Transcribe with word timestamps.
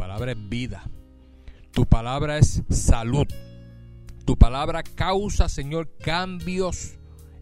palabra 0.00 0.32
es 0.32 0.48
vida. 0.48 0.82
Tu 1.72 1.84
palabra 1.84 2.38
es 2.38 2.62
salud. 2.70 3.26
Tu 4.24 4.34
palabra 4.34 4.82
causa, 4.82 5.46
Señor, 5.50 5.90
cambios 5.98 6.94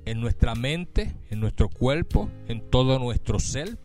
en 0.05 0.21
nuestra 0.21 0.57
mente, 0.57 1.15
en 1.31 1.39
nuestro 1.39 1.69
cuerpo, 1.69 2.29
en 2.49 2.69
todo 2.69 2.99
nuestro 2.99 3.39
ser. 3.39 3.79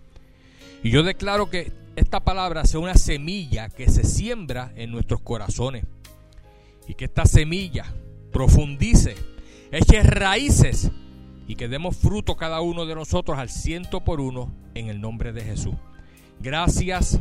Y 0.81 0.89
yo 0.89 1.03
declaro 1.03 1.51
que 1.51 1.71
esta 1.95 2.21
palabra 2.21 2.65
sea 2.65 2.79
una 2.79 2.95
semilla 2.95 3.69
que 3.69 3.91
se 3.91 4.03
siembra 4.03 4.73
en 4.75 4.91
nuestros 4.91 5.21
corazones. 5.21 5.85
Y 6.87 6.95
que 6.95 7.05
esta 7.05 7.25
semilla 7.27 7.93
profundice, 8.31 9.13
eche 9.71 10.01
raíces 10.01 10.89
y 11.47 11.55
que 11.55 11.67
demos 11.67 11.95
fruto 11.95 12.35
cada 12.37 12.61
uno 12.61 12.87
de 12.87 12.95
nosotros 12.95 13.37
al 13.37 13.51
ciento 13.51 14.03
por 14.03 14.19
uno 14.19 14.51
en 14.73 14.89
el 14.89 14.99
nombre 14.99 15.31
de 15.31 15.43
Jesús. 15.43 15.75
Gracias 16.39 17.19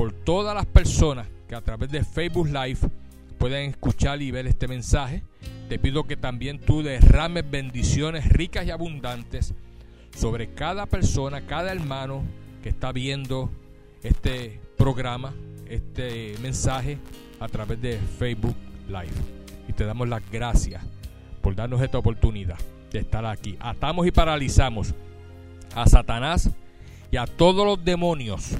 por 0.00 0.12
todas 0.12 0.54
las 0.54 0.64
personas 0.64 1.28
que 1.46 1.54
a 1.54 1.60
través 1.60 1.90
de 1.90 2.02
Facebook 2.02 2.46
Live 2.46 2.78
pueden 3.36 3.68
escuchar 3.68 4.22
y 4.22 4.30
ver 4.30 4.46
este 4.46 4.66
mensaje. 4.66 5.22
Te 5.68 5.78
pido 5.78 6.04
que 6.04 6.16
también 6.16 6.58
tú 6.58 6.82
derrames 6.82 7.44
bendiciones 7.50 8.26
ricas 8.26 8.64
y 8.64 8.70
abundantes 8.70 9.52
sobre 10.16 10.54
cada 10.54 10.86
persona, 10.86 11.42
cada 11.42 11.70
hermano 11.70 12.22
que 12.62 12.70
está 12.70 12.92
viendo 12.92 13.50
este 14.02 14.58
programa, 14.78 15.34
este 15.68 16.34
mensaje 16.40 16.96
a 17.38 17.48
través 17.48 17.82
de 17.82 17.98
Facebook 18.18 18.56
Live. 18.88 19.12
Y 19.68 19.74
te 19.74 19.84
damos 19.84 20.08
las 20.08 20.22
gracias 20.30 20.82
por 21.42 21.54
darnos 21.54 21.82
esta 21.82 21.98
oportunidad 21.98 22.56
de 22.90 23.00
estar 23.00 23.26
aquí. 23.26 23.58
Atamos 23.60 24.06
y 24.06 24.12
paralizamos 24.12 24.94
a 25.74 25.86
Satanás 25.86 26.48
y 27.10 27.18
a 27.18 27.26
todos 27.26 27.66
los 27.66 27.84
demonios 27.84 28.56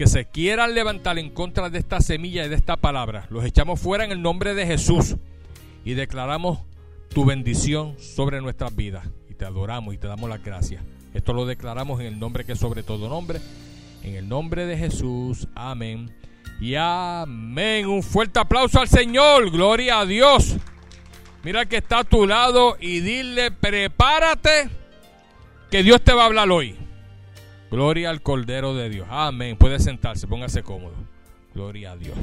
que 0.00 0.06
se 0.06 0.24
quieran 0.24 0.74
levantar 0.74 1.18
en 1.18 1.28
contra 1.28 1.68
de 1.68 1.78
esta 1.78 2.00
semilla 2.00 2.46
y 2.46 2.48
de 2.48 2.54
esta 2.54 2.78
palabra. 2.78 3.26
Los 3.28 3.44
echamos 3.44 3.78
fuera 3.78 4.02
en 4.02 4.12
el 4.12 4.22
nombre 4.22 4.54
de 4.54 4.64
Jesús 4.64 5.16
y 5.84 5.92
declaramos 5.92 6.60
tu 7.12 7.26
bendición 7.26 7.96
sobre 7.98 8.40
nuestras 8.40 8.74
vidas. 8.74 9.06
Y 9.28 9.34
te 9.34 9.44
adoramos 9.44 9.92
y 9.92 9.98
te 9.98 10.06
damos 10.06 10.30
las 10.30 10.42
gracias. 10.42 10.82
Esto 11.12 11.34
lo 11.34 11.44
declaramos 11.44 12.00
en 12.00 12.06
el 12.06 12.18
nombre 12.18 12.46
que 12.46 12.52
es 12.52 12.58
sobre 12.58 12.82
todo 12.82 13.10
nombre. 13.10 13.42
En 14.02 14.14
el 14.14 14.26
nombre 14.26 14.64
de 14.64 14.78
Jesús. 14.78 15.46
Amén. 15.54 16.10
Y 16.62 16.76
amén. 16.76 17.86
Un 17.86 18.02
fuerte 18.02 18.40
aplauso 18.40 18.80
al 18.80 18.88
Señor. 18.88 19.50
Gloria 19.50 20.00
a 20.00 20.06
Dios. 20.06 20.56
Mira 21.44 21.66
que 21.66 21.76
está 21.76 21.98
a 21.98 22.04
tu 22.04 22.26
lado 22.26 22.78
y 22.80 23.00
dile, 23.00 23.50
prepárate, 23.50 24.70
que 25.70 25.82
Dios 25.82 26.00
te 26.00 26.14
va 26.14 26.22
a 26.22 26.26
hablar 26.26 26.50
hoy. 26.50 26.74
Gloria 27.70 28.10
al 28.10 28.22
Cordero 28.22 28.74
de 28.74 28.90
Dios. 28.90 29.06
Amén. 29.10 29.56
Puede 29.56 29.78
sentarse, 29.78 30.26
póngase 30.26 30.62
cómodo. 30.62 30.94
Gloria 31.54 31.92
a 31.92 31.96
Dios. 31.96 32.16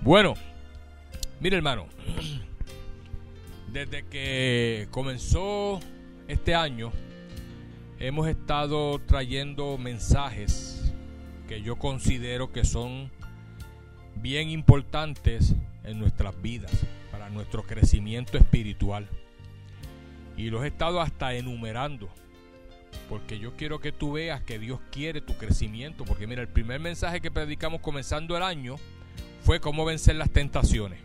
Bueno, 0.00 0.34
mire 1.40 1.56
hermano, 1.56 1.86
desde 3.72 4.04
que 4.06 4.88
comenzó 4.90 5.80
este 6.28 6.54
año, 6.54 6.92
hemos 7.98 8.28
estado 8.28 8.98
trayendo 9.00 9.76
mensajes 9.78 10.92
que 11.48 11.62
yo 11.62 11.76
considero 11.76 12.52
que 12.52 12.64
son 12.64 13.10
bien 14.16 14.50
importantes 14.50 15.54
en 15.84 15.98
nuestras 15.98 16.40
vidas 16.40 16.86
nuestro 17.30 17.62
crecimiento 17.62 18.38
espiritual. 18.38 19.08
Y 20.36 20.50
los 20.50 20.64
he 20.64 20.68
estado 20.68 21.00
hasta 21.00 21.34
enumerando. 21.34 22.08
Porque 23.08 23.38
yo 23.38 23.56
quiero 23.56 23.80
que 23.80 23.92
tú 23.92 24.12
veas 24.12 24.42
que 24.42 24.58
Dios 24.58 24.80
quiere 24.90 25.20
tu 25.20 25.36
crecimiento. 25.36 26.04
Porque 26.04 26.26
mira, 26.26 26.42
el 26.42 26.48
primer 26.48 26.80
mensaje 26.80 27.20
que 27.20 27.30
predicamos 27.30 27.80
comenzando 27.80 28.36
el 28.36 28.42
año 28.42 28.76
fue 29.42 29.60
cómo 29.60 29.84
vencer 29.84 30.16
las 30.16 30.30
tentaciones. 30.30 31.00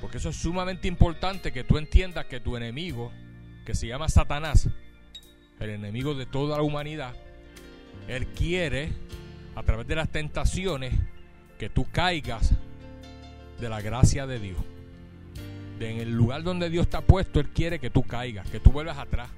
Porque 0.00 0.18
eso 0.18 0.30
es 0.30 0.36
sumamente 0.36 0.88
importante 0.88 1.52
que 1.52 1.64
tú 1.64 1.78
entiendas 1.78 2.26
que 2.26 2.40
tu 2.40 2.56
enemigo, 2.56 3.12
que 3.64 3.74
se 3.74 3.86
llama 3.86 4.08
Satanás, 4.08 4.68
el 5.60 5.70
enemigo 5.70 6.14
de 6.14 6.26
toda 6.26 6.56
la 6.56 6.62
humanidad, 6.62 7.14
él 8.08 8.26
quiere, 8.28 8.92
a 9.54 9.62
través 9.62 9.86
de 9.86 9.96
las 9.96 10.08
tentaciones, 10.10 10.94
que 11.58 11.68
tú 11.68 11.86
caigas 11.90 12.54
de 13.60 13.68
la 13.68 13.80
gracia 13.80 14.26
de 14.26 14.38
Dios. 14.38 14.58
en 15.80 15.98
el 15.98 16.12
lugar 16.12 16.42
donde 16.42 16.70
Dios 16.70 16.88
te 16.88 16.96
ha 16.96 17.02
puesto, 17.02 17.38
Él 17.40 17.48
quiere 17.50 17.78
que 17.78 17.90
tú 17.90 18.02
caigas, 18.02 18.48
que 18.48 18.60
tú 18.60 18.72
vuelvas 18.72 18.96
atrás. 18.98 19.28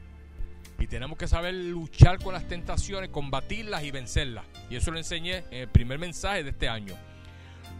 Y 0.78 0.86
tenemos 0.86 1.18
que 1.18 1.26
saber 1.26 1.54
luchar 1.54 2.22
con 2.22 2.32
las 2.32 2.46
tentaciones, 2.46 3.10
combatirlas 3.10 3.82
y 3.82 3.90
vencerlas. 3.90 4.44
Y 4.70 4.76
eso 4.76 4.90
lo 4.90 4.98
enseñé 4.98 5.44
en 5.50 5.62
el 5.62 5.68
primer 5.68 5.98
mensaje 5.98 6.44
de 6.44 6.50
este 6.50 6.68
año. 6.68 6.94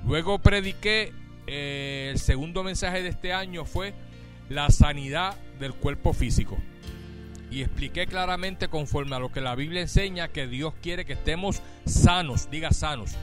Luego 0.04 0.40
prediqué, 0.40 1.12
eh, 1.46 2.10
el 2.12 2.18
segundo 2.18 2.64
mensaje 2.64 3.02
de 3.02 3.08
este 3.08 3.32
año 3.32 3.64
fue 3.64 3.94
la 4.48 4.70
sanidad 4.70 5.36
del 5.60 5.74
cuerpo 5.74 6.12
físico. 6.12 6.58
Y 7.50 7.62
expliqué 7.62 8.06
claramente 8.06 8.68
conforme 8.68 9.16
a 9.16 9.18
lo 9.18 9.30
que 9.30 9.40
la 9.40 9.54
Biblia 9.54 9.80
enseña 9.80 10.28
que 10.28 10.46
Dios 10.46 10.74
quiere 10.82 11.04
que 11.04 11.14
estemos 11.14 11.62
sanos, 11.86 12.50
diga 12.50 12.72
sanos. 12.72 13.16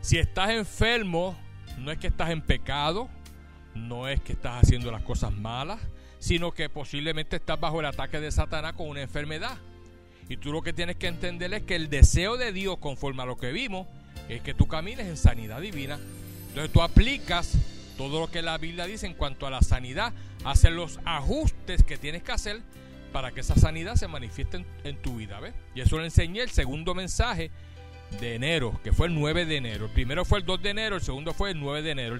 Si 0.00 0.18
estás 0.18 0.50
enfermo, 0.50 1.36
no 1.78 1.90
es 1.90 1.98
que 1.98 2.06
estás 2.06 2.30
en 2.30 2.40
pecado, 2.40 3.08
no 3.74 4.08
es 4.08 4.20
que 4.20 4.32
estás 4.32 4.62
haciendo 4.62 4.90
las 4.90 5.02
cosas 5.02 5.32
malas, 5.32 5.80
sino 6.18 6.52
que 6.52 6.68
posiblemente 6.68 7.36
estás 7.36 7.58
bajo 7.60 7.80
el 7.80 7.86
ataque 7.86 8.20
de 8.20 8.30
Satanás 8.30 8.74
con 8.74 8.88
una 8.88 9.02
enfermedad. 9.02 9.58
Y 10.28 10.36
tú 10.38 10.52
lo 10.52 10.62
que 10.62 10.72
tienes 10.72 10.96
que 10.96 11.06
entender 11.06 11.52
es 11.54 11.62
que 11.62 11.76
el 11.76 11.88
deseo 11.88 12.36
de 12.36 12.52
Dios, 12.52 12.78
conforme 12.78 13.22
a 13.22 13.26
lo 13.26 13.36
que 13.36 13.52
vimos, 13.52 13.86
es 14.28 14.40
que 14.42 14.54
tú 14.54 14.66
camines 14.66 15.06
en 15.06 15.16
sanidad 15.16 15.60
divina. 15.60 15.98
Entonces 16.48 16.72
tú 16.72 16.82
aplicas 16.82 17.56
todo 17.96 18.20
lo 18.20 18.30
que 18.30 18.42
la 18.42 18.58
Biblia 18.58 18.86
dice 18.86 19.06
en 19.06 19.14
cuanto 19.14 19.46
a 19.46 19.50
la 19.50 19.62
sanidad, 19.62 20.12
haces 20.44 20.72
los 20.72 21.00
ajustes 21.04 21.82
que 21.82 21.96
tienes 21.96 22.22
que 22.22 22.32
hacer 22.32 22.60
para 23.12 23.32
que 23.32 23.40
esa 23.40 23.54
sanidad 23.54 23.94
se 23.94 24.08
manifieste 24.08 24.64
en, 24.84 24.96
tu 24.96 25.16
vida. 25.16 25.40
Y 25.74 25.80
eso 25.80 25.96
lo 25.96 26.04
enseñé 26.04 26.42
el 26.42 26.50
segundo 26.50 26.94
mensaje 26.94 27.50
de 28.20 28.34
enero, 28.34 28.78
que 28.84 28.92
fue 28.92 29.06
el 29.06 29.14
9 29.14 29.46
de 29.46 29.56
enero. 29.56 29.86
El 29.86 29.92
primero 29.92 30.24
fue 30.24 30.40
el 30.40 30.44
2 30.44 30.62
de 30.62 30.70
enero, 30.70 30.96
el 30.96 31.02
segundo 31.02 31.32
fue 31.32 31.52
el 31.52 31.60
9 31.60 31.82
de 31.82 31.90
enero. 31.92 32.18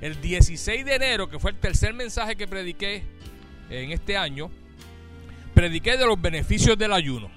El 0.00 0.20
16 0.20 0.84
de 0.84 0.94
enero, 0.94 1.30
que 1.30 1.38
fue 1.38 1.52
el 1.52 1.56
tercer 1.56 1.94
mensaje 1.94 2.36
que 2.36 2.46
prediqué 2.46 3.04
en 3.70 3.92
este 3.92 4.16
año, 4.16 4.50
prediqué 5.54 5.96
de 5.96 6.06
los 6.06 6.20
beneficios 6.20 6.76
del 6.76 6.92
ayuno. 6.92 7.30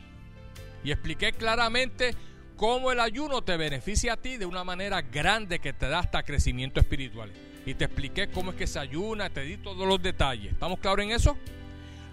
Y 0.84 0.92
expliqué 0.92 1.34
claramente 1.34 2.16
cómo 2.56 2.92
el 2.92 3.00
ayuno 3.00 3.44
te 3.44 3.56
beneficia 3.58 4.14
a 4.14 4.18
ti 4.18 4.38
de 4.38 4.46
una 4.46 4.64
manera 4.64 5.02
grande 5.02 5.60
que 5.60 5.74
te 5.74 5.88
da 5.88 6.00
hasta 6.00 6.24
crecimiento 6.24 6.80
espiritual. 6.80 7.32
Y 7.66 7.74
te 7.74 7.86
expliqué 7.86 8.30
cómo 8.30 8.52
es 8.52 8.58
que 8.58 8.68
se 8.68 8.80
ayuna, 8.80 9.30
te 9.30 9.42
di 9.42 9.58
todos 9.58 9.88
los 9.88 10.02
detalles. 10.02 10.54
¿Estamos 10.54 10.80
claros 10.80 11.06
en 11.06 11.12
eso? 11.12 11.38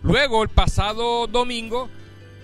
Luego, 0.03 0.43
el 0.43 0.49
pasado 0.51 1.27
domingo, 1.27 1.89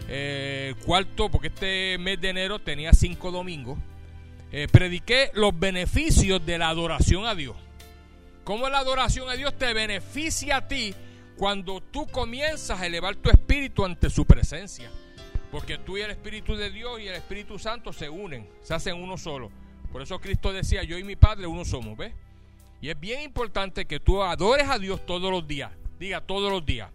eh, 0.08 0.74
cuarto, 0.84 1.28
porque 1.28 1.48
este 1.48 1.98
mes 1.98 2.20
de 2.20 2.30
enero 2.30 2.58
tenía 2.58 2.92
cinco 2.92 3.30
domingos, 3.30 3.78
eh, 4.52 4.66
prediqué 4.70 5.30
los 5.34 5.56
beneficios 5.58 6.44
de 6.44 6.58
la 6.58 6.68
adoración 6.68 7.26
a 7.26 7.34
Dios. 7.34 7.56
Cómo 8.44 8.68
la 8.68 8.78
adoración 8.78 9.28
a 9.28 9.34
Dios 9.34 9.56
te 9.58 9.74
beneficia 9.74 10.56
a 10.56 10.68
ti 10.68 10.94
cuando 11.40 11.80
tú 11.80 12.06
comienzas 12.06 12.78
a 12.78 12.84
elevar 12.84 13.16
tu 13.16 13.30
espíritu 13.30 13.86
ante 13.86 14.10
su 14.10 14.26
presencia. 14.26 14.90
Porque 15.50 15.78
tú 15.78 15.96
y 15.96 16.02
el 16.02 16.10
Espíritu 16.10 16.54
de 16.54 16.70
Dios 16.70 17.00
y 17.00 17.08
el 17.08 17.14
Espíritu 17.14 17.58
Santo 17.58 17.94
se 17.94 18.10
unen, 18.10 18.46
se 18.60 18.74
hacen 18.74 19.02
uno 19.02 19.16
solo. 19.16 19.50
Por 19.90 20.02
eso 20.02 20.20
Cristo 20.20 20.52
decía, 20.52 20.82
yo 20.82 20.98
y 20.98 21.02
mi 21.02 21.16
Padre 21.16 21.46
uno 21.46 21.64
somos, 21.64 21.96
¿ves? 21.96 22.12
Y 22.82 22.90
es 22.90 23.00
bien 23.00 23.22
importante 23.22 23.86
que 23.86 23.98
tú 23.98 24.22
adores 24.22 24.68
a 24.68 24.78
Dios 24.78 25.06
todos 25.06 25.30
los 25.30 25.48
días. 25.48 25.72
Diga 25.98 26.20
todos 26.20 26.52
los 26.52 26.66
días. 26.66 26.90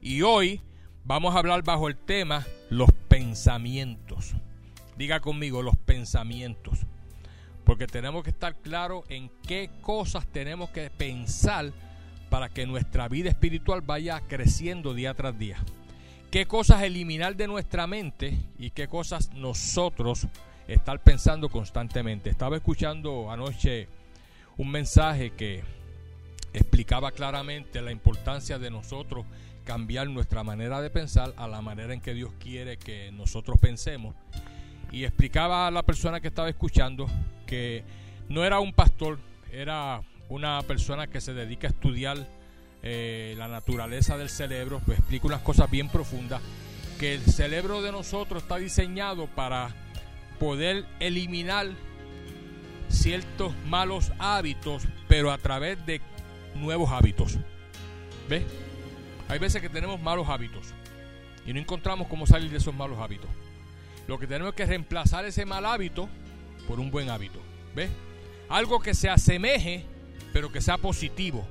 Y 0.00 0.22
hoy 0.22 0.62
vamos 1.04 1.34
a 1.34 1.38
hablar 1.38 1.62
bajo 1.62 1.88
el 1.88 1.98
tema 1.98 2.46
los 2.70 2.88
pensamientos. 3.08 4.32
Diga 4.96 5.20
conmigo, 5.20 5.60
los 5.60 5.76
pensamientos. 5.76 6.78
Porque 7.64 7.86
tenemos 7.86 8.24
que 8.24 8.30
estar 8.30 8.56
claros 8.62 9.04
en 9.10 9.30
qué 9.46 9.68
cosas 9.82 10.26
tenemos 10.28 10.70
que 10.70 10.88
pensar 10.88 11.74
para 12.34 12.48
que 12.48 12.66
nuestra 12.66 13.06
vida 13.06 13.28
espiritual 13.28 13.80
vaya 13.80 14.20
creciendo 14.26 14.92
día 14.92 15.14
tras 15.14 15.38
día. 15.38 15.56
Qué 16.32 16.46
cosas 16.46 16.82
eliminar 16.82 17.36
de 17.36 17.46
nuestra 17.46 17.86
mente 17.86 18.36
y 18.58 18.70
qué 18.70 18.88
cosas 18.88 19.32
nosotros 19.34 20.26
estar 20.66 21.00
pensando 21.00 21.48
constantemente. 21.48 22.30
Estaba 22.30 22.56
escuchando 22.56 23.30
anoche 23.30 23.86
un 24.56 24.68
mensaje 24.68 25.30
que 25.30 25.62
explicaba 26.52 27.12
claramente 27.12 27.80
la 27.80 27.92
importancia 27.92 28.58
de 28.58 28.68
nosotros 28.68 29.24
cambiar 29.62 30.08
nuestra 30.08 30.42
manera 30.42 30.80
de 30.80 30.90
pensar 30.90 31.34
a 31.36 31.46
la 31.46 31.62
manera 31.62 31.94
en 31.94 32.00
que 32.00 32.14
Dios 32.14 32.32
quiere 32.40 32.78
que 32.78 33.12
nosotros 33.12 33.60
pensemos. 33.60 34.16
Y 34.90 35.04
explicaba 35.04 35.68
a 35.68 35.70
la 35.70 35.84
persona 35.84 36.20
que 36.20 36.26
estaba 36.26 36.48
escuchando 36.48 37.06
que 37.46 37.84
no 38.28 38.42
era 38.42 38.58
un 38.58 38.72
pastor, 38.72 39.20
era 39.52 40.02
una 40.28 40.62
persona 40.62 41.06
que 41.06 41.20
se 41.20 41.34
dedica 41.34 41.68
a 41.68 41.70
estudiar 41.70 42.26
eh, 42.82 43.34
la 43.38 43.48
naturaleza 43.48 44.16
del 44.18 44.28
cerebro, 44.28 44.80
pues 44.84 44.98
explica 44.98 45.26
unas 45.26 45.40
cosas 45.40 45.70
bien 45.70 45.88
profundas, 45.88 46.40
que 46.98 47.14
el 47.14 47.22
cerebro 47.22 47.82
de 47.82 47.92
nosotros 47.92 48.42
está 48.42 48.56
diseñado 48.56 49.26
para 49.26 49.74
poder 50.38 50.84
eliminar 51.00 51.68
ciertos 52.88 53.54
malos 53.66 54.12
hábitos, 54.18 54.84
pero 55.08 55.30
a 55.30 55.38
través 55.38 55.84
de 55.86 56.00
nuevos 56.54 56.90
hábitos. 56.90 57.38
¿Ves? 58.28 58.44
Hay 59.28 59.38
veces 59.38 59.60
que 59.60 59.68
tenemos 59.68 60.00
malos 60.00 60.28
hábitos 60.28 60.74
y 61.46 61.52
no 61.52 61.60
encontramos 61.60 62.08
cómo 62.08 62.26
salir 62.26 62.50
de 62.50 62.58
esos 62.58 62.74
malos 62.74 62.98
hábitos. 62.98 63.28
Lo 64.06 64.18
que 64.18 64.26
tenemos 64.26 64.54
que 64.54 64.66
reemplazar 64.66 65.24
ese 65.24 65.46
mal 65.46 65.64
hábito 65.64 66.08
por 66.68 66.80
un 66.80 66.90
buen 66.90 67.10
hábito. 67.10 67.40
¿Ves? 67.74 67.90
Algo 68.48 68.80
que 68.80 68.94
se 68.94 69.08
asemeje, 69.08 69.86
pero 70.34 70.50
que 70.50 70.60
sea 70.60 70.78
positivo. 70.78 71.46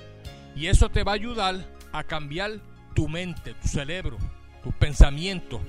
Y 0.58 0.68
eso 0.68 0.90
te 0.90 1.04
va 1.04 1.14
a 1.14 1.16
ayudar 1.16 1.66
a 1.94 2.04
cambiar 2.04 2.60
tu 2.94 3.08
mente, 3.08 3.54
tu 3.54 3.70
cerebro, 3.70 4.18
tus 4.62 4.74
pensamientos. 4.74 5.62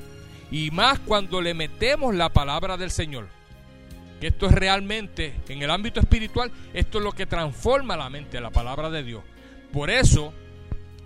Y 0.51 0.73
más 0.73 0.99
cuando 0.99 1.41
le 1.41 1.55
metemos 1.55 2.13
la 2.17 2.31
palabra 2.31 2.77
del 2.77 2.91
Señor. 2.91 3.29
Que 4.21 4.27
esto 4.27 4.47
es 4.47 4.53
realmente, 4.53 5.33
en 5.49 5.63
el 5.63 5.71
ámbito 5.71 6.01
espiritual, 6.01 6.51
esto 6.73 6.99
es 6.99 7.05
lo 7.05 7.13
que 7.13 7.25
transforma 7.25 7.97
la 7.97 8.11
mente, 8.11 8.41
la 8.41 8.51
palabra 8.51 8.91
de 8.91 9.05
Dios. 9.05 9.23
Por 9.73 9.91
eso 9.91 10.35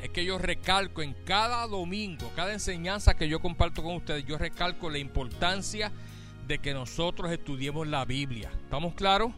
es 0.02 0.08
que 0.08 0.25
yo 0.25 0.38
recalco 0.38 1.02
en 1.02 1.12
cada 1.12 1.66
domingo, 1.66 2.32
cada 2.34 2.55
enseñanza 2.55 3.19
que 3.19 3.28
yo 3.28 3.40
comparto 3.40 3.82
con 3.82 3.96
ustedes, 3.96 4.25
yo 4.25 4.38
recalco 4.38 4.88
la 4.88 4.99
importancia 4.99 5.93
de 6.46 6.58
que 6.58 6.72
nosotros 6.72 7.31
estudiemos 7.31 7.87
la 7.87 8.06
Biblia. 8.06 8.50
¿Estamos 8.64 8.94
claros? 8.94 9.32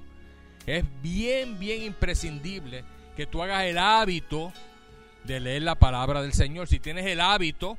Es 0.71 0.85
bien, 1.03 1.59
bien 1.59 1.83
imprescindible 1.83 2.85
que 3.17 3.27
tú 3.27 3.43
hagas 3.43 3.65
el 3.65 3.77
hábito 3.77 4.53
de 5.25 5.41
leer 5.41 5.63
la 5.63 5.75
palabra 5.75 6.23
del 6.23 6.33
Señor. 6.33 6.69
Si 6.69 6.79
tienes 6.79 7.07
el 7.07 7.21
hábito 7.21 7.77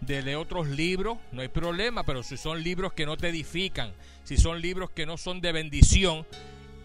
de 0.00 0.22
leer 0.22 0.36
otros 0.36 0.68
libros, 0.68 1.18
no 1.32 1.42
hay 1.42 1.48
problema, 1.48 2.04
pero 2.04 2.22
si 2.22 2.36
son 2.36 2.62
libros 2.62 2.92
que 2.92 3.06
no 3.06 3.16
te 3.16 3.30
edifican, 3.30 3.92
si 4.22 4.36
son 4.36 4.60
libros 4.60 4.88
que 4.90 5.04
no 5.04 5.16
son 5.16 5.40
de 5.40 5.50
bendición, 5.50 6.24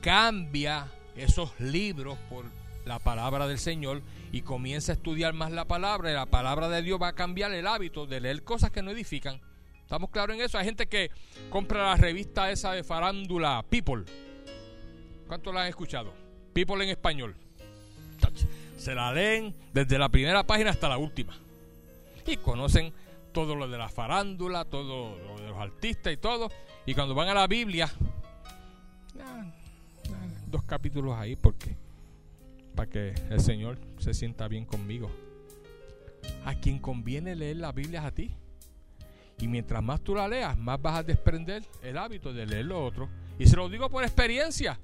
cambia 0.02 0.88
esos 1.16 1.52
libros 1.60 2.18
por 2.32 2.46
la 2.86 2.98
palabra 2.98 3.46
del 3.48 3.60
Señor 3.60 4.02
y 4.32 4.42
comienza 4.42 4.94
a 4.94 4.96
estudiar 4.96 5.34
más 5.34 5.52
la 5.52 5.66
palabra 5.66 6.10
y 6.10 6.16
la 6.16 6.26
palabra 6.26 6.68
de 6.68 6.82
Dios 6.82 7.00
va 7.00 7.10
a 7.10 7.14
cambiar 7.14 7.54
el 7.54 7.68
hábito 7.68 8.08
de 8.08 8.22
leer 8.22 8.42
cosas 8.42 8.72
que 8.72 8.82
no 8.82 8.90
edifican. 8.90 9.40
¿Estamos 9.84 10.10
claros 10.10 10.36
en 10.36 10.42
eso? 10.42 10.58
Hay 10.58 10.66
gente 10.66 10.88
que 10.88 11.12
compra 11.52 11.90
la 11.90 11.96
revista 11.96 12.50
esa 12.50 12.72
de 12.72 12.84
farándula 12.84 13.64
People. 13.70 14.04
¿Cuánto 15.28 15.52
la 15.52 15.64
han 15.64 15.68
escuchado? 15.68 16.14
People 16.54 16.84
en 16.84 16.90
español. 16.90 17.36
Se 18.78 18.94
la 18.94 19.14
leen 19.14 19.56
desde 19.74 19.98
la 19.98 20.10
primera 20.10 20.44
página 20.44 20.72
hasta 20.72 20.90
la 20.90 20.98
última. 20.98 21.38
Y 22.26 22.38
conocen 22.38 22.94
todo 23.32 23.56
lo 23.56 23.68
de 23.68 23.78
la 23.78 23.90
farándula, 23.90 24.66
todo 24.66 25.18
lo 25.18 25.42
de 25.42 25.48
los 25.48 25.58
artistas 25.58 26.14
y 26.14 26.18
todo. 26.18 26.50
Y 26.86 26.94
cuando 26.94 27.16
van 27.16 27.30
a 27.30 27.34
la 27.34 27.48
Biblia, 27.48 27.92
dos 30.48 30.64
capítulos 30.64 31.18
ahí 31.18 31.36
porque 31.36 31.76
para 32.76 32.90
que 32.90 33.14
el 33.30 33.40
Señor 33.40 33.78
se 34.00 34.14
sienta 34.14 34.48
bien 34.48 34.66
conmigo. 34.66 35.10
A 36.46 36.56
quien 36.56 36.80
conviene 36.80 37.36
leer 37.36 37.58
la 37.58 37.72
Biblia 37.72 38.00
es 38.00 38.06
a 38.06 38.12
ti. 38.12 38.32
Y 39.40 39.48
mientras 39.48 39.84
más 39.84 40.02
tú 40.02 40.16
la 40.16 40.28
leas, 40.28 40.58
más 40.58 40.82
vas 40.82 41.00
a 41.00 41.04
desprender 41.04 41.64
el 41.82 41.98
hábito 41.98 42.34
de 42.34 42.46
leer 42.46 42.66
lo 42.66 42.84
otro. 42.84 43.10
Y 43.40 43.48
se 43.48 43.56
lo 43.56 43.68
digo 43.68 43.90
por 43.90 44.04
experiencia. 44.04 44.80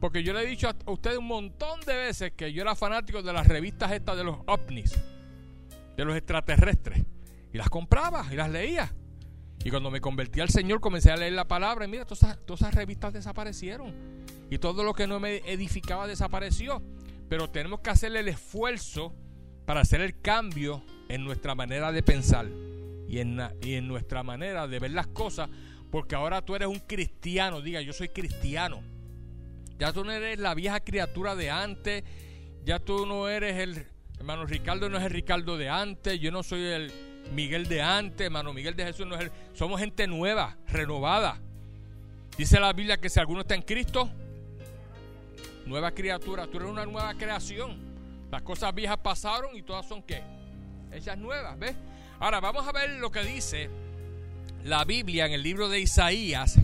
Porque 0.00 0.22
yo 0.22 0.32
le 0.32 0.42
he 0.42 0.46
dicho 0.46 0.68
a 0.68 0.90
ustedes 0.90 1.18
un 1.18 1.26
montón 1.26 1.80
de 1.80 1.94
veces 1.94 2.32
que 2.32 2.52
yo 2.52 2.62
era 2.62 2.74
fanático 2.74 3.22
de 3.22 3.32
las 3.32 3.46
revistas 3.46 3.92
estas 3.92 4.16
de 4.16 4.24
los 4.24 4.38
ovnis, 4.46 4.94
de 5.96 6.04
los 6.04 6.16
extraterrestres. 6.16 7.02
Y 7.52 7.58
las 7.58 7.70
compraba 7.70 8.26
y 8.30 8.36
las 8.36 8.50
leía. 8.50 8.92
Y 9.64 9.70
cuando 9.70 9.90
me 9.90 10.00
convertí 10.00 10.40
al 10.40 10.50
Señor 10.50 10.80
comencé 10.80 11.10
a 11.10 11.16
leer 11.16 11.32
la 11.32 11.48
palabra 11.48 11.86
y 11.86 11.88
mira, 11.88 12.04
todas 12.04 12.38
todas 12.44 12.60
esas 12.60 12.74
revistas 12.74 13.12
desaparecieron. 13.12 13.92
Y 14.50 14.58
todo 14.58 14.84
lo 14.84 14.94
que 14.94 15.06
no 15.06 15.18
me 15.18 15.38
edificaba 15.38 16.06
desapareció. 16.06 16.82
Pero 17.28 17.50
tenemos 17.50 17.80
que 17.80 17.90
hacer 17.90 18.14
el 18.14 18.28
esfuerzo 18.28 19.14
para 19.64 19.80
hacer 19.80 20.00
el 20.00 20.20
cambio 20.20 20.82
en 21.08 21.24
nuestra 21.24 21.54
manera 21.54 21.90
de 21.90 22.02
pensar 22.02 22.46
y 23.08 23.18
en, 23.18 23.40
y 23.60 23.74
en 23.74 23.88
nuestra 23.88 24.22
manera 24.22 24.66
de 24.66 24.78
ver 24.78 24.92
las 24.92 25.06
cosas, 25.08 25.48
porque 25.90 26.14
ahora 26.14 26.42
tú 26.42 26.54
eres 26.54 26.68
un 26.68 26.80
cristiano, 26.80 27.60
diga, 27.60 27.80
yo 27.80 27.92
soy 27.92 28.08
cristiano. 28.08 28.82
Ya 29.78 29.92
tú 29.92 30.04
no 30.04 30.12
eres 30.12 30.38
la 30.38 30.54
vieja 30.54 30.80
criatura 30.80 31.34
de 31.34 31.50
antes, 31.50 32.04
ya 32.64 32.78
tú 32.78 33.06
no 33.06 33.28
eres 33.28 33.56
el 33.56 33.86
hermano 34.18 34.46
Ricardo 34.46 34.88
no 34.88 34.98
es 34.98 35.04
el 35.04 35.10
Ricardo 35.10 35.56
de 35.58 35.68
antes, 35.68 36.18
yo 36.20 36.30
no 36.30 36.42
soy 36.42 36.64
el 36.64 36.92
Miguel 37.34 37.68
de 37.68 37.82
antes, 37.82 38.26
hermano 38.26 38.52
Miguel 38.52 38.74
de 38.74 38.86
Jesús 38.86 39.06
no 39.06 39.14
es 39.14 39.22
el, 39.22 39.32
somos 39.52 39.80
gente 39.80 40.06
nueva, 40.06 40.56
renovada. 40.68 41.40
Dice 42.38 42.60
la 42.60 42.72
Biblia 42.72 42.98
que 42.98 43.08
si 43.08 43.20
alguno 43.20 43.40
está 43.40 43.54
en 43.54 43.62
Cristo, 43.62 44.08
nueva 45.66 45.90
criatura, 45.92 46.46
tú 46.46 46.58
eres 46.58 46.70
una 46.70 46.86
nueva 46.86 47.14
creación. 47.14 47.76
Las 48.30 48.42
cosas 48.42 48.74
viejas 48.74 48.98
pasaron 48.98 49.56
y 49.56 49.62
todas 49.62 49.86
son 49.86 50.02
qué? 50.02 50.22
Hechas 50.92 51.18
nuevas, 51.18 51.58
¿ves? 51.58 51.74
Ahora 52.18 52.40
vamos 52.40 52.66
a 52.66 52.72
ver 52.72 52.90
lo 52.90 53.10
que 53.10 53.22
dice 53.22 53.68
la 54.64 54.84
Biblia 54.84 55.26
en 55.26 55.32
el 55.32 55.42
libro 55.42 55.68
de 55.68 55.80
Isaías 55.80 56.58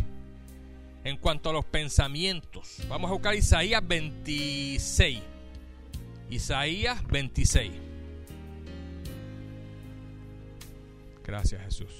en 1.04 1.16
cuanto 1.16 1.50
a 1.50 1.52
los 1.52 1.64
pensamientos. 1.64 2.78
Vamos 2.88 3.10
a 3.10 3.14
buscar 3.14 3.34
Isaías 3.34 3.86
26. 3.86 5.20
Isaías 6.30 7.06
26. 7.08 7.72
Gracias 11.24 11.62
Jesús. 11.62 11.92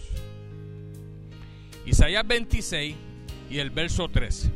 Isaías 1.85 2.27
26 2.27 2.97
y 3.51 3.59
el 3.59 3.71
verso 3.71 4.09
3. 4.09 4.51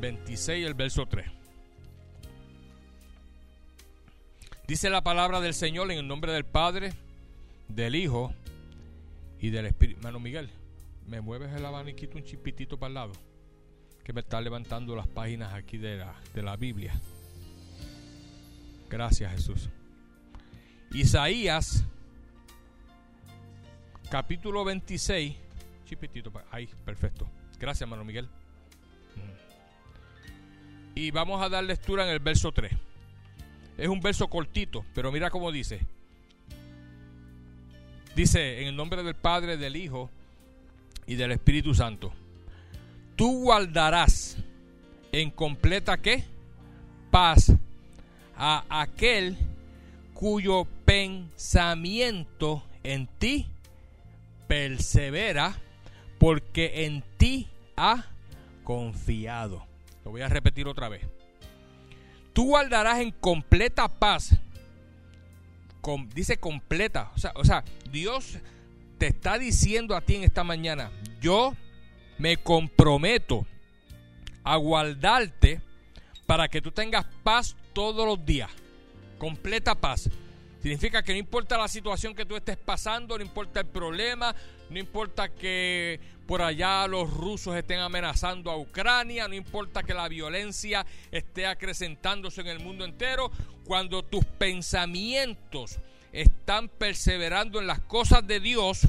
...26 0.00 0.66
el 0.66 0.74
verso 0.74 1.06
3... 1.06 1.26
Dice 4.66 4.90
la 4.90 5.02
palabra 5.04 5.40
del 5.40 5.54
Señor 5.54 5.92
en 5.92 5.98
el 5.98 6.08
nombre 6.08 6.32
del 6.32 6.44
Padre, 6.44 6.92
del 7.68 7.94
Hijo 7.94 8.34
y 9.42 9.50
del 9.50 9.66
Espíritu. 9.66 10.00
Mano 10.02 10.20
Miguel, 10.20 10.48
¿me 11.06 11.20
mueves 11.20 11.52
el 11.52 11.66
abaniquito 11.66 12.16
un 12.16 12.24
chipitito 12.24 12.78
para 12.78 12.88
el 12.88 12.94
lado? 12.94 13.12
Que 14.04 14.12
me 14.12 14.20
está 14.20 14.40
levantando 14.40 14.94
las 14.96 15.08
páginas 15.08 15.52
aquí 15.52 15.78
de 15.78 15.98
la, 15.98 16.14
de 16.32 16.42
la 16.42 16.56
Biblia. 16.56 16.94
Gracias 18.88 19.32
Jesús. 19.32 19.68
Isaías, 20.92 21.84
capítulo 24.10 24.64
26. 24.64 25.34
Chipitito, 25.86 26.32
ahí, 26.52 26.68
perfecto. 26.84 27.26
Gracias, 27.58 27.82
hermano 27.82 28.04
Miguel. 28.04 28.28
Y 30.94 31.10
vamos 31.10 31.42
a 31.42 31.48
dar 31.48 31.64
lectura 31.64 32.04
en 32.04 32.10
el 32.10 32.20
verso 32.20 32.52
3. 32.52 32.72
Es 33.76 33.88
un 33.88 34.00
verso 34.00 34.28
cortito, 34.28 34.84
pero 34.94 35.10
mira 35.10 35.30
cómo 35.30 35.50
dice. 35.50 35.80
Dice, 38.14 38.60
en 38.60 38.68
el 38.68 38.76
nombre 38.76 39.02
del 39.02 39.14
Padre, 39.14 39.56
del 39.56 39.76
Hijo 39.76 40.10
y 41.06 41.14
del 41.14 41.32
Espíritu 41.32 41.74
Santo. 41.74 42.12
Tú 43.16 43.42
guardarás 43.42 44.36
en 45.12 45.30
completa? 45.30 45.98
Paz 47.10 47.52
a 48.36 48.64
aquel 48.68 49.36
cuyo 50.14 50.66
pensamiento 50.84 52.62
en 52.82 53.06
ti 53.18 53.46
persevera 54.46 55.54
porque 56.18 56.86
en 56.86 57.02
ti 57.16 57.48
ha 57.76 58.06
confiado. 58.64 59.64
Lo 60.04 60.10
voy 60.10 60.22
a 60.22 60.28
repetir 60.28 60.66
otra 60.66 60.88
vez. 60.88 61.02
Tú 62.32 62.46
guardarás 62.46 63.00
en 63.00 63.10
completa 63.10 63.88
paz 63.88 64.34
dice 66.14 66.36
completa. 66.38 67.10
O 67.14 67.18
sea, 67.18 67.32
o 67.34 67.44
sea, 67.44 67.64
Dios 67.90 68.38
te 68.98 69.08
está 69.08 69.38
diciendo 69.38 69.96
a 69.96 70.00
ti 70.00 70.16
en 70.16 70.24
esta 70.24 70.44
mañana, 70.44 70.90
yo 71.20 71.54
me 72.18 72.36
comprometo 72.36 73.46
a 74.44 74.56
guardarte 74.56 75.60
para 76.26 76.48
que 76.48 76.62
tú 76.62 76.70
tengas 76.70 77.06
paz 77.22 77.56
todos 77.72 78.06
los 78.06 78.24
días. 78.24 78.50
Completa 79.18 79.74
paz. 79.74 80.08
Significa 80.62 81.02
que 81.02 81.12
no 81.12 81.18
importa 81.18 81.58
la 81.58 81.66
situación 81.66 82.14
que 82.14 82.24
tú 82.24 82.36
estés 82.36 82.56
pasando, 82.56 83.18
no 83.18 83.24
importa 83.24 83.60
el 83.60 83.66
problema, 83.66 84.34
no 84.70 84.78
importa 84.78 85.28
que 85.28 85.98
por 86.26 86.40
allá 86.40 86.86
los 86.86 87.12
rusos 87.12 87.56
estén 87.56 87.80
amenazando 87.80 88.50
a 88.50 88.56
Ucrania, 88.56 89.26
no 89.26 89.34
importa 89.34 89.82
que 89.82 89.92
la 89.92 90.08
violencia 90.08 90.86
esté 91.10 91.46
acrecentándose 91.46 92.40
en 92.42 92.46
el 92.46 92.60
mundo 92.60 92.84
entero, 92.84 93.32
cuando 93.64 94.02
tus 94.02 94.24
pensamientos 94.24 95.78
están 96.12 96.68
perseverando 96.68 97.60
en 97.60 97.66
las 97.66 97.80
cosas 97.80 98.26
de 98.26 98.40
Dios, 98.40 98.88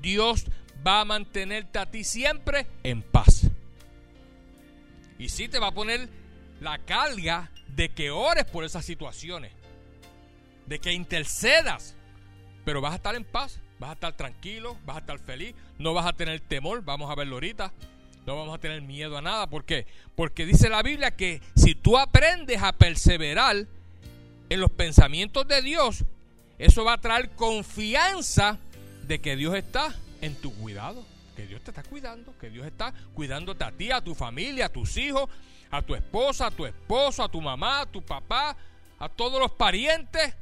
Dios 0.00 0.46
va 0.86 1.00
a 1.00 1.04
mantenerte 1.04 1.78
a 1.78 1.90
ti 1.90 2.04
siempre 2.04 2.66
en 2.82 3.02
paz. 3.02 3.48
Y 5.18 5.28
sí 5.28 5.48
te 5.48 5.58
va 5.58 5.68
a 5.68 5.72
poner 5.72 6.08
la 6.60 6.78
carga 6.78 7.50
de 7.68 7.90
que 7.90 8.10
ores 8.10 8.44
por 8.44 8.64
esas 8.64 8.84
situaciones 8.84 9.52
de 10.66 10.78
que 10.78 10.92
intercedas 10.92 11.96
pero 12.64 12.80
vas 12.80 12.92
a 12.92 12.96
estar 12.96 13.14
en 13.14 13.24
paz, 13.24 13.60
vas 13.78 13.90
a 13.90 13.94
estar 13.94 14.16
tranquilo, 14.16 14.76
vas 14.84 14.96
a 14.96 15.00
estar 15.00 15.18
feliz, 15.18 15.54
no 15.78 15.94
vas 15.94 16.06
a 16.06 16.12
tener 16.12 16.40
temor, 16.40 16.82
vamos 16.84 17.10
a 17.10 17.14
verlo 17.14 17.36
ahorita. 17.36 17.72
No 18.24 18.36
vamos 18.36 18.54
a 18.54 18.58
tener 18.58 18.82
miedo 18.82 19.18
a 19.18 19.20
nada. 19.20 19.48
¿Por 19.48 19.64
qué? 19.64 19.84
Porque 20.14 20.46
dice 20.46 20.68
la 20.68 20.80
Biblia 20.84 21.16
que 21.16 21.40
si 21.56 21.74
tú 21.74 21.98
aprendes 21.98 22.62
a 22.62 22.72
perseverar 22.72 23.66
en 24.52 24.60
los 24.60 24.70
pensamientos 24.70 25.48
de 25.48 25.62
Dios, 25.62 26.04
eso 26.58 26.84
va 26.84 26.94
a 26.94 27.00
traer 27.00 27.30
confianza 27.30 28.58
de 29.04 29.18
que 29.20 29.34
Dios 29.34 29.54
está 29.54 29.94
en 30.20 30.34
tu 30.36 30.54
cuidado, 30.54 31.04
que 31.34 31.46
Dios 31.46 31.62
te 31.62 31.70
está 31.70 31.82
cuidando, 31.82 32.36
que 32.38 32.50
Dios 32.50 32.66
está 32.66 32.92
cuidándote 33.14 33.64
a 33.64 33.72
ti, 33.72 33.90
a 33.90 34.02
tu 34.02 34.14
familia, 34.14 34.66
a 34.66 34.68
tus 34.68 34.96
hijos, 34.98 35.28
a 35.70 35.80
tu 35.80 35.94
esposa, 35.94 36.48
a 36.48 36.50
tu 36.50 36.66
esposo, 36.66 37.24
a 37.24 37.30
tu 37.30 37.40
mamá, 37.40 37.80
a 37.80 37.86
tu 37.86 38.02
papá, 38.02 38.54
a 38.98 39.08
todos 39.08 39.40
los 39.40 39.52
parientes. 39.52 40.34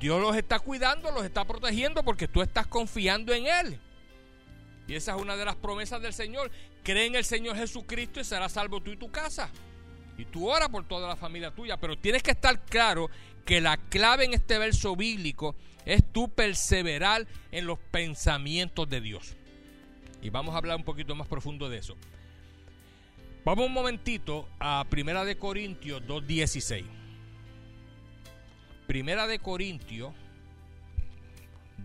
Dios 0.00 0.20
los 0.20 0.36
está 0.36 0.58
cuidando, 0.58 1.12
los 1.12 1.24
está 1.24 1.44
protegiendo 1.44 2.02
porque 2.02 2.26
tú 2.26 2.42
estás 2.42 2.66
confiando 2.66 3.32
en 3.32 3.46
Él. 3.46 3.80
Y 4.88 4.96
esa 4.96 5.14
es 5.14 5.22
una 5.22 5.36
de 5.36 5.44
las 5.44 5.54
promesas 5.54 6.02
del 6.02 6.12
Señor. 6.12 6.50
Cree 6.82 7.06
en 7.06 7.14
el 7.14 7.24
Señor 7.24 7.56
Jesucristo 7.56 8.18
y 8.18 8.24
serás 8.24 8.50
salvo 8.50 8.80
tú 8.80 8.90
y 8.90 8.96
tu 8.96 9.12
casa. 9.12 9.48
Y 10.18 10.24
tú 10.24 10.48
ora 10.50 10.68
por 10.68 10.86
toda 10.86 11.08
la 11.08 11.16
familia 11.16 11.50
tuya. 11.50 11.76
Pero 11.76 11.96
tienes 11.96 12.22
que 12.22 12.32
estar 12.32 12.60
claro 12.66 13.08
que 13.44 13.60
la 13.60 13.76
clave 13.76 14.24
en 14.24 14.34
este 14.34 14.58
verso 14.58 14.96
bíblico 14.96 15.54
es 15.84 16.02
tú 16.12 16.28
perseverar 16.28 17.26
en 17.52 17.66
los 17.66 17.78
pensamientos 17.78 18.88
de 18.88 19.00
Dios. 19.00 19.36
Y 20.22 20.30
vamos 20.30 20.54
a 20.54 20.58
hablar 20.58 20.76
un 20.76 20.84
poquito 20.84 21.14
más 21.14 21.28
profundo 21.28 21.68
de 21.68 21.78
eso. 21.78 21.96
Vamos 23.44 23.66
un 23.66 23.72
momentito 23.72 24.48
a 24.58 24.86
Primera 24.88 25.24
de 25.26 25.36
Corintios 25.36 26.02
2.16. 26.02 26.84
Primera 28.86 29.26
de 29.26 29.38
Corintios 29.38 30.14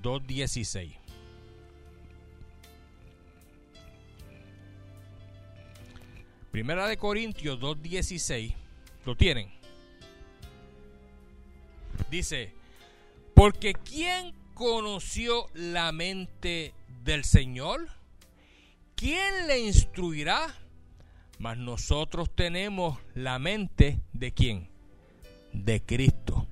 2.16. 0.01 0.95
Primera 6.51 6.87
de 6.87 6.97
Corintios 6.97 7.59
2.16. 7.59 8.55
¿Lo 9.05 9.15
tienen? 9.15 9.58
Dice, 12.09 12.53
porque 13.33 13.73
¿quién 13.73 14.33
conoció 14.53 15.47
la 15.53 15.91
mente 15.91 16.73
del 17.03 17.23
Señor? 17.23 17.87
¿Quién 18.95 19.47
le 19.47 19.59
instruirá? 19.59 20.53
Mas 21.37 21.57
nosotros 21.57 22.29
tenemos 22.35 22.99
la 23.15 23.39
mente 23.39 24.01
de 24.11 24.33
quién? 24.33 24.69
De 25.53 25.81
Cristo. 25.81 26.47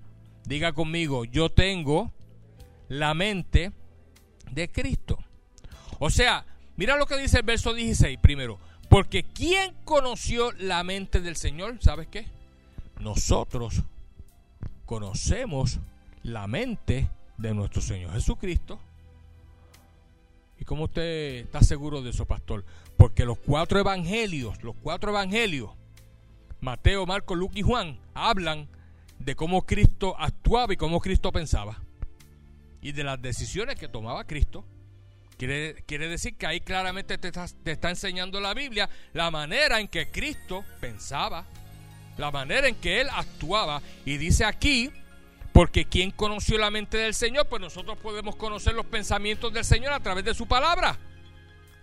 Diga 0.46 0.72
conmigo, 0.72 1.26
yo 1.26 1.50
tengo 1.50 2.14
la 2.88 3.14
mente 3.14 3.74
de 4.50 4.70
Cristo. 4.72 5.18
O 6.00 6.10
sea, 6.10 6.46
mira 6.78 6.96
lo 6.96 7.06
que 7.06 7.18
dice 7.18 7.40
el 7.40 7.44
verso 7.44 7.74
16 7.74 8.18
primero. 8.22 8.60
Porque 8.90 9.24
¿quién 9.24 9.76
conoció 9.84 10.54
la 10.54 10.84
mente 10.84 11.20
del 11.20 11.36
Señor? 11.36 11.80
¿Sabes 11.82 12.08
qué? 12.08 12.28
Nosotros 13.00 13.84
conocemos 14.88 15.80
la 16.24 16.48
mente 16.48 17.10
de 17.38 17.54
nuestro 17.54 17.82
Señor 17.82 18.14
Jesucristo. 18.14 18.80
¿Y 20.60 20.66
cómo 20.66 20.86
usted 20.86 21.44
está 21.44 21.62
seguro 21.62 22.02
de 22.02 22.10
eso, 22.10 22.26
pastor? 22.26 22.66
Porque 22.96 23.26
los 23.26 23.38
cuatro 23.38 23.80
evangelios, 23.80 24.64
los 24.64 24.76
cuatro 24.82 25.12
evangelios, 25.12 25.70
Mateo, 26.62 27.06
Marcos, 27.06 27.38
Lucas 27.38 27.58
y 27.58 27.62
Juan, 27.62 28.00
hablan 28.16 28.68
de 29.20 29.36
cómo 29.36 29.64
Cristo 29.64 30.16
actuaba 30.18 30.74
y 30.74 30.78
cómo 30.78 31.00
Cristo 31.00 31.32
pensaba. 31.32 31.80
Y 32.82 32.94
de 32.94 33.04
las 33.04 33.22
decisiones 33.22 33.76
que 33.76 33.90
tomaba 33.90 34.26
Cristo. 34.26 34.66
Quiere, 35.38 35.76
decir 35.86 36.36
que 36.36 36.48
ahí 36.48 36.62
claramente 36.62 37.20
te 37.20 37.32
te 37.32 37.72
está 37.72 37.90
enseñando 37.92 38.40
la 38.42 38.56
Biblia 38.56 38.90
la 39.14 39.30
manera 39.30 39.80
en 39.80 39.88
que 39.88 40.10
Cristo 40.10 40.64
pensaba, 40.80 41.46
la 42.18 42.32
manera 42.32 42.68
en 42.68 42.76
que 42.76 43.02
Él 43.02 43.08
actuaba. 43.12 43.82
Y 44.06 44.18
dice 44.18 44.46
aquí 44.46 44.92
porque 45.54 45.86
quien 45.86 46.12
conoció 46.12 46.58
la 46.58 46.70
mente 46.70 46.98
del 46.98 47.14
Señor, 47.14 47.48
pues 47.48 47.62
nosotros 47.62 47.98
podemos 47.98 48.36
conocer 48.36 48.76
los 48.76 48.86
pensamientos 48.86 49.52
del 49.52 49.66
Señor 49.66 49.94
a 49.94 50.00
través 50.00 50.24
de 50.24 50.36
su 50.36 50.48
palabra. 50.48 50.98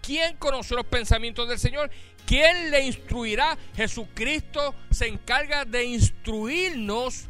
¿Quién 0.01 0.37
conoció 0.37 0.77
los 0.77 0.87
pensamientos 0.87 1.49
del 1.49 1.59
Señor? 1.59 1.91
¿Quién 2.27 2.71
le 2.71 2.87
instruirá? 2.87 3.57
Jesucristo 3.75 4.75
se 4.91 5.09
encarga 5.09 5.65
de 5.65 5.85
instruirnos 5.85 7.25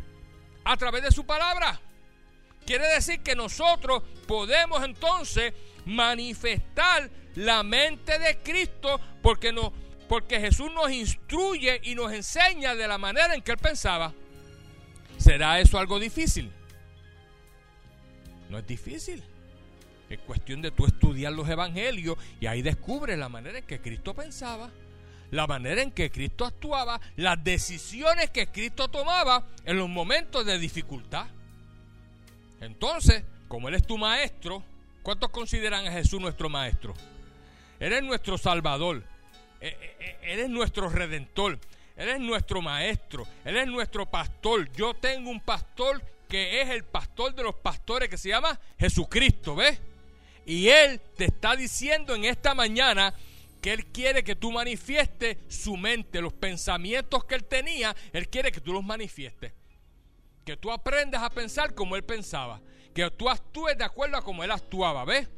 a 0.65 0.77
través 0.77 1.03
de 1.03 1.13
su 1.13 1.25
palabra. 1.25 1.81
Quiere 2.67 2.89
decir 2.89 3.21
que 3.21 3.37
nosotros 3.37 4.03
podemos 4.27 4.83
entonces 4.85 5.53
manifestar 5.85 7.11
la 7.37 7.63
mente 7.63 8.19
de 8.19 8.39
Cristo 8.39 9.01
porque, 9.23 9.53
no, 9.53 9.73
porque 10.15 10.39
Jesús 10.39 10.71
nos 10.73 10.93
instruye 10.93 11.81
y 11.83 11.97
nos 11.97 12.13
enseña 12.13 12.77
de 12.77 12.87
la 12.87 12.99
manera 12.99 13.35
en 13.35 13.43
que 13.43 13.51
él 13.51 13.59
pensaba. 13.59 14.13
¿Será 15.19 15.59
eso 15.59 15.77
algo 15.77 15.99
difícil? 15.99 16.53
No 18.49 18.59
es 18.59 18.65
difícil. 18.65 19.25
Es 20.09 20.21
cuestión 20.21 20.63
de 20.63 20.71
tú 20.71 20.87
estudiar 20.87 21.33
los 21.33 21.49
evangelios 21.49 22.17
y 22.39 22.47
ahí 22.47 22.63
descubres 22.63 23.19
la 23.19 23.29
manera 23.29 23.59
en 23.59 23.65
que 23.65 23.81
Cristo 23.81 24.15
pensaba, 24.15 24.71
la 25.33 25.49
manera 25.49 25.83
en 25.83 25.91
que 25.91 26.13
Cristo 26.13 26.45
actuaba, 26.45 27.01
las 27.17 27.43
decisiones 27.43 28.31
que 28.31 28.47
Cristo 28.47 28.87
tomaba 28.87 29.49
en 29.65 29.79
los 29.79 29.89
momentos 29.89 30.47
de 30.47 30.61
dificultad. 30.61 31.27
Entonces, 32.61 33.25
como 33.49 33.69
Él 33.69 33.75
es 33.75 33.85
tu 33.85 33.99
maestro, 33.99 34.63
¿cuántos 35.03 35.31
consideran 35.31 35.89
a 35.89 35.91
Jesús 35.91 36.21
nuestro 36.21 36.49
maestro? 36.49 36.95
Él 37.81 37.93
es 37.93 38.05
nuestro 38.05 38.39
Salvador, 38.39 39.03
Él 40.23 40.41
es 40.41 40.49
nuestro 40.49 40.89
Redentor, 40.89 41.59
él 41.97 42.09
es 42.09 42.21
nuestro 42.21 42.61
maestro, 42.61 43.27
Él 43.45 43.57
es 43.57 43.67
nuestro 43.67 44.07
pastor. 44.07 44.71
Yo 44.73 44.95
tengo 44.95 45.31
un 45.31 45.41
pastor 45.41 46.03
que 46.29 46.61
es 46.61 46.71
el 46.71 46.85
pastor 46.85 47.35
de 47.35 47.45
los 47.45 47.55
pastores 47.55 48.09
que 48.09 48.19
se 48.19 48.31
llama 48.31 48.59
Jesucristo, 48.79 49.55
¿ves? 49.55 49.81
Y 50.45 50.69
Él 50.69 51.01
te 51.17 51.27
está 51.27 51.55
diciendo 51.55 52.15
en 52.15 52.25
esta 52.25 52.55
mañana 52.55 53.15
que 53.61 53.73
Él 53.73 53.87
quiere 53.87 54.25
que 54.25 54.35
tú 54.35 54.51
manifiestes 54.51 55.39
su 55.49 55.77
mente, 55.77 56.21
los 56.21 56.33
pensamientos 56.33 57.25
que 57.25 57.37
Él 57.37 57.45
tenía, 57.45 57.95
Él 58.13 58.29
quiere 58.29 58.51
que 58.51 58.61
tú 58.61 58.73
los 58.73 58.85
manifiestes. 58.85 59.53
Que 60.45 60.57
tú 60.57 60.73
aprendas 60.73 61.23
a 61.23 61.31
pensar 61.31 61.75
como 61.75 61.95
Él 61.95 62.03
pensaba. 62.03 62.61
Que 62.93 63.09
tú 63.13 63.31
actúes 63.31 63.79
de 63.79 63.85
acuerdo 63.85 64.17
a 64.17 64.23
como 64.23 64.43
Él 64.43 64.51
actuaba, 64.51 65.05
¿ves? 65.05 65.29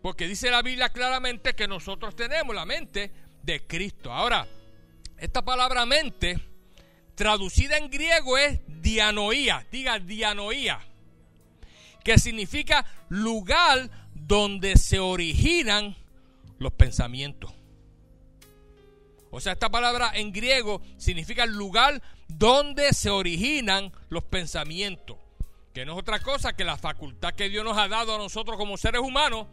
Porque 0.00 0.26
dice 0.26 0.50
la 0.50 0.62
Biblia 0.62 0.88
claramente 0.88 1.54
que 1.54 1.68
nosotros 1.68 2.16
tenemos 2.16 2.54
la 2.54 2.64
mente 2.64 3.12
de 3.42 3.66
Cristo. 3.66 4.12
Ahora, 4.12 4.46
esta 5.16 5.44
palabra 5.44 5.86
mente, 5.86 6.38
traducida 7.14 7.76
en 7.76 7.90
griego, 7.90 8.38
es 8.38 8.60
dianoía. 8.66 9.66
Diga 9.70 9.98
dianoía. 9.98 10.80
Que 12.04 12.18
significa 12.18 12.86
lugar 13.08 13.90
donde 14.14 14.76
se 14.76 14.98
originan 14.98 15.96
los 16.58 16.72
pensamientos. 16.72 17.52
O 19.30 19.40
sea, 19.40 19.52
esta 19.52 19.68
palabra 19.68 20.10
en 20.14 20.32
griego 20.32 20.80
significa 20.96 21.44
lugar 21.46 22.02
donde 22.28 22.92
se 22.92 23.10
originan 23.10 23.92
los 24.08 24.24
pensamientos. 24.24 25.18
Que 25.74 25.84
no 25.84 25.92
es 25.92 25.98
otra 25.98 26.20
cosa 26.20 26.54
que 26.54 26.64
la 26.64 26.76
facultad 26.76 27.34
que 27.34 27.48
Dios 27.48 27.64
nos 27.64 27.76
ha 27.76 27.88
dado 27.88 28.14
a 28.14 28.18
nosotros 28.18 28.56
como 28.56 28.76
seres 28.76 29.00
humanos 29.00 29.46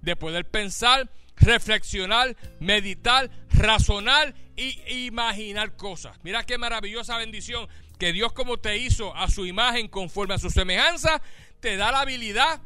de 0.00 0.16
poder 0.16 0.48
pensar, 0.48 1.10
reflexionar, 1.40 2.36
meditar, 2.60 3.30
razonar 3.50 4.34
y 4.56 5.06
imaginar 5.06 5.76
cosas. 5.76 6.16
Mira 6.22 6.44
qué 6.44 6.58
maravillosa 6.58 7.16
bendición 7.18 7.68
que 7.98 8.12
Dios 8.12 8.32
como 8.32 8.58
te 8.58 8.78
hizo 8.78 9.14
a 9.14 9.28
su 9.28 9.44
imagen 9.44 9.88
conforme 9.88 10.34
a 10.34 10.38
su 10.38 10.50
semejanza, 10.50 11.20
te 11.60 11.76
da 11.76 11.90
la 11.92 12.00
habilidad 12.00 12.60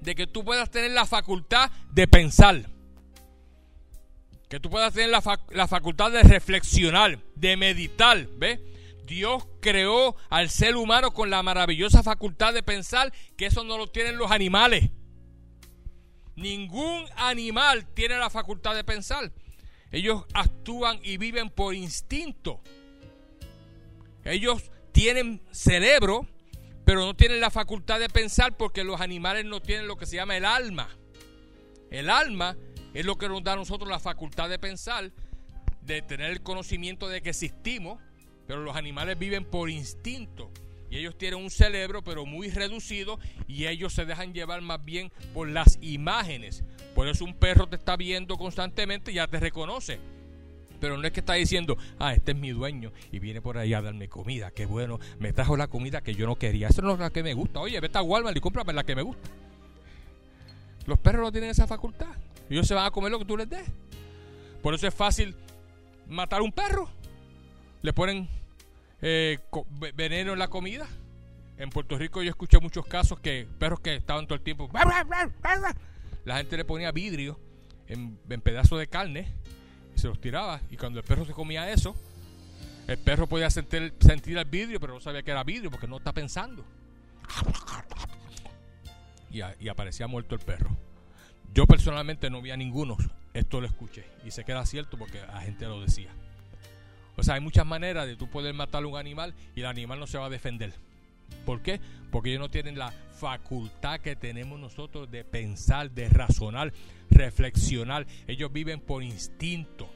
de 0.00 0.14
que 0.14 0.26
tú 0.26 0.44
puedas 0.44 0.70
tener 0.70 0.90
la 0.92 1.06
facultad 1.06 1.70
de 1.90 2.06
pensar. 2.06 2.70
Que 4.48 4.60
tú 4.60 4.70
puedas 4.70 4.92
tener 4.92 5.10
la, 5.10 5.22
la 5.50 5.68
facultad 5.68 6.10
de 6.10 6.22
reflexionar, 6.22 7.18
de 7.34 7.56
meditar, 7.56 8.26
¿ves? 8.36 8.60
Dios 9.04 9.46
creó 9.60 10.16
al 10.28 10.50
ser 10.50 10.76
humano 10.76 11.12
con 11.12 11.30
la 11.30 11.42
maravillosa 11.42 12.02
facultad 12.02 12.52
de 12.52 12.62
pensar 12.62 13.12
que 13.36 13.46
eso 13.46 13.64
no 13.64 13.78
lo 13.78 13.86
tienen 13.86 14.18
los 14.18 14.30
animales. 14.30 14.90
Ningún 16.38 17.04
animal 17.16 17.84
tiene 17.94 18.16
la 18.16 18.30
facultad 18.30 18.76
de 18.76 18.84
pensar. 18.84 19.32
Ellos 19.90 20.24
actúan 20.34 21.00
y 21.02 21.16
viven 21.16 21.50
por 21.50 21.74
instinto. 21.74 22.60
Ellos 24.22 24.70
tienen 24.92 25.42
cerebro, 25.50 26.28
pero 26.84 27.00
no 27.00 27.16
tienen 27.16 27.40
la 27.40 27.50
facultad 27.50 27.98
de 27.98 28.08
pensar 28.08 28.56
porque 28.56 28.84
los 28.84 29.00
animales 29.00 29.46
no 29.46 29.60
tienen 29.60 29.88
lo 29.88 29.96
que 29.96 30.06
se 30.06 30.14
llama 30.14 30.36
el 30.36 30.44
alma. 30.44 30.88
El 31.90 32.08
alma 32.08 32.56
es 32.94 33.04
lo 33.04 33.18
que 33.18 33.28
nos 33.28 33.42
da 33.42 33.54
a 33.54 33.56
nosotros 33.56 33.90
la 33.90 33.98
facultad 33.98 34.48
de 34.48 34.60
pensar, 34.60 35.10
de 35.80 36.02
tener 36.02 36.30
el 36.30 36.42
conocimiento 36.44 37.08
de 37.08 37.20
que 37.20 37.30
existimos, 37.30 38.00
pero 38.46 38.60
los 38.60 38.76
animales 38.76 39.18
viven 39.18 39.44
por 39.44 39.70
instinto. 39.70 40.52
Y 40.90 40.98
ellos 40.98 41.16
tienen 41.16 41.40
un 41.40 41.50
cerebro 41.50 42.02
pero 42.02 42.24
muy 42.26 42.50
reducido 42.50 43.18
y 43.46 43.66
ellos 43.66 43.92
se 43.92 44.04
dejan 44.04 44.32
llevar 44.32 44.60
más 44.62 44.84
bien 44.84 45.10
por 45.34 45.48
las 45.48 45.78
imágenes. 45.82 46.64
Por 46.94 47.08
eso 47.08 47.24
un 47.24 47.34
perro 47.34 47.66
te 47.66 47.76
está 47.76 47.96
viendo 47.96 48.36
constantemente 48.36 49.12
y 49.12 49.14
ya 49.14 49.26
te 49.26 49.38
reconoce. 49.38 49.98
Pero 50.80 50.96
no 50.96 51.04
es 51.06 51.12
que 51.12 51.20
está 51.20 51.34
diciendo, 51.34 51.76
ah, 51.98 52.14
este 52.14 52.32
es 52.32 52.38
mi 52.38 52.50
dueño 52.50 52.92
y 53.10 53.18
viene 53.18 53.40
por 53.42 53.58
ahí 53.58 53.74
a 53.74 53.82
darme 53.82 54.08
comida, 54.08 54.52
qué 54.52 54.64
bueno, 54.64 55.00
me 55.18 55.32
trajo 55.32 55.56
la 55.56 55.66
comida 55.66 56.02
que 56.02 56.14
yo 56.14 56.26
no 56.26 56.36
quería. 56.36 56.68
Esa 56.68 56.82
no 56.82 56.92
es 56.92 57.00
la 57.00 57.10
que 57.10 57.22
me 57.22 57.34
gusta. 57.34 57.60
Oye, 57.60 57.80
vete 57.80 57.98
a 57.98 58.02
Walmart 58.02 58.36
y 58.36 58.40
cómprame 58.40 58.72
la 58.72 58.84
que 58.84 58.94
me 58.94 59.02
gusta. 59.02 59.28
Los 60.86 60.98
perros 60.98 61.22
no 61.22 61.32
tienen 61.32 61.50
esa 61.50 61.66
facultad. 61.66 62.08
Ellos 62.48 62.66
se 62.66 62.74
van 62.74 62.86
a 62.86 62.90
comer 62.90 63.10
lo 63.10 63.18
que 63.18 63.24
tú 63.24 63.36
les 63.36 63.48
des. 63.48 63.66
Por 64.62 64.74
eso 64.74 64.86
es 64.86 64.94
fácil 64.94 65.34
matar 66.08 66.40
a 66.40 66.42
un 66.42 66.52
perro. 66.52 66.88
Le 67.82 67.92
ponen 67.92 68.28
eh, 69.00 69.38
veneno 69.94 70.32
en 70.32 70.38
la 70.38 70.48
comida. 70.48 70.86
En 71.56 71.70
Puerto 71.70 71.98
Rico 71.98 72.22
yo 72.22 72.30
escuché 72.30 72.58
muchos 72.60 72.86
casos 72.86 73.18
que 73.18 73.48
perros 73.58 73.80
que 73.80 73.96
estaban 73.96 74.26
todo 74.26 74.36
el 74.36 74.42
tiempo. 74.42 74.68
La 76.24 76.36
gente 76.36 76.56
le 76.56 76.64
ponía 76.64 76.92
vidrio 76.92 77.38
en, 77.88 78.16
pedazos 78.40 78.78
de 78.78 78.86
carne 78.86 79.32
y 79.94 79.98
se 79.98 80.08
los 80.08 80.20
tiraba. 80.20 80.60
Y 80.70 80.76
cuando 80.76 81.00
el 81.00 81.04
perro 81.04 81.24
se 81.24 81.32
comía 81.32 81.70
eso, 81.70 81.96
el 82.86 82.98
perro 82.98 83.26
podía 83.26 83.50
sentir, 83.50 83.94
sentir 84.00 84.38
el 84.38 84.44
vidrio, 84.44 84.78
pero 84.78 84.94
no 84.94 85.00
sabía 85.00 85.22
que 85.22 85.30
era 85.30 85.42
vidrio 85.42 85.70
porque 85.70 85.88
no 85.88 85.96
está 85.96 86.12
pensando. 86.12 86.64
Y, 89.30 89.68
aparecía 89.68 90.06
muerto 90.06 90.34
el 90.34 90.40
perro. 90.40 90.70
Yo 91.52 91.66
personalmente 91.66 92.30
no 92.30 92.40
vi 92.40 92.50
a 92.50 92.56
ninguno. 92.56 92.96
Esto 93.34 93.60
lo 93.60 93.66
escuché. 93.66 94.04
Y 94.24 94.30
se 94.30 94.44
queda 94.44 94.64
cierto 94.64 94.96
porque 94.96 95.20
la 95.20 95.40
gente 95.40 95.66
lo 95.66 95.80
decía. 95.80 96.10
O 97.18 97.24
sea, 97.24 97.34
hay 97.34 97.40
muchas 97.40 97.66
maneras 97.66 98.06
de 98.06 98.14
tú 98.14 98.30
poder 98.30 98.54
matar 98.54 98.84
a 98.84 98.86
un 98.86 98.96
animal 98.96 99.34
y 99.56 99.60
el 99.60 99.66
animal 99.66 99.98
no 99.98 100.06
se 100.06 100.18
va 100.18 100.26
a 100.26 100.30
defender. 100.30 100.72
¿Por 101.44 101.62
qué? 101.62 101.80
Porque 102.12 102.30
ellos 102.30 102.40
no 102.40 102.48
tienen 102.48 102.78
la 102.78 102.92
facultad 102.92 103.98
que 103.98 104.14
tenemos 104.14 104.60
nosotros 104.60 105.10
de 105.10 105.24
pensar, 105.24 105.90
de 105.90 106.08
razonar, 106.08 106.72
reflexionar. 107.10 108.06
Ellos 108.28 108.52
viven 108.52 108.78
por 108.78 109.02
instinto. 109.02 109.90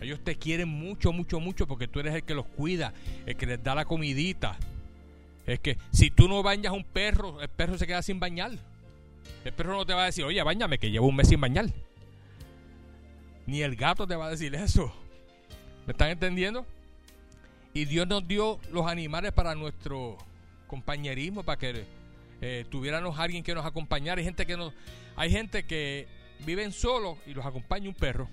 Ellos 0.00 0.20
te 0.22 0.36
quieren 0.36 0.68
mucho, 0.68 1.12
mucho, 1.12 1.40
mucho 1.40 1.66
porque 1.66 1.88
tú 1.88 1.98
eres 1.98 2.14
el 2.14 2.22
que 2.22 2.34
los 2.34 2.46
cuida, 2.46 2.94
el 3.26 3.36
que 3.36 3.46
les 3.46 3.60
da 3.60 3.74
la 3.74 3.84
comidita. 3.84 4.56
Es 5.48 5.58
que 5.58 5.78
si 5.90 6.12
tú 6.12 6.28
no 6.28 6.44
bañas 6.44 6.70
a 6.70 6.76
un 6.76 6.84
perro, 6.84 7.42
el 7.42 7.48
perro 7.48 7.76
se 7.76 7.88
queda 7.88 8.02
sin 8.02 8.20
bañar. 8.20 8.52
El 9.44 9.52
perro 9.52 9.74
no 9.74 9.84
te 9.84 9.94
va 9.94 10.04
a 10.04 10.06
decir, 10.06 10.22
oye, 10.22 10.40
bañame, 10.44 10.78
que 10.78 10.92
llevo 10.92 11.08
un 11.08 11.16
mes 11.16 11.28
sin 11.28 11.40
bañar. 11.40 11.66
Ni 13.46 13.62
el 13.62 13.74
gato 13.74 14.06
te 14.06 14.14
va 14.14 14.26
a 14.26 14.30
decir 14.30 14.54
eso. 14.54 14.94
¿Me 15.86 15.92
están 15.92 16.10
entendiendo? 16.10 16.66
Y 17.72 17.84
Dios 17.84 18.08
nos 18.08 18.26
dio 18.26 18.58
los 18.72 18.86
animales 18.86 19.32
para 19.32 19.54
nuestro 19.54 20.16
compañerismo, 20.66 21.44
para 21.44 21.58
que 21.58 21.84
eh, 22.40 22.64
tuviéramos 22.70 23.18
alguien 23.18 23.44
que 23.44 23.54
nos 23.54 23.64
acompañara. 23.64 24.18
Hay 24.18 24.24
gente 24.24 24.46
que, 24.46 24.56
no, 24.56 24.72
hay 25.14 25.30
gente 25.30 25.64
que 25.64 26.08
viven 26.44 26.72
solos 26.72 27.18
y 27.26 27.34
los 27.34 27.46
acompaña 27.46 27.88
un 27.88 27.94
perro. 27.94 28.28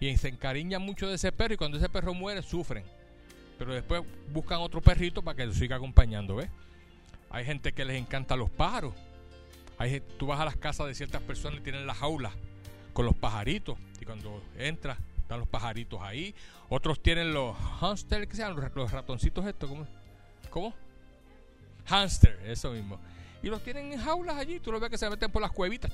Y 0.00 0.16
se 0.16 0.28
encariñan 0.28 0.82
mucho 0.82 1.06
de 1.08 1.14
ese 1.14 1.30
perro 1.30 1.54
y 1.54 1.56
cuando 1.56 1.78
ese 1.78 1.88
perro 1.88 2.14
muere 2.14 2.42
sufren. 2.42 2.84
Pero 3.58 3.74
después 3.74 4.02
buscan 4.32 4.60
otro 4.60 4.80
perrito 4.80 5.22
para 5.22 5.36
que 5.36 5.46
lo 5.46 5.52
siga 5.52 5.76
acompañando, 5.76 6.36
¿ves? 6.36 6.48
Hay 7.28 7.44
gente 7.44 7.72
que 7.72 7.84
les 7.84 7.96
encanta 7.96 8.34
los 8.34 8.50
pájaros. 8.50 8.94
Hay, 9.78 10.02
tú 10.18 10.26
vas 10.26 10.40
a 10.40 10.46
las 10.46 10.56
casas 10.56 10.86
de 10.88 10.94
ciertas 10.94 11.22
personas 11.22 11.60
y 11.60 11.62
tienen 11.62 11.86
las 11.86 11.98
jaulas 11.98 12.32
con 12.92 13.04
los 13.04 13.14
pajaritos. 13.14 13.78
Y 14.00 14.04
cuando 14.04 14.42
entras 14.56 14.98
están 15.30 15.38
los 15.38 15.48
pajaritos 15.48 16.00
ahí. 16.02 16.34
Otros 16.68 17.00
tienen 17.00 17.32
los 17.32 17.56
hamsters, 17.80 18.26
que 18.26 18.34
sean 18.34 18.56
los 18.56 18.90
ratoncitos 18.90 19.46
estos, 19.46 19.68
¿cómo? 19.68 19.86
¿Cómo? 20.50 20.74
Hamster, 21.86 22.40
eso 22.46 22.72
mismo. 22.72 22.98
Y 23.40 23.46
los 23.46 23.62
tienen 23.62 23.92
en 23.92 24.00
jaulas 24.00 24.36
allí, 24.36 24.58
tú 24.58 24.72
los 24.72 24.80
ves 24.80 24.90
que 24.90 24.98
se 24.98 25.08
meten 25.08 25.30
por 25.30 25.40
las 25.40 25.52
cuevitas 25.52 25.92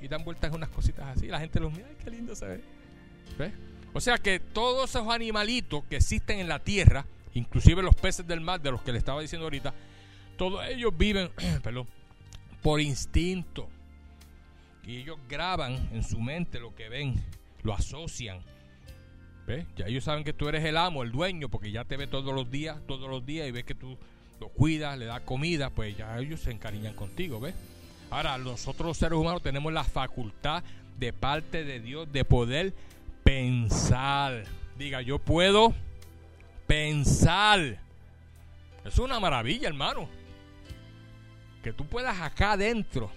y 0.00 0.08
dan 0.08 0.24
vueltas 0.24 0.50
en 0.50 0.56
unas 0.56 0.68
cositas 0.68 1.16
así. 1.16 1.28
La 1.28 1.38
gente 1.38 1.60
los 1.60 1.72
mira, 1.72 1.86
qué 2.02 2.10
lindo 2.10 2.34
se 2.34 2.44
ve. 2.44 2.60
¿Ves? 3.38 3.52
O 3.92 4.00
sea 4.00 4.18
que 4.18 4.40
todos 4.40 4.90
esos 4.90 5.06
animalitos 5.06 5.84
que 5.84 5.96
existen 5.96 6.40
en 6.40 6.48
la 6.48 6.58
tierra, 6.58 7.06
inclusive 7.34 7.82
los 7.82 7.94
peces 7.94 8.26
del 8.26 8.40
mar, 8.40 8.60
de 8.60 8.72
los 8.72 8.82
que 8.82 8.90
le 8.90 8.98
estaba 8.98 9.20
diciendo 9.20 9.46
ahorita, 9.46 9.72
todos 10.36 10.66
ellos 10.66 10.92
viven, 10.96 11.30
perdón, 11.62 11.86
por 12.60 12.80
instinto. 12.80 13.68
Y 14.84 14.96
ellos 14.96 15.18
graban 15.28 15.88
en 15.92 16.02
su 16.02 16.18
mente 16.18 16.58
lo 16.58 16.74
que 16.74 16.88
ven, 16.88 17.22
lo 17.62 17.74
asocian. 17.74 18.42
Ya 19.76 19.86
ellos 19.86 20.04
saben 20.04 20.24
que 20.24 20.32
tú 20.32 20.48
eres 20.48 20.64
el 20.64 20.76
amo, 20.76 21.02
el 21.02 21.12
dueño, 21.12 21.48
porque 21.48 21.72
ya 21.72 21.84
te 21.84 21.96
ve 21.96 22.06
todos 22.06 22.34
los 22.34 22.50
días, 22.50 22.78
todos 22.86 23.10
los 23.10 23.26
días 23.26 23.48
y 23.48 23.50
ves 23.50 23.64
que 23.64 23.74
tú 23.74 23.98
lo 24.40 24.48
cuidas, 24.48 24.98
le 24.98 25.06
das 25.06 25.20
comida, 25.22 25.70
pues 25.70 25.96
ya 25.96 26.18
ellos 26.18 26.40
se 26.40 26.52
encariñan 26.52 26.94
contigo, 26.94 27.40
¿ves? 27.40 27.54
Ahora, 28.10 28.38
nosotros 28.38 28.86
los 28.88 28.96
seres 28.96 29.18
humanos 29.18 29.42
tenemos 29.42 29.72
la 29.72 29.84
facultad 29.84 30.62
de 30.98 31.12
parte 31.12 31.64
de 31.64 31.80
Dios 31.80 32.10
de 32.12 32.24
poder 32.24 32.74
pensar. 33.24 34.44
Diga, 34.78 35.02
yo 35.02 35.18
puedo 35.18 35.74
pensar. 36.66 37.78
Es 38.84 38.98
una 38.98 39.18
maravilla, 39.18 39.68
hermano. 39.68 40.08
Que 41.62 41.72
tú 41.72 41.86
puedas 41.86 42.20
acá 42.20 42.52
adentro 42.52 43.10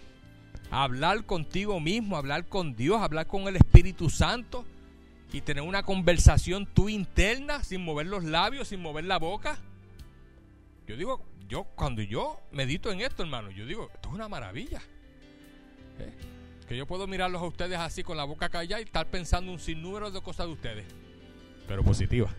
hablar 0.71 1.25
contigo 1.25 1.79
mismo, 1.79 2.17
hablar 2.17 2.45
con 2.45 2.75
Dios, 2.75 3.01
hablar 3.01 3.27
con 3.27 3.47
el 3.47 3.55
Espíritu 3.55 4.09
Santo 4.09 4.65
y 5.35 5.41
tener 5.41 5.63
una 5.63 5.83
conversación 5.83 6.65
tú 6.65 6.87
interna 6.87 7.61
sin 7.61 7.83
mover 7.83 8.05
los 8.05 8.23
labios, 8.23 8.69
sin 8.69 8.81
mover 8.81 9.03
la 9.03 9.19
boca. 9.19 9.57
Yo 10.87 10.95
digo, 10.95 11.25
yo 11.49 11.65
cuando 11.75 12.01
yo 12.01 12.39
medito 12.53 12.89
en 12.89 13.01
esto, 13.01 13.21
hermano, 13.21 13.51
yo 13.51 13.65
digo, 13.65 13.89
esto 13.93 14.07
es 14.07 14.15
una 14.15 14.29
maravilla. 14.29 14.81
¿Eh? 15.99 16.13
Que 16.69 16.77
yo 16.77 16.87
puedo 16.87 17.05
mirarlos 17.05 17.41
a 17.41 17.45
ustedes 17.47 17.77
así 17.77 18.01
con 18.01 18.15
la 18.15 18.23
boca 18.23 18.47
callada 18.47 18.79
y 18.79 18.85
estar 18.85 19.07
pensando 19.07 19.51
un 19.51 19.59
sinnúmero 19.59 20.09
de 20.09 20.21
cosas 20.21 20.47
de 20.47 20.53
ustedes. 20.53 20.85
Pero 21.67 21.83
positiva. 21.83 22.33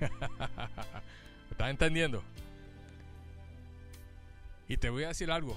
¿Estás 1.50 1.68
entendiendo? 1.68 2.24
Y 4.68 4.78
te 4.78 4.88
voy 4.88 5.04
a 5.04 5.08
decir 5.08 5.30
algo. 5.30 5.54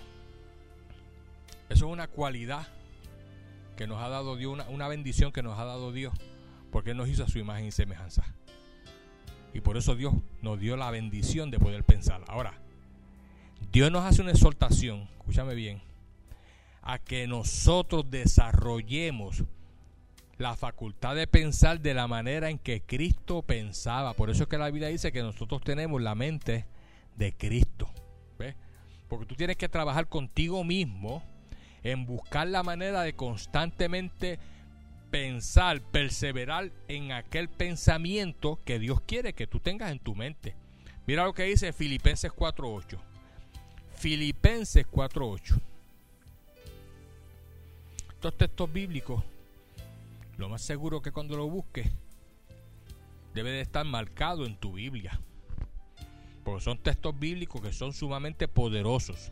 Eso 1.69 1.85
es 1.87 1.93
una 1.93 2.09
cualidad 2.09 2.67
que 3.77 3.87
nos 3.87 4.01
ha 4.01 4.09
dado 4.09 4.35
Dios, 4.35 4.51
una, 4.51 4.65
una 4.65 4.89
bendición 4.89 5.31
que 5.31 5.41
nos 5.41 5.57
ha 5.57 5.63
dado 5.63 5.93
Dios 5.93 6.13
porque 6.71 6.91
Él 6.91 6.97
nos 6.97 7.09
hizo 7.09 7.23
a 7.23 7.27
su 7.27 7.39
imagen 7.39 7.65
y 7.65 7.71
semejanza. 7.71 8.23
Y 9.53 9.61
por 9.61 9.77
eso 9.77 9.95
Dios 9.95 10.13
nos 10.41 10.59
dio 10.59 10.77
la 10.77 10.91
bendición 10.91 11.51
de 11.51 11.59
poder 11.59 11.83
pensar. 11.83 12.23
Ahora, 12.27 12.53
Dios 13.71 13.91
nos 13.91 14.05
hace 14.05 14.21
una 14.21 14.31
exhortación, 14.31 15.07
escúchame 15.17 15.55
bien, 15.55 15.81
a 16.81 16.99
que 16.99 17.27
nosotros 17.27 18.09
desarrollemos 18.09 19.43
la 20.37 20.55
facultad 20.55 21.15
de 21.15 21.27
pensar 21.27 21.81
de 21.81 21.93
la 21.93 22.07
manera 22.07 22.49
en 22.49 22.57
que 22.57 22.81
Cristo 22.81 23.41
pensaba. 23.41 24.13
Por 24.13 24.29
eso 24.29 24.43
es 24.43 24.49
que 24.49 24.57
la 24.57 24.67
Biblia 24.67 24.87
dice 24.87 25.11
que 25.11 25.21
nosotros 25.21 25.61
tenemos 25.61 26.01
la 26.01 26.15
mente 26.15 26.65
de 27.17 27.33
Cristo. 27.33 27.89
¿Ves? 28.37 28.55
Porque 29.09 29.25
tú 29.25 29.35
tienes 29.35 29.57
que 29.57 29.67
trabajar 29.67 30.07
contigo 30.07 30.63
mismo 30.63 31.21
en 31.83 32.05
buscar 32.05 32.47
la 32.47 32.63
manera 32.63 33.01
de 33.01 33.13
constantemente 33.13 34.39
pensar, 35.09 35.81
perseverar 35.81 36.71
en 36.87 37.11
aquel 37.11 37.49
pensamiento 37.49 38.59
que 38.65 38.79
Dios 38.79 39.01
quiere 39.01 39.33
que 39.33 39.47
tú 39.47 39.59
tengas 39.59 39.91
en 39.91 39.99
tu 39.99 40.15
mente. 40.15 40.55
Mira 41.07 41.25
lo 41.25 41.33
que 41.33 41.43
dice 41.43 41.73
Filipenses 41.73 42.31
4.8. 42.31 42.99
Filipenses 43.95 44.85
4.8. 44.87 45.59
Estos 48.09 48.37
textos 48.37 48.71
bíblicos, 48.71 49.23
lo 50.37 50.49
más 50.49 50.61
seguro 50.61 51.01
que 51.01 51.11
cuando 51.11 51.37
lo 51.37 51.49
busques, 51.49 51.89
debe 53.33 53.51
de 53.51 53.61
estar 53.61 53.85
marcado 53.85 54.45
en 54.45 54.57
tu 54.57 54.73
Biblia. 54.73 55.19
Porque 56.43 56.63
son 56.63 56.77
textos 56.77 57.17
bíblicos 57.17 57.61
que 57.61 57.73
son 57.73 57.93
sumamente 57.93 58.47
poderosos. 58.47 59.31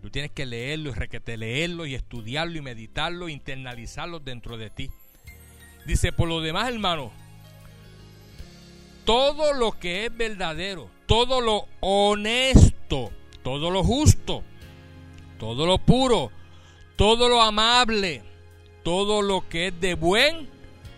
Tú 0.00 0.10
tienes 0.10 0.30
que 0.30 0.46
leerlo 0.46 0.90
y 0.90 0.92
requete 0.92 1.36
leerlo 1.36 1.84
y 1.86 1.94
estudiarlo 1.94 2.56
y 2.56 2.62
meditarlo, 2.62 3.28
e 3.28 3.32
internalizarlo 3.32 4.18
dentro 4.18 4.56
de 4.56 4.70
ti. 4.70 4.90
Dice, 5.86 6.12
por 6.12 6.28
lo 6.28 6.40
demás, 6.40 6.68
hermano, 6.68 7.12
todo 9.04 9.52
lo 9.52 9.72
que 9.72 10.06
es 10.06 10.16
verdadero, 10.16 10.90
todo 11.06 11.40
lo 11.40 11.66
honesto, 11.80 13.10
todo 13.42 13.70
lo 13.70 13.82
justo, 13.82 14.42
todo 15.38 15.66
lo 15.66 15.78
puro, 15.78 16.30
todo 16.96 17.28
lo 17.28 17.42
amable, 17.42 18.22
todo 18.82 19.22
lo 19.22 19.48
que 19.48 19.68
es 19.68 19.80
de 19.80 19.94
buen 19.94 20.48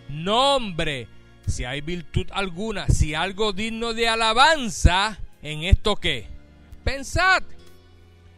nombre, 0.09 1.07
si 1.47 1.65
hay 1.65 1.81
virtud 1.81 2.27
alguna, 2.31 2.87
si 2.87 3.15
algo 3.15 3.51
digno 3.51 3.93
de 3.93 4.07
alabanza, 4.07 5.19
en 5.41 5.63
esto 5.63 5.95
que 5.95 6.27
pensad. 6.83 7.43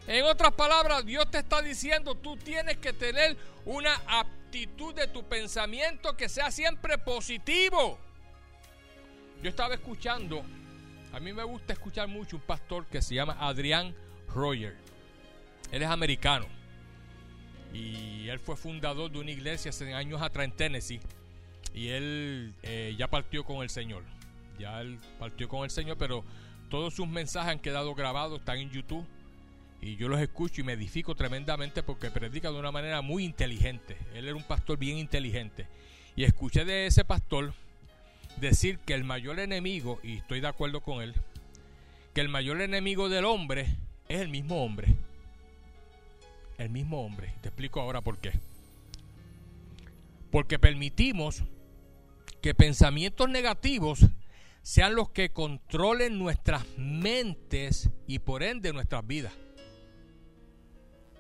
En 0.08 0.24
otras 0.26 0.54
palabras, 0.54 1.06
Dios 1.06 1.30
te 1.32 1.40
está 1.40 1.62
diciendo, 1.62 2.16
tú 2.16 2.38
tienes 2.38 2.78
que 2.78 2.94
tener 2.94 3.36
una 3.66 3.96
aptitud 4.08 4.94
de 4.94 5.08
tu 5.08 5.24
pensamiento 5.24 6.16
que 6.16 6.30
sea 6.30 6.52
siempre 6.52 6.98
positivo. 6.98 7.98
Yo 9.42 9.50
estaba 9.50 9.74
escuchando 9.74 10.44
A 11.12 11.20
mí 11.20 11.32
me 11.32 11.44
gusta 11.44 11.74
escuchar 11.74 12.08
mucho 12.08 12.36
un 12.36 12.42
pastor 12.42 12.86
que 12.88 13.02
se 13.02 13.16
llama 13.16 13.38
Adrián 13.40 13.96
Roger. 14.34 14.76
Él 15.72 15.82
es 15.82 15.90
americano. 15.90 16.46
Y 17.74 18.28
él 18.28 18.40
fue 18.40 18.56
fundador 18.58 19.10
de 19.12 19.20
una 19.20 19.32
iglesia 19.32 19.70
hace 19.70 19.94
años 19.94 20.22
atrás 20.22 20.46
en 20.46 20.52
Tennessee. 20.52 21.00
Y 21.74 21.90
él 21.90 22.54
eh, 22.64 22.96
ya 22.98 23.08
partió 23.08 23.44
con 23.44 23.64
el 23.64 23.70
Señor. 23.70 24.04
Ya 24.60 24.82
él 24.82 25.00
partió 25.18 25.48
con 25.48 25.64
el 25.64 25.70
Señor, 25.70 25.98
pero 25.98 26.24
todos 26.70 26.94
sus 26.94 27.08
mensajes 27.08 27.52
han 27.52 27.60
quedado 27.60 27.96
grabados, 27.96 28.40
están 28.40 28.58
en 28.60 28.70
YouTube. 28.70 29.06
Y 29.82 29.98
yo 29.98 30.08
los 30.08 30.20
escucho 30.20 30.62
y 30.62 30.64
me 30.64 30.74
edifico 30.74 31.16
tremendamente 31.16 31.84
porque 31.84 32.10
predica 32.10 32.52
de 32.52 32.58
una 32.58 32.72
manera 32.72 33.02
muy 33.02 33.24
inteligente. 33.24 33.98
Él 34.14 34.26
era 34.26 34.36
un 34.36 34.44
pastor 34.44 34.78
bien 34.78 34.98
inteligente. 34.98 35.68
Y 36.16 36.24
escuché 36.24 36.66
de 36.66 36.88
ese 36.88 37.06
pastor 37.06 37.54
decir 38.38 38.80
que 38.80 38.94
el 38.94 39.04
mayor 39.04 39.40
enemigo, 39.40 40.00
y 40.04 40.18
estoy 40.18 40.40
de 40.40 40.48
acuerdo 40.48 40.82
con 40.82 41.02
él, 41.02 41.14
que 42.14 42.22
el 42.22 42.30
mayor 42.30 42.62
enemigo 42.62 43.10
del 43.10 43.26
hombre 43.26 43.78
es 44.08 44.22
el 44.22 44.30
mismo 44.30 44.64
hombre. 44.64 44.96
El 46.58 46.70
mismo 46.70 47.06
hombre. 47.06 47.34
Te 47.42 47.50
explico 47.50 47.82
ahora 47.82 48.02
por 48.02 48.18
qué. 48.18 48.32
Porque 50.32 50.58
permitimos 50.58 51.44
que 52.42 52.56
pensamientos 52.56 53.30
negativos 53.30 54.00
sean 54.62 54.96
los 54.96 55.10
que 55.10 55.30
controlen 55.30 56.18
nuestras 56.18 56.66
mentes 56.78 57.90
y 58.08 58.20
por 58.20 58.42
ende 58.42 58.74
nuestras 58.74 59.06
vidas. 59.06 59.34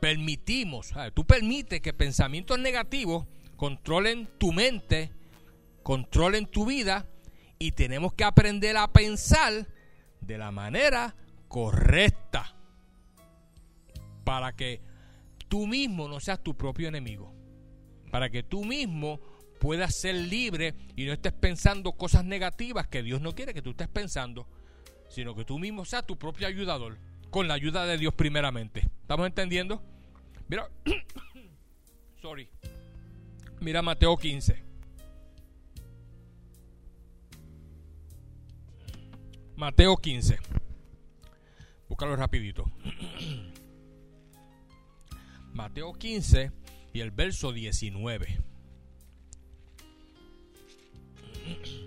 Permitimos, 0.05 0.93
tú 1.15 1.25
permites 1.25 1.81
que 1.81 1.91
pensamientos 1.91 2.59
negativos 2.59 3.25
controlen 3.55 4.29
tu 4.37 4.51
mente, 4.51 5.09
controlen 5.81 6.45
tu 6.45 6.67
vida 6.67 7.07
y 7.57 7.71
tenemos 7.71 8.13
que 8.13 8.23
aprender 8.23 8.77
a 8.77 8.93
pensar 8.93 9.65
de 10.21 10.37
la 10.37 10.51
manera 10.51 11.15
correcta 11.47 12.55
para 14.23 14.55
que 14.55 14.79
tú 15.47 15.65
mismo 15.65 16.07
no 16.07 16.19
seas 16.19 16.43
tu 16.43 16.55
propio 16.55 16.87
enemigo, 16.87 17.33
para 18.11 18.29
que 18.29 18.43
tú 18.43 18.63
mismo 18.63 19.19
puedas 19.59 19.95
ser 19.95 20.13
libre 20.13 20.75
y 20.95 21.05
no 21.05 21.13
estés 21.13 21.33
pensando 21.33 21.93
cosas 21.93 22.23
negativas 22.23 22.85
que 22.85 23.01
Dios 23.01 23.21
no 23.21 23.33
quiere 23.33 23.55
que 23.55 23.63
tú 23.63 23.71
estés 23.71 23.87
pensando, 23.87 24.47
sino 25.09 25.33
que 25.33 25.45
tú 25.45 25.57
mismo 25.57 25.83
seas 25.83 26.05
tu 26.05 26.15
propio 26.15 26.45
ayudador, 26.45 26.99
con 27.31 27.47
la 27.47 27.55
ayuda 27.55 27.87
de 27.87 27.97
Dios 27.97 28.13
primeramente. 28.13 28.87
¿Estamos 29.01 29.25
entendiendo? 29.25 29.81
Mira, 30.47 30.69
sorry. 32.21 32.47
Mira 33.61 33.81
Mateo 33.81 34.15
15. 34.15 34.63
Mateo 39.55 39.97
15. 39.97 40.37
Búscalo 41.89 42.15
rapidito. 42.15 42.65
Mateo 45.53 45.93
15 45.93 46.51
y 46.93 46.99
el 46.99 47.11
verso 47.11 47.51
19. 47.51 48.39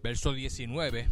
Verso 0.00 0.32
19. 0.32 1.10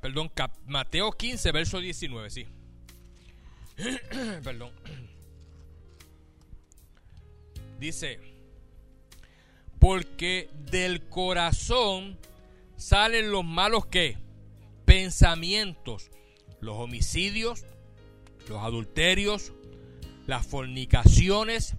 perdón, 0.00 0.30
Mateo 0.66 1.12
15, 1.12 1.52
verso 1.52 1.78
19, 1.78 2.28
sí. 2.28 2.46
perdón. 4.44 4.70
Dice, 7.78 8.18
porque 9.78 10.50
del 10.70 11.08
corazón 11.08 12.18
salen 12.76 13.30
los 13.30 13.44
malos 13.44 13.86
que 13.86 14.18
pensamientos, 14.84 16.10
los 16.60 16.76
homicidios, 16.76 17.64
los 18.48 18.62
adulterios, 18.62 19.52
las 20.26 20.46
fornicaciones, 20.46 21.76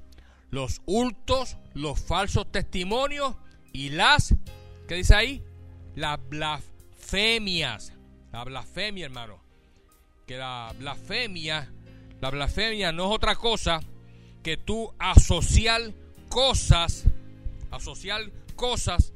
los 0.50 0.82
hurtos, 0.86 1.58
los 1.74 2.00
falsos 2.00 2.52
testimonios 2.52 3.36
y 3.74 3.90
las, 3.90 4.36
¿qué 4.88 4.96
dice 4.96 5.16
ahí? 5.16 5.44
Las 5.96 6.20
blasfemias. 6.30 7.94
La 8.32 8.44
blasfemia, 8.44 9.06
hermano. 9.06 9.42
Que 10.26 10.38
la 10.38 10.74
blasfemia, 10.78 11.72
la 12.22 12.30
blasfemia 12.30 12.92
no 12.92 13.10
es 13.10 13.16
otra 13.16 13.36
cosa 13.36 13.82
que 14.44 14.56
tú 14.56 14.94
asociar 15.00 15.82
cosas, 16.30 17.06
asociar 17.72 18.22
cosas 18.56 19.12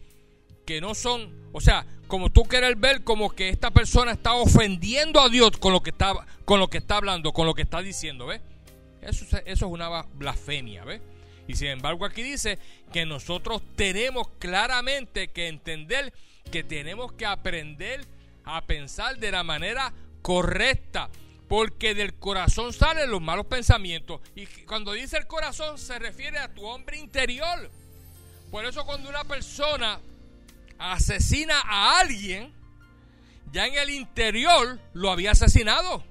que 0.66 0.82
no 0.82 0.96
son, 0.96 1.34
o 1.54 1.62
sea, 1.62 1.86
como 2.08 2.32
tú 2.32 2.44
quieres 2.44 2.80
ver 2.80 3.04
como 3.04 3.30
que 3.30 3.50
esta 3.50 3.72
persona 3.72 4.12
está 4.12 4.34
ofendiendo 4.34 5.22
a 5.22 5.30
Dios 5.30 5.52
con 5.58 5.72
lo 5.72 5.82
que 5.82 5.92
está, 5.92 6.14
con 6.46 6.60
lo 6.60 6.68
que 6.68 6.80
está 6.80 6.98
hablando, 6.98 7.32
con 7.32 7.46
lo 7.46 7.54
que 7.54 7.62
está 7.62 7.82
diciendo, 7.82 8.28
¿ves? 8.28 8.42
Eso, 9.02 9.24
eso 9.24 9.42
es 9.46 9.62
una 9.62 10.02
blasfemia, 10.02 10.84
¿ves? 10.84 11.02
Y 11.48 11.56
sin 11.56 11.68
embargo 11.68 12.06
aquí 12.06 12.24
dice 12.24 12.58
que 12.92 13.06
nosotros 13.06 13.62
tenemos 13.76 14.30
claramente 14.40 15.28
que 15.28 15.48
entender 15.48 16.12
que 16.52 16.64
tenemos 16.64 17.12
que 17.14 17.26
aprender 17.26 18.06
a 18.46 18.62
pensar 18.62 19.18
de 19.18 19.32
la 19.32 19.44
manera 19.44 19.94
correcta. 20.22 21.10
Porque 21.48 21.94
del 21.94 22.16
corazón 22.16 22.74
salen 22.74 23.12
los 23.12 23.22
malos 23.22 23.46
pensamientos. 23.46 24.22
Y 24.36 24.46
cuando 24.66 24.94
dice 24.94 25.18
el 25.18 25.28
corazón 25.28 25.78
se 25.78 26.00
refiere 26.00 26.40
a 26.40 26.54
tu 26.54 26.66
hombre 26.66 26.98
interior. 26.98 27.70
Por 28.50 28.66
eso 28.66 28.86
cuando 28.86 29.10
una 29.10 29.24
persona 29.24 30.00
asesina 30.78 31.62
a 31.62 32.00
alguien, 32.00 32.54
ya 33.52 33.68
en 33.68 33.76
el 33.76 33.90
interior 33.90 34.80
lo 34.94 35.12
había 35.12 35.32
asesinado. 35.32 36.04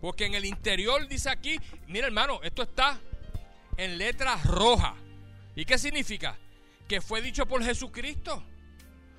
Porque 0.00 0.26
en 0.26 0.34
el 0.34 0.44
interior 0.44 1.06
dice 1.08 1.30
aquí, 1.30 1.58
mira 1.86 2.06
hermano, 2.06 2.40
esto 2.42 2.62
está 2.62 3.00
en 3.76 3.98
letras 3.98 4.44
rojas. 4.44 4.94
¿Y 5.56 5.64
qué 5.64 5.78
significa? 5.78 6.36
Que 6.88 7.00
fue 7.00 7.22
dicho 7.22 7.46
por 7.46 7.64
Jesucristo. 7.64 8.42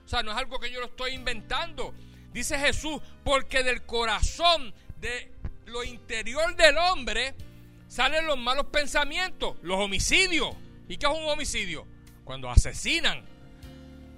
O 0.06 0.08
sea, 0.08 0.24
no 0.24 0.32
es 0.32 0.38
algo 0.38 0.60
que 0.60 0.72
yo 0.72 0.80
lo 0.80 0.88
estoy 0.88 1.12
inventando. 1.12 1.94
Dice 2.32 2.58
Jesús, 2.58 3.02
porque 3.24 3.64
del 3.64 3.84
corazón 3.84 4.74
de 5.00 5.32
lo 5.66 5.84
interior 5.84 6.56
del 6.56 6.78
hombre 6.78 7.36
salen 7.88 8.26
los 8.26 8.38
malos 8.38 8.68
pensamientos, 8.68 9.56
los 9.62 9.80
homicidios. 9.80 10.56
¿Y 10.88 10.98
qué 10.98 11.06
es 11.06 11.14
un 11.14 11.28
homicidio? 11.28 11.86
Cuando 12.24 12.50
asesinan, 12.50 13.26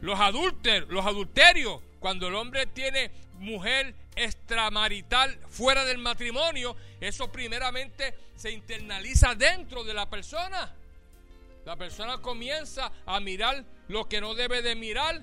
los 0.01 0.19
adúlteros, 0.19 0.89
los 0.89 1.05
adulterios, 1.05 1.81
cuando 1.99 2.27
el 2.27 2.35
hombre 2.35 2.65
tiene 2.65 3.11
mujer 3.35 3.95
extramarital 4.15 5.39
fuera 5.49 5.85
del 5.85 5.97
matrimonio, 5.97 6.75
eso 6.99 7.31
primeramente 7.31 8.13
se 8.35 8.51
internaliza 8.51 9.35
dentro 9.35 9.83
de 9.83 9.93
la 9.93 10.09
persona. 10.09 10.75
La 11.65 11.75
persona 11.75 12.17
comienza 12.17 12.91
a 13.05 13.19
mirar 13.19 13.63
lo 13.87 14.09
que 14.09 14.19
no 14.19 14.33
debe 14.33 14.61
de 14.61 14.75
mirar 14.75 15.21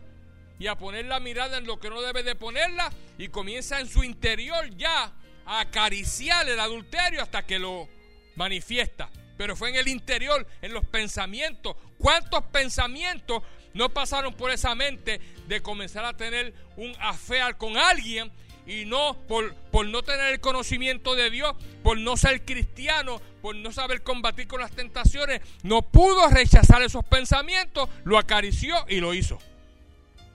y 0.58 0.66
a 0.66 0.76
poner 0.76 1.06
la 1.06 1.20
mirada 1.20 1.58
en 1.58 1.66
lo 1.66 1.78
que 1.78 1.90
no 1.90 2.00
debe 2.00 2.22
de 2.22 2.34
ponerla 2.34 2.92
y 3.16 3.28
comienza 3.28 3.80
en 3.80 3.88
su 3.88 4.04
interior 4.04 4.68
ya 4.76 5.12
acariciar 5.48 6.48
el 6.48 6.60
adulterio 6.60 7.22
hasta 7.22 7.46
que 7.46 7.58
lo 7.58 7.88
manifiesta. 8.36 9.10
Pero 9.36 9.56
fue 9.56 9.70
en 9.70 9.76
el 9.76 9.88
interior, 9.88 10.46
en 10.60 10.72
los 10.72 10.84
pensamientos. 10.86 11.76
¿Cuántos 11.96 12.44
pensamientos 12.44 13.42
no 13.72 13.88
pasaron 13.88 14.34
por 14.34 14.50
esa 14.50 14.74
mente 14.74 15.20
de 15.46 15.62
comenzar 15.62 16.04
a 16.04 16.16
tener 16.16 16.52
un 16.76 16.94
afear 17.00 17.56
con 17.56 17.76
alguien 17.76 18.30
y 18.66 18.84
no 18.84 19.16
por, 19.26 19.54
por 19.54 19.86
no 19.86 20.02
tener 20.02 20.34
el 20.34 20.40
conocimiento 20.40 21.14
de 21.14 21.30
Dios, 21.30 21.56
por 21.82 21.96
no 21.96 22.18
ser 22.18 22.44
cristiano, 22.44 23.20
por 23.40 23.56
no 23.56 23.72
saber 23.72 24.02
combatir 24.02 24.46
con 24.46 24.60
las 24.60 24.72
tentaciones, 24.72 25.40
no 25.62 25.82
pudo 25.82 26.28
rechazar 26.28 26.82
esos 26.82 27.04
pensamientos, 27.04 27.88
lo 28.04 28.18
acarició 28.18 28.76
y 28.88 29.00
lo 29.00 29.14
hizo. 29.14 29.38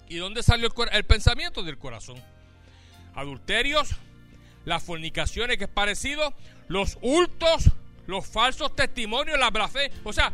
¿Y 0.10 0.18
dónde 0.18 0.42
salió 0.42 0.68
el, 0.68 0.90
el 0.94 1.04
pensamiento? 1.04 1.62
Del 1.62 1.78
corazón. 1.78 2.22
Adulterios, 3.14 3.90
las 4.66 4.84
fornicaciones 4.84 5.58
que 5.58 5.66
es 5.66 5.70
parecido, 5.70 6.34
los 6.68 6.98
hurtos, 7.02 7.72
los 8.08 8.26
falsos 8.26 8.76
testimonios, 8.76 9.40
la 9.40 9.50
blasfemia. 9.50 9.98
O 10.04 10.14
sea, 10.14 10.32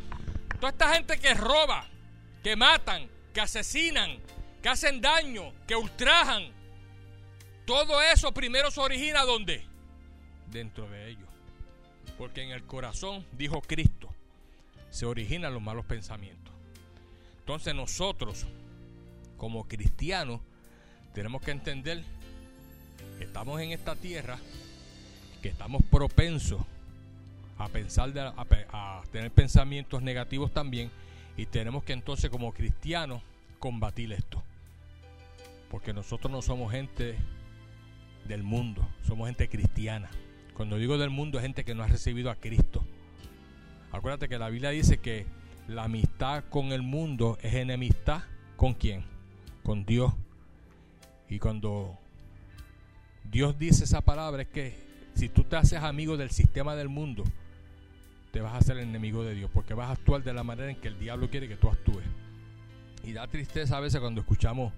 toda 0.59 0.69
esta 0.71 0.93
gente 0.93 1.19
que 1.19 1.33
roba, 1.33 1.85
que 2.43 2.55
matan, 2.55 3.09
que 3.33 3.41
asesinan, 3.41 4.19
que 4.61 4.69
hacen 4.69 5.01
daño, 5.01 5.53
que 5.67 5.75
ultrajan. 5.75 6.51
Todo 7.65 8.01
eso 8.01 8.31
primero 8.33 8.71
se 8.71 8.79
origina 8.79 9.23
¿dónde? 9.23 9.63
Dentro 10.47 10.89
de 10.89 11.09
ellos. 11.09 11.29
Porque 12.17 12.43
en 12.43 12.51
el 12.51 12.63
corazón, 12.63 13.25
dijo 13.33 13.61
Cristo, 13.61 14.09
se 14.89 15.05
originan 15.05 15.53
los 15.53 15.61
malos 15.61 15.85
pensamientos. 15.85 16.53
Entonces 17.39 17.73
nosotros, 17.73 18.45
como 19.37 19.67
cristianos, 19.67 20.41
tenemos 21.13 21.41
que 21.41 21.51
entender 21.51 22.03
estamos 23.23 23.61
en 23.61 23.71
esta 23.71 23.95
tierra, 23.95 24.37
que 25.41 25.49
estamos 25.49 25.83
propensos 25.89 26.61
a 27.57 27.67
pensar, 27.67 28.13
a 28.17 29.01
tener 29.11 29.31
pensamientos 29.31 30.01
negativos 30.01 30.51
también 30.51 30.91
y 31.37 31.45
tenemos 31.45 31.83
que 31.83 31.93
entonces 31.93 32.29
como 32.29 32.51
cristianos 32.51 33.21
combatir 33.59 34.11
esto. 34.11 34.43
Porque 35.69 35.93
nosotros 35.93 36.31
no 36.31 36.41
somos 36.41 36.71
gente 36.71 37.15
del 38.25 38.43
mundo, 38.43 38.87
somos 39.07 39.27
gente 39.27 39.47
cristiana. 39.47 40.09
Cuando 40.53 40.77
digo 40.77 40.97
del 40.97 41.09
mundo 41.09 41.37
es 41.37 41.43
gente 41.43 41.63
que 41.63 41.73
no 41.73 41.83
ha 41.83 41.87
recibido 41.87 42.29
a 42.29 42.35
Cristo. 42.35 42.83
Acuérdate 43.91 44.27
que 44.27 44.37
la 44.37 44.49
Biblia 44.49 44.71
dice 44.71 44.97
que 44.97 45.25
la 45.67 45.85
amistad 45.85 46.43
con 46.49 46.73
el 46.73 46.81
mundo 46.81 47.37
es 47.41 47.53
enemistad 47.53 48.23
con 48.57 48.73
quién? 48.73 49.05
Con 49.63 49.85
Dios. 49.85 50.13
Y 51.29 51.39
cuando 51.39 51.97
Dios 53.31 53.59
dice 53.59 53.83
esa 53.83 54.01
palabra 54.01 54.41
es 54.41 54.47
que 54.47 54.75
si 55.13 55.29
tú 55.29 55.43
te 55.43 55.55
haces 55.55 55.83
amigo 55.83 56.17
del 56.17 56.31
sistema 56.31 56.75
del 56.75 56.89
mundo, 56.89 57.23
te 58.31 58.41
vas 58.41 58.53
a 58.53 58.57
hacer 58.57 58.77
enemigo 58.77 59.23
de 59.23 59.35
Dios, 59.35 59.51
porque 59.53 59.73
vas 59.73 59.89
a 59.89 59.93
actuar 59.93 60.23
de 60.23 60.33
la 60.33 60.43
manera 60.43 60.69
en 60.69 60.77
que 60.77 60.87
el 60.87 60.99
diablo 60.99 61.29
quiere 61.29 61.47
que 61.47 61.55
tú 61.55 61.69
actúes. 61.69 62.05
Y 63.03 63.13
da 63.13 63.27
tristeza 63.27 63.77
a 63.77 63.79
veces 63.79 63.99
cuando 63.99 64.21
escuchamos 64.21 64.73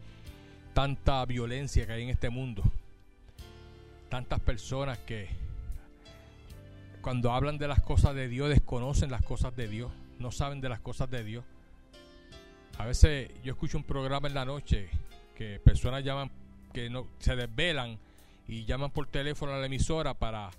tanta 0.74 1.26
violencia 1.26 1.86
que 1.86 1.94
hay 1.94 2.04
en 2.04 2.10
este 2.10 2.30
mundo. 2.30 2.64
Tantas 4.10 4.40
personas 4.42 4.98
que 5.00 5.30
cuando 7.02 7.32
hablan 7.32 7.58
de 7.58 7.68
las 7.68 7.82
cosas 7.82 8.16
de 8.16 8.28
Dios 8.28 8.50
desconocen 8.50 9.12
las 9.12 9.24
cosas 9.24 9.56
de 9.56 9.68
Dios, 9.68 9.92
no 10.20 10.32
saben 10.32 10.62
de 10.62 10.70
las 10.70 10.80
cosas 10.80 11.10
de 11.10 11.24
Dios. 11.24 11.46
A 12.78 12.86
veces 12.86 13.32
yo 13.44 13.54
escucho 13.54 13.78
un 13.78 13.84
programa 13.84 14.28
en 14.28 14.34
la 14.34 14.46
noche 14.46 14.90
que 15.36 15.60
personas 15.60 16.04
llaman 16.04 16.32
que 16.74 16.90
no 16.90 17.08
se 17.20 17.36
desvelan 17.36 17.98
y 18.52 18.66
llaman 18.66 18.92
por 18.92 19.08
teléfono 19.08 19.54
a 19.54 19.58
la 19.60 19.66
emisora 19.66 20.14
para 20.14 20.52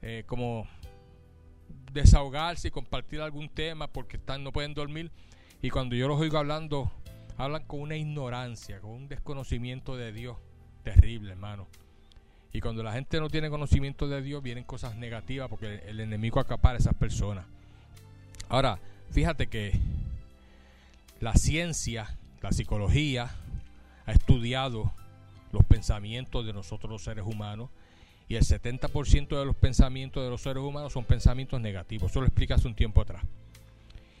eh, 0.00 0.22
como 0.28 0.68
desahogarse 1.92 2.68
y 2.68 2.70
compartir 2.70 3.20
algún 3.20 3.48
tema 3.48 3.88
porque 3.88 4.16
están 4.16 4.44
no 4.44 4.52
pueden 4.52 4.74
dormir 4.74 5.10
y 5.60 5.70
cuando 5.70 5.96
yo 5.96 6.06
los 6.06 6.20
oigo 6.20 6.38
hablando 6.38 6.92
hablan 7.36 7.64
con 7.64 7.80
una 7.80 7.96
ignorancia, 7.96 8.80
con 8.80 8.90
un 8.92 9.08
desconocimiento 9.08 9.96
de 9.96 10.12
Dios 10.12 10.36
terrible, 10.84 11.32
hermano. 11.32 11.66
Y 12.52 12.60
cuando 12.60 12.84
la 12.84 12.92
gente 12.92 13.18
no 13.18 13.28
tiene 13.28 13.50
conocimiento 13.50 14.06
de 14.08 14.22
Dios, 14.22 14.40
vienen 14.40 14.62
cosas 14.62 14.94
negativas 14.94 15.48
porque 15.50 15.82
el 15.86 15.98
enemigo 15.98 16.38
acapara 16.38 16.76
a 16.76 16.78
esas 16.78 16.94
personas. 16.94 17.44
Ahora, 18.48 18.78
fíjate 19.10 19.48
que 19.48 19.78
la 21.20 21.34
ciencia, 21.34 22.16
la 22.40 22.52
psicología, 22.52 23.34
ha 24.06 24.12
estudiado 24.12 24.92
los 25.52 25.64
pensamientos 25.64 26.44
de 26.44 26.52
nosotros 26.52 26.90
los 26.90 27.02
seres 27.02 27.24
humanos 27.26 27.70
y 28.28 28.34
el 28.34 28.44
70% 28.44 29.38
de 29.38 29.44
los 29.44 29.56
pensamientos 29.56 30.22
de 30.22 30.30
los 30.30 30.42
seres 30.42 30.62
humanos 30.62 30.92
son 30.92 31.04
pensamientos 31.04 31.60
negativos. 31.60 32.10
Eso 32.10 32.20
lo 32.20 32.26
explica 32.26 32.56
hace 32.56 32.66
un 32.66 32.74
tiempo 32.74 33.00
atrás. 33.00 33.22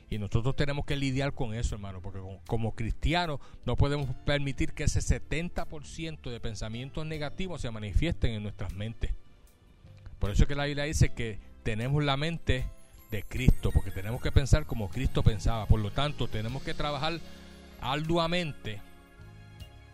Y 0.08 0.18
nosotros 0.18 0.54
tenemos 0.54 0.84
que 0.86 0.94
lidiar 0.94 1.32
con 1.32 1.52
eso, 1.54 1.74
hermano, 1.74 2.00
porque 2.00 2.20
como, 2.46 2.74
cristianos 2.76 3.40
no 3.64 3.74
podemos 3.74 4.08
permitir 4.24 4.72
que 4.72 4.84
ese 4.84 5.00
70% 5.00 6.30
de 6.30 6.38
pensamientos 6.38 7.04
negativos 7.04 7.60
se 7.60 7.70
manifiesten 7.72 8.32
en 8.32 8.44
nuestras 8.44 8.72
mentes. 8.74 9.12
Por 10.20 10.30
eso 10.30 10.44
es 10.44 10.48
que 10.48 10.54
la 10.54 10.66
Biblia 10.66 10.84
dice 10.84 11.12
que 11.12 11.40
tenemos 11.64 12.04
la 12.04 12.16
mente 12.16 12.66
de 13.10 13.24
Cristo, 13.24 13.72
porque 13.72 13.90
tenemos 13.90 14.22
que 14.22 14.30
pensar 14.30 14.64
como 14.64 14.88
Cristo 14.88 15.24
pensaba. 15.24 15.66
Por 15.66 15.80
lo 15.80 15.90
tanto, 15.90 16.28
tenemos 16.28 16.62
que 16.62 16.74
trabajar 16.74 17.18
arduamente 17.80 18.80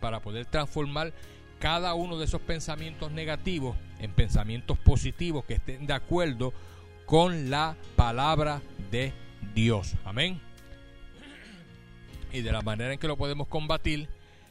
para 0.03 0.19
poder 0.19 0.45
transformar 0.45 1.13
cada 1.59 1.93
uno 1.93 2.17
de 2.17 2.25
esos 2.25 2.41
pensamientos 2.41 3.09
negativos 3.13 3.77
en 3.99 4.11
pensamientos 4.11 4.77
positivos 4.77 5.45
que 5.45 5.53
estén 5.53 5.87
de 5.87 5.93
acuerdo 5.93 6.51
con 7.05 7.49
la 7.49 7.77
palabra 7.95 8.61
de 8.91 9.13
Dios. 9.55 9.95
Amén. 10.03 10.41
Y 12.33 12.41
de 12.41 12.51
la 12.51 12.61
manera 12.61 12.91
en 12.91 12.99
que 12.99 13.07
lo 13.07 13.15
podemos 13.15 13.47
combatir 13.47 14.09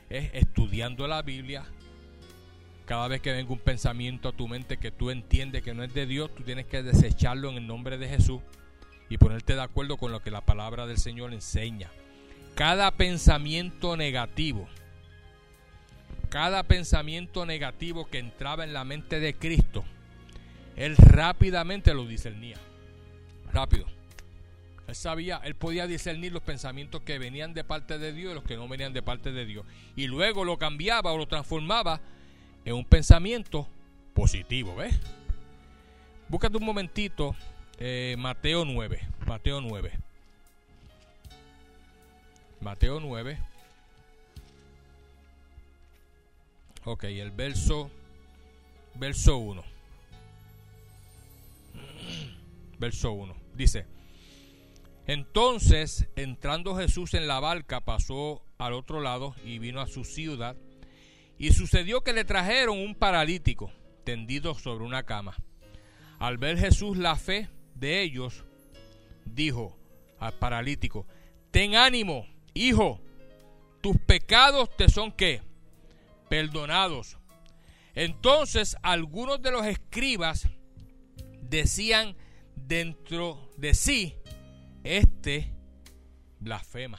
es 0.08 0.30
estudiando 0.32 1.06
la 1.06 1.20
Biblia. 1.20 1.64
Cada 2.86 3.06
vez 3.08 3.20
que 3.20 3.32
venga 3.32 3.52
un 3.52 3.58
pensamiento 3.58 4.30
a 4.30 4.32
tu 4.32 4.48
mente 4.48 4.78
que 4.78 4.90
tú 4.90 5.10
entiendes 5.10 5.62
que 5.62 5.74
no 5.74 5.84
es 5.84 5.92
de 5.92 6.06
Dios, 6.06 6.34
tú 6.34 6.44
tienes 6.44 6.64
que 6.64 6.82
desecharlo 6.82 7.50
en 7.50 7.58
el 7.58 7.66
nombre 7.66 7.98
de 7.98 8.08
Jesús 8.08 8.40
y 9.10 9.18
ponerte 9.18 9.54
de 9.54 9.60
acuerdo 9.60 9.98
con 9.98 10.12
lo 10.12 10.22
que 10.22 10.30
la 10.30 10.46
palabra 10.46 10.86
del 10.86 10.96
Señor 10.96 11.34
enseña. 11.34 11.90
Cada 12.54 12.90
pensamiento 12.92 13.98
negativo, 13.98 14.66
cada 16.33 16.62
pensamiento 16.62 17.45
negativo 17.45 18.07
que 18.07 18.18
entraba 18.18 18.64
en 18.64 18.73
la 18.73 18.85
mente 18.85 19.21
de 19.21 19.35
Cristo, 19.35 19.85
él 20.77 20.97
rápidamente 20.97 21.92
lo 21.92 22.07
discernía. 22.07 22.57
Rápido. 23.53 23.85
Él 24.88 24.95
sabía, 24.95 25.42
él 25.45 25.55
podía 25.55 25.87
discernir 25.87 26.33
los 26.33 26.42
pensamientos 26.42 27.03
que 27.03 27.18
venían 27.18 27.53
de 27.53 27.64
parte 27.64 27.99
de 27.99 28.14
Dios 28.14 28.33
y 28.33 28.35
los 28.35 28.45
que 28.45 28.57
no 28.57 28.66
venían 28.66 28.95
de 28.95 29.03
parte 29.03 29.31
de 29.31 29.45
Dios. 29.45 29.66
Y 29.95 30.07
luego 30.07 30.47
lo 30.47 30.57
cambiaba 30.57 31.12
o 31.12 31.18
lo 31.18 31.29
transformaba 31.29 32.01
en 32.64 32.77
un 32.77 32.87
pensamiento 32.87 33.68
positivo, 34.14 34.75
¿ves? 34.75 34.99
Búscate 36.29 36.57
un 36.57 36.64
momentito 36.64 37.37
eh, 37.79 38.16
Mateo 38.18 38.64
9. 38.64 39.03
Mateo 39.27 39.61
9. 39.61 39.92
Mateo 42.62 43.01
9. 43.01 43.51
Ok, 46.85 47.05
el 47.05 47.31
verso, 47.31 47.90
verso 48.95 49.37
1. 49.37 49.62
Verso 52.79 53.12
1. 53.12 53.37
Dice, 53.55 53.87
entonces, 55.07 56.09
entrando 56.16 56.77
Jesús 56.77 57.14
en 57.14 57.29
la 57.29 57.38
barca, 57.38 57.81
pasó 57.81 58.42
al 58.59 58.73
otro 58.73 59.01
lado 59.01 59.35
y 59.45 59.59
vino 59.59 59.81
a 59.81 59.87
su 59.87 60.05
ciudad. 60.05 60.57
Y 61.38 61.53
sucedió 61.53 62.03
que 62.03 62.12
le 62.12 62.25
trajeron 62.25 62.79
un 62.79 62.95
paralítico 62.95 63.73
tendido 64.05 64.55
sobre 64.55 64.85
una 64.85 65.05
cama. 65.05 65.37
Al 66.18 66.38
ver 66.38 66.59
Jesús 66.59 66.97
la 66.97 67.16
fe 67.16 67.49
de 67.75 68.03
ellos, 68.03 68.45
dijo 69.25 69.77
al 70.18 70.35
paralítico, 70.35 71.07
ten 71.51 71.75
ánimo, 71.75 72.27
hijo, 72.55 73.01
tus 73.81 73.97
pecados 73.99 74.77
te 74.77 74.88
son 74.88 75.11
que 75.11 75.42
perdonados. 76.33 77.18
Entonces 77.95 78.79
algunos 78.83 79.42
de 79.42 79.51
los 79.51 79.66
escribas 79.66 80.49
decían 81.42 82.16
dentro 82.57 83.51
de 83.59 83.75
sí, 83.75 84.14
este 84.83 85.53
blasfema. 86.40 86.99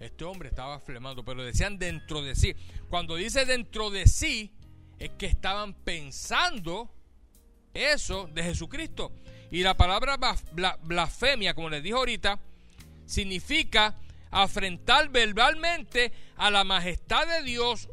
Este 0.00 0.24
hombre 0.24 0.48
estaba 0.48 0.80
flemando, 0.80 1.26
pero 1.26 1.44
decían 1.44 1.78
dentro 1.78 2.22
de 2.22 2.34
sí. 2.36 2.54
Cuando 2.88 3.16
dice 3.16 3.44
dentro 3.44 3.90
de 3.90 4.06
sí, 4.06 4.50
es 4.98 5.10
que 5.10 5.26
estaban 5.26 5.74
pensando 5.74 6.90
eso 7.74 8.30
de 8.32 8.44
Jesucristo. 8.44 9.12
Y 9.50 9.62
la 9.62 9.76
palabra 9.76 10.18
blasfemia, 10.84 11.52
como 11.52 11.68
les 11.68 11.82
dijo 11.82 11.98
ahorita, 11.98 12.40
significa 13.04 13.94
afrentar 14.30 15.08
verbalmente 15.10 16.12
a 16.36 16.50
la 16.50 16.64
majestad 16.64 17.26
de 17.26 17.42
Dios 17.42 17.88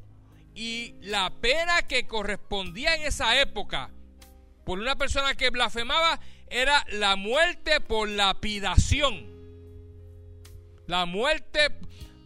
y 0.54 0.96
la 1.02 1.30
pena 1.42 1.84
que 1.84 2.08
correspondía 2.08 2.96
en 2.96 3.04
esa 3.04 3.40
época 3.40 3.92
por 4.64 4.80
una 4.80 4.96
persona 4.96 5.36
que 5.36 5.50
blasfemaba 5.50 6.20
era 6.48 6.86
la 6.90 7.16
muerte 7.16 7.82
por 7.82 8.10
lapidación. 8.10 9.34
La 10.88 11.06
muerte 11.06 11.72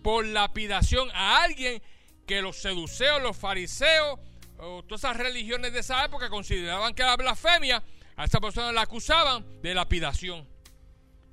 por 0.03 0.25
lapidación 0.25 1.09
a 1.13 1.43
alguien 1.43 1.81
que 2.25 2.41
los 2.41 2.57
seduceos, 2.57 3.21
los 3.21 3.35
fariseos, 3.35 4.19
o 4.57 4.83
todas 4.83 5.03
esas 5.03 5.17
religiones 5.17 5.73
de 5.73 5.79
esa 5.79 6.03
época 6.05 6.29
consideraban 6.29 6.93
que 6.93 7.01
era 7.01 7.15
blasfemia, 7.15 7.83
a 8.15 8.25
esa 8.25 8.39
persona 8.39 8.71
la 8.71 8.81
acusaban 8.81 9.61
de 9.61 9.73
lapidación. 9.73 10.47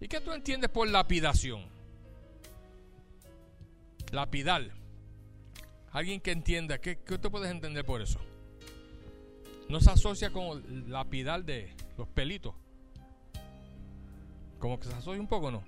¿Y 0.01 0.09
qué 0.09 0.21
tú 0.21 0.33
entiendes 0.33 0.71
por 0.71 0.89
lapidación? 0.89 1.76
Lapidar. 4.17 4.71
Alguien 5.93 6.23
que 6.23 6.31
entienda, 6.31 6.79
¿qué, 6.79 6.97
qué 6.97 7.19
tú 7.19 7.31
puedes 7.31 7.51
entender 7.51 7.85
por 7.85 8.01
eso? 8.01 8.19
No 9.69 9.79
se 9.79 9.91
asocia 9.91 10.31
con 10.31 10.91
lapidar 10.91 11.45
de 11.45 11.75
los 11.99 12.09
pelitos. 12.09 12.55
Como 14.59 14.81
que 14.81 14.89
se 14.89 14.95
asocia 14.95 15.21
un 15.21 15.29
poco, 15.29 15.51
¿no? 15.51 15.63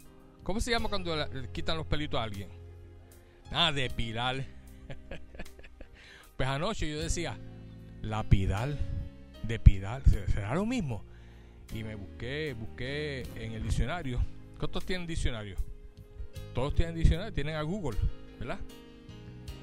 ¿Cómo 0.45 0.61
se 0.63 0.71
llama 0.71 0.89
cuando 0.89 1.15
le 1.15 1.51
quitan 1.53 1.77
los 1.77 1.87
pelitos 1.87 2.19
a 2.19 2.23
alguien? 2.23 2.49
Ah, 3.53 3.71
depilar. 3.71 4.43
pues 6.39 6.49
anoche 6.49 6.91
yo 6.91 7.01
decía, 7.01 7.37
lapidar, 8.01 8.79
depidar, 9.43 10.01
¿será 10.09 10.55
lo 10.55 10.65
mismo? 10.65 11.05
Y 11.75 11.85
me 11.85 11.97
busqué, 11.97 12.57
busqué 12.59 13.27
en 13.35 13.53
el 13.53 13.63
diccionario. 13.63 14.25
¿Cuántos 14.59 14.87
tienen 14.87 15.07
diccionario? 15.07 15.57
Todos 16.55 16.75
tienen 16.75 16.95
diccionario, 16.95 17.35
tienen 17.35 17.55
a 17.55 17.61
Google, 17.61 17.99
¿verdad? 18.39 18.59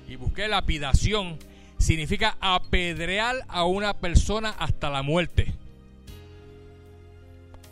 Y 0.07 0.15
busqué 0.15 0.47
lapidación. 0.47 1.38
Significa 1.77 2.38
apedrear 2.39 3.43
a 3.47 3.65
una 3.65 3.95
persona 3.95 4.49
hasta 4.49 4.89
la 4.89 5.01
muerte. 5.01 5.53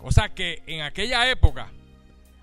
O 0.01 0.11
sea 0.11 0.29
que 0.29 0.61
en 0.67 0.81
aquella 0.81 1.29
época, 1.31 1.71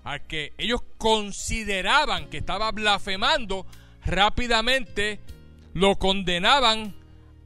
al 0.03 0.25
que 0.25 0.53
ellos 0.57 0.81
consideraban 0.97 2.27
que 2.29 2.37
estaba 2.37 2.71
blasfemando, 2.71 3.65
rápidamente 4.03 5.19
lo 5.73 5.97
condenaban 5.97 6.95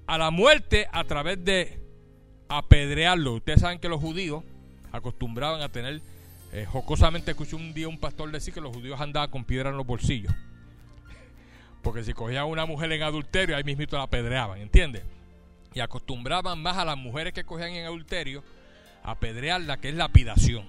a 0.07 0.17
la 0.17 0.31
muerte 0.31 0.87
a 0.91 1.03
través 1.03 1.43
de 1.43 1.79
apedrearlo. 2.47 3.33
Ustedes 3.33 3.61
saben 3.61 3.79
que 3.79 3.89
los 3.89 3.99
judíos 3.99 4.43
acostumbraban 4.91 5.61
a 5.61 5.69
tener, 5.69 6.01
eh, 6.53 6.65
jocosamente 6.65 7.31
escuché 7.31 7.55
un 7.55 7.73
día 7.73 7.87
un 7.87 7.99
pastor 7.99 8.31
decir 8.31 8.53
que 8.53 8.61
los 8.61 8.73
judíos 8.73 9.01
andaban 9.01 9.29
con 9.29 9.43
piedra 9.43 9.69
en 9.69 9.77
los 9.77 9.85
bolsillos. 9.85 10.33
Porque 11.85 12.03
si 12.03 12.13
cogían 12.13 12.41
a 12.41 12.45
una 12.45 12.65
mujer 12.65 12.91
en 12.93 13.03
adulterio, 13.03 13.55
ahí 13.55 13.63
mismito 13.63 13.95
la 13.95 14.05
apedreaban, 14.05 14.59
¿entiendes? 14.59 15.03
Y 15.75 15.81
acostumbraban 15.81 16.59
más 16.59 16.77
a 16.77 16.83
las 16.83 16.97
mujeres 16.97 17.31
que 17.31 17.43
cogían 17.43 17.73
en 17.73 17.85
adulterio 17.85 18.43
a 19.03 19.11
apedrearla, 19.11 19.77
que 19.77 19.89
es 19.89 19.95
lapidación. 19.95 20.65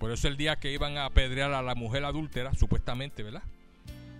Por 0.00 0.10
eso 0.10 0.26
el 0.26 0.36
día 0.36 0.56
que 0.56 0.72
iban 0.72 0.98
a 0.98 1.04
apedrear 1.04 1.52
a 1.52 1.62
la 1.62 1.76
mujer 1.76 2.04
adúltera, 2.04 2.52
supuestamente, 2.56 3.22
¿verdad? 3.22 3.44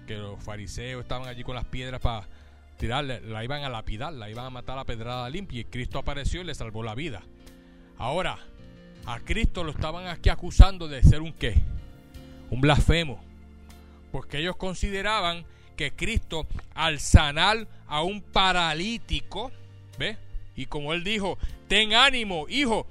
Que 0.06 0.14
los 0.18 0.40
fariseos 0.40 1.02
estaban 1.02 1.26
allí 1.26 1.42
con 1.42 1.56
las 1.56 1.64
piedras 1.64 2.00
para 2.00 2.28
tirarla, 2.76 3.18
la 3.18 3.42
iban 3.42 3.64
a 3.64 3.68
lapidar, 3.68 4.12
la 4.12 4.30
iban 4.30 4.44
a 4.44 4.50
matar 4.50 4.78
a 4.78 4.84
pedrada 4.84 5.28
limpia 5.28 5.62
y 5.62 5.64
Cristo 5.64 5.98
apareció 5.98 6.42
y 6.42 6.44
le 6.44 6.54
salvó 6.54 6.84
la 6.84 6.94
vida. 6.94 7.22
Ahora, 7.98 8.38
a 9.04 9.18
Cristo 9.18 9.64
lo 9.64 9.72
estaban 9.72 10.06
aquí 10.06 10.28
acusando 10.28 10.86
de 10.86 11.02
ser 11.02 11.22
un 11.22 11.32
qué? 11.32 11.60
Un 12.50 12.60
blasfemo. 12.60 13.20
Porque 14.12 14.38
ellos 14.38 14.54
consideraban 14.54 15.44
que 15.76 15.92
Cristo 15.92 16.46
al 16.74 16.98
sanar 17.00 17.68
a 17.86 18.02
un 18.02 18.20
paralítico, 18.20 19.52
¿ve? 19.98 20.16
Y 20.56 20.66
como 20.66 20.92
él 20.92 21.04
dijo, 21.04 21.38
ten 21.68 21.94
ánimo, 21.94 22.46
hijo, 22.48 22.86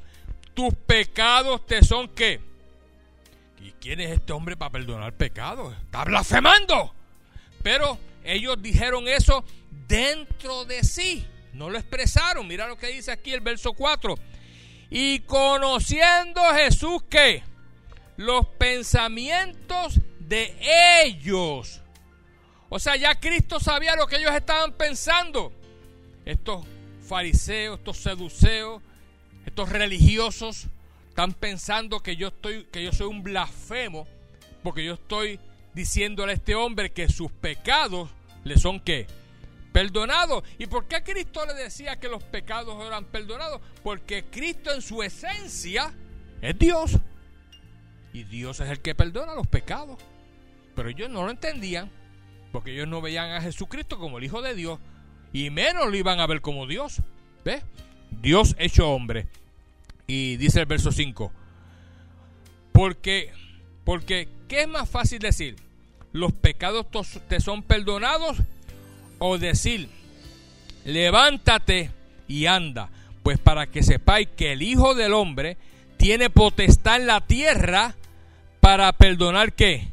tus 0.53 0.73
pecados 0.73 1.65
te 1.65 1.83
son 1.83 2.07
qué? 2.09 2.39
¿Y 3.61 3.71
quién 3.81 3.99
es 3.99 4.11
este 4.11 4.31
hombre 4.31 4.55
para 4.55 4.71
perdonar 4.71 5.13
pecados? 5.13 5.75
Está 5.83 6.03
blasfemando. 6.03 6.93
Pero 7.63 7.97
ellos 8.23 8.61
dijeron 8.61 9.07
eso 9.07 9.43
dentro 9.87 10.65
de 10.65 10.83
sí. 10.83 11.25
No 11.53 11.69
lo 11.69 11.79
expresaron. 11.79 12.47
Mira 12.47 12.67
lo 12.67 12.77
que 12.77 12.87
dice 12.87 13.11
aquí 13.11 13.33
el 13.33 13.41
verso 13.41 13.73
4. 13.73 14.15
Y 14.91 15.19
conociendo 15.21 16.41
Jesús 16.53 17.01
que 17.09 17.41
los 18.17 18.45
pensamientos 18.59 19.99
de 20.19 20.55
ellos. 21.03 21.81
O 22.75 22.79
sea, 22.79 22.97
ya 22.97 23.17
Cristo 23.17 23.57
sabía 23.57 23.95
lo 23.95 24.05
que 24.05 24.17
ellos 24.17 24.33
estaban 24.35 24.73
pensando. 24.73 25.53
Estos 26.25 26.65
fariseos, 27.07 27.79
estos 27.79 27.95
seduceos, 27.95 28.83
estos 29.45 29.69
religiosos 29.69 30.67
están 31.07 31.31
pensando 31.31 32.01
que 32.01 32.17
yo 32.17 32.27
estoy 32.27 32.65
que 32.65 32.83
yo 32.83 32.91
soy 32.91 33.07
un 33.07 33.23
blasfemo 33.23 34.05
porque 34.61 34.83
yo 34.83 34.95
estoy 34.95 35.39
diciéndole 35.73 36.33
a 36.33 36.35
este 36.35 36.53
hombre 36.53 36.91
que 36.91 37.07
sus 37.07 37.31
pecados 37.31 38.09
le 38.43 38.57
son 38.57 38.81
qué? 38.81 39.07
Perdonados. 39.71 40.43
¿Y 40.57 40.65
por 40.65 40.85
qué 40.89 41.01
Cristo 41.01 41.45
le 41.45 41.53
decía 41.53 41.97
que 41.97 42.09
los 42.09 42.25
pecados 42.25 42.85
eran 42.85 43.05
perdonados? 43.05 43.61
Porque 43.83 44.25
Cristo 44.25 44.73
en 44.73 44.81
su 44.81 45.01
esencia 45.01 45.93
es 46.41 46.59
Dios. 46.59 46.97
Y 48.11 48.25
Dios 48.25 48.59
es 48.59 48.69
el 48.69 48.81
que 48.81 48.95
perdona 48.95 49.33
los 49.33 49.47
pecados. 49.47 49.97
Pero 50.75 50.89
ellos 50.89 51.09
no 51.09 51.23
lo 51.23 51.31
entendían. 51.31 51.89
Porque 52.55 52.71
ellos 52.71 52.87
no 52.87 53.01
veían 53.01 53.31
a 53.31 53.41
Jesucristo 53.41 53.99
como 53.99 54.17
el 54.17 54.23
Hijo 54.23 54.41
de 54.41 54.55
Dios. 54.55 54.79
Y 55.33 55.49
menos 55.49 55.87
lo 55.87 55.97
iban 55.97 56.21
a 56.21 56.25
ver 56.25 56.39
como 56.39 56.67
Dios. 56.67 57.01
¿Ves? 57.43 57.61
Dios 58.21 58.55
hecho 58.57 58.89
hombre. 58.91 59.27
Y 60.07 60.37
dice 60.37 60.61
el 60.61 60.65
verso 60.65 60.93
5. 60.93 61.33
Porque, 62.71 63.33
porque, 63.83 64.29
¿qué 64.47 64.61
es 64.61 64.69
más 64.69 64.89
fácil 64.89 65.19
decir? 65.19 65.57
¿Los 66.13 66.31
pecados 66.31 66.85
te 67.27 67.41
son 67.41 67.61
perdonados? 67.61 68.37
O 69.19 69.37
decir, 69.37 69.89
levántate 70.85 71.91
y 72.29 72.45
anda. 72.45 72.87
Pues 73.21 73.37
para 73.37 73.67
que 73.67 73.83
sepáis 73.83 74.29
que 74.29 74.53
el 74.53 74.61
Hijo 74.61 74.95
del 74.95 75.11
Hombre 75.11 75.57
tiene 75.97 76.29
potestad 76.29 77.01
en 77.01 77.07
la 77.07 77.19
tierra 77.19 77.95
para 78.61 78.93
perdonar 78.93 79.51
qué? 79.51 79.89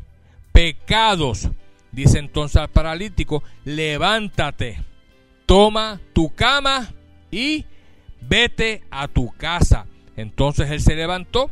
Pecados. 0.52 1.48
Dice 1.92 2.18
entonces 2.18 2.56
al 2.56 2.70
paralítico, 2.70 3.42
levántate, 3.64 4.82
toma 5.46 6.00
tu 6.14 6.34
cama 6.34 6.90
y 7.30 7.66
vete 8.20 8.82
a 8.90 9.08
tu 9.08 9.30
casa. 9.30 9.86
Entonces 10.16 10.70
él 10.70 10.80
se 10.80 10.96
levantó 10.96 11.50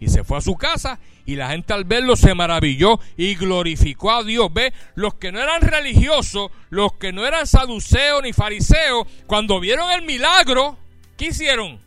y 0.00 0.08
se 0.08 0.24
fue 0.24 0.38
a 0.38 0.40
su 0.40 0.56
casa 0.56 0.98
y 1.24 1.36
la 1.36 1.50
gente 1.50 1.72
al 1.72 1.84
verlo 1.84 2.16
se 2.16 2.34
maravilló 2.34 2.98
y 3.16 3.34
glorificó 3.34 4.10
a 4.10 4.24
Dios. 4.24 4.52
Ve, 4.52 4.72
los 4.94 5.14
que 5.14 5.30
no 5.30 5.40
eran 5.40 5.60
religiosos, 5.60 6.50
los 6.70 6.94
que 6.94 7.12
no 7.12 7.26
eran 7.26 7.46
saduceos 7.46 8.22
ni 8.22 8.32
fariseos, 8.32 9.06
cuando 9.26 9.60
vieron 9.60 9.90
el 9.92 10.02
milagro, 10.02 10.78
¿qué 11.16 11.26
hicieron? 11.26 11.78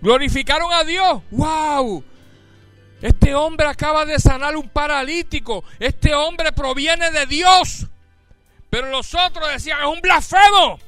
Glorificaron 0.00 0.72
a 0.72 0.84
Dios. 0.84 1.22
¡Wow! 1.30 2.04
Este 3.02 3.34
hombre 3.34 3.66
acaba 3.66 4.04
de 4.06 4.20
sanar 4.20 4.56
un 4.56 4.68
paralítico. 4.68 5.64
Este 5.80 6.14
hombre 6.14 6.52
proviene 6.52 7.10
de 7.10 7.26
Dios. 7.26 7.88
Pero 8.70 8.88
los 8.90 9.12
otros 9.14 9.52
decían, 9.52 9.80
es 9.80 9.86
un 9.86 10.00
blasfemo. 10.00 10.78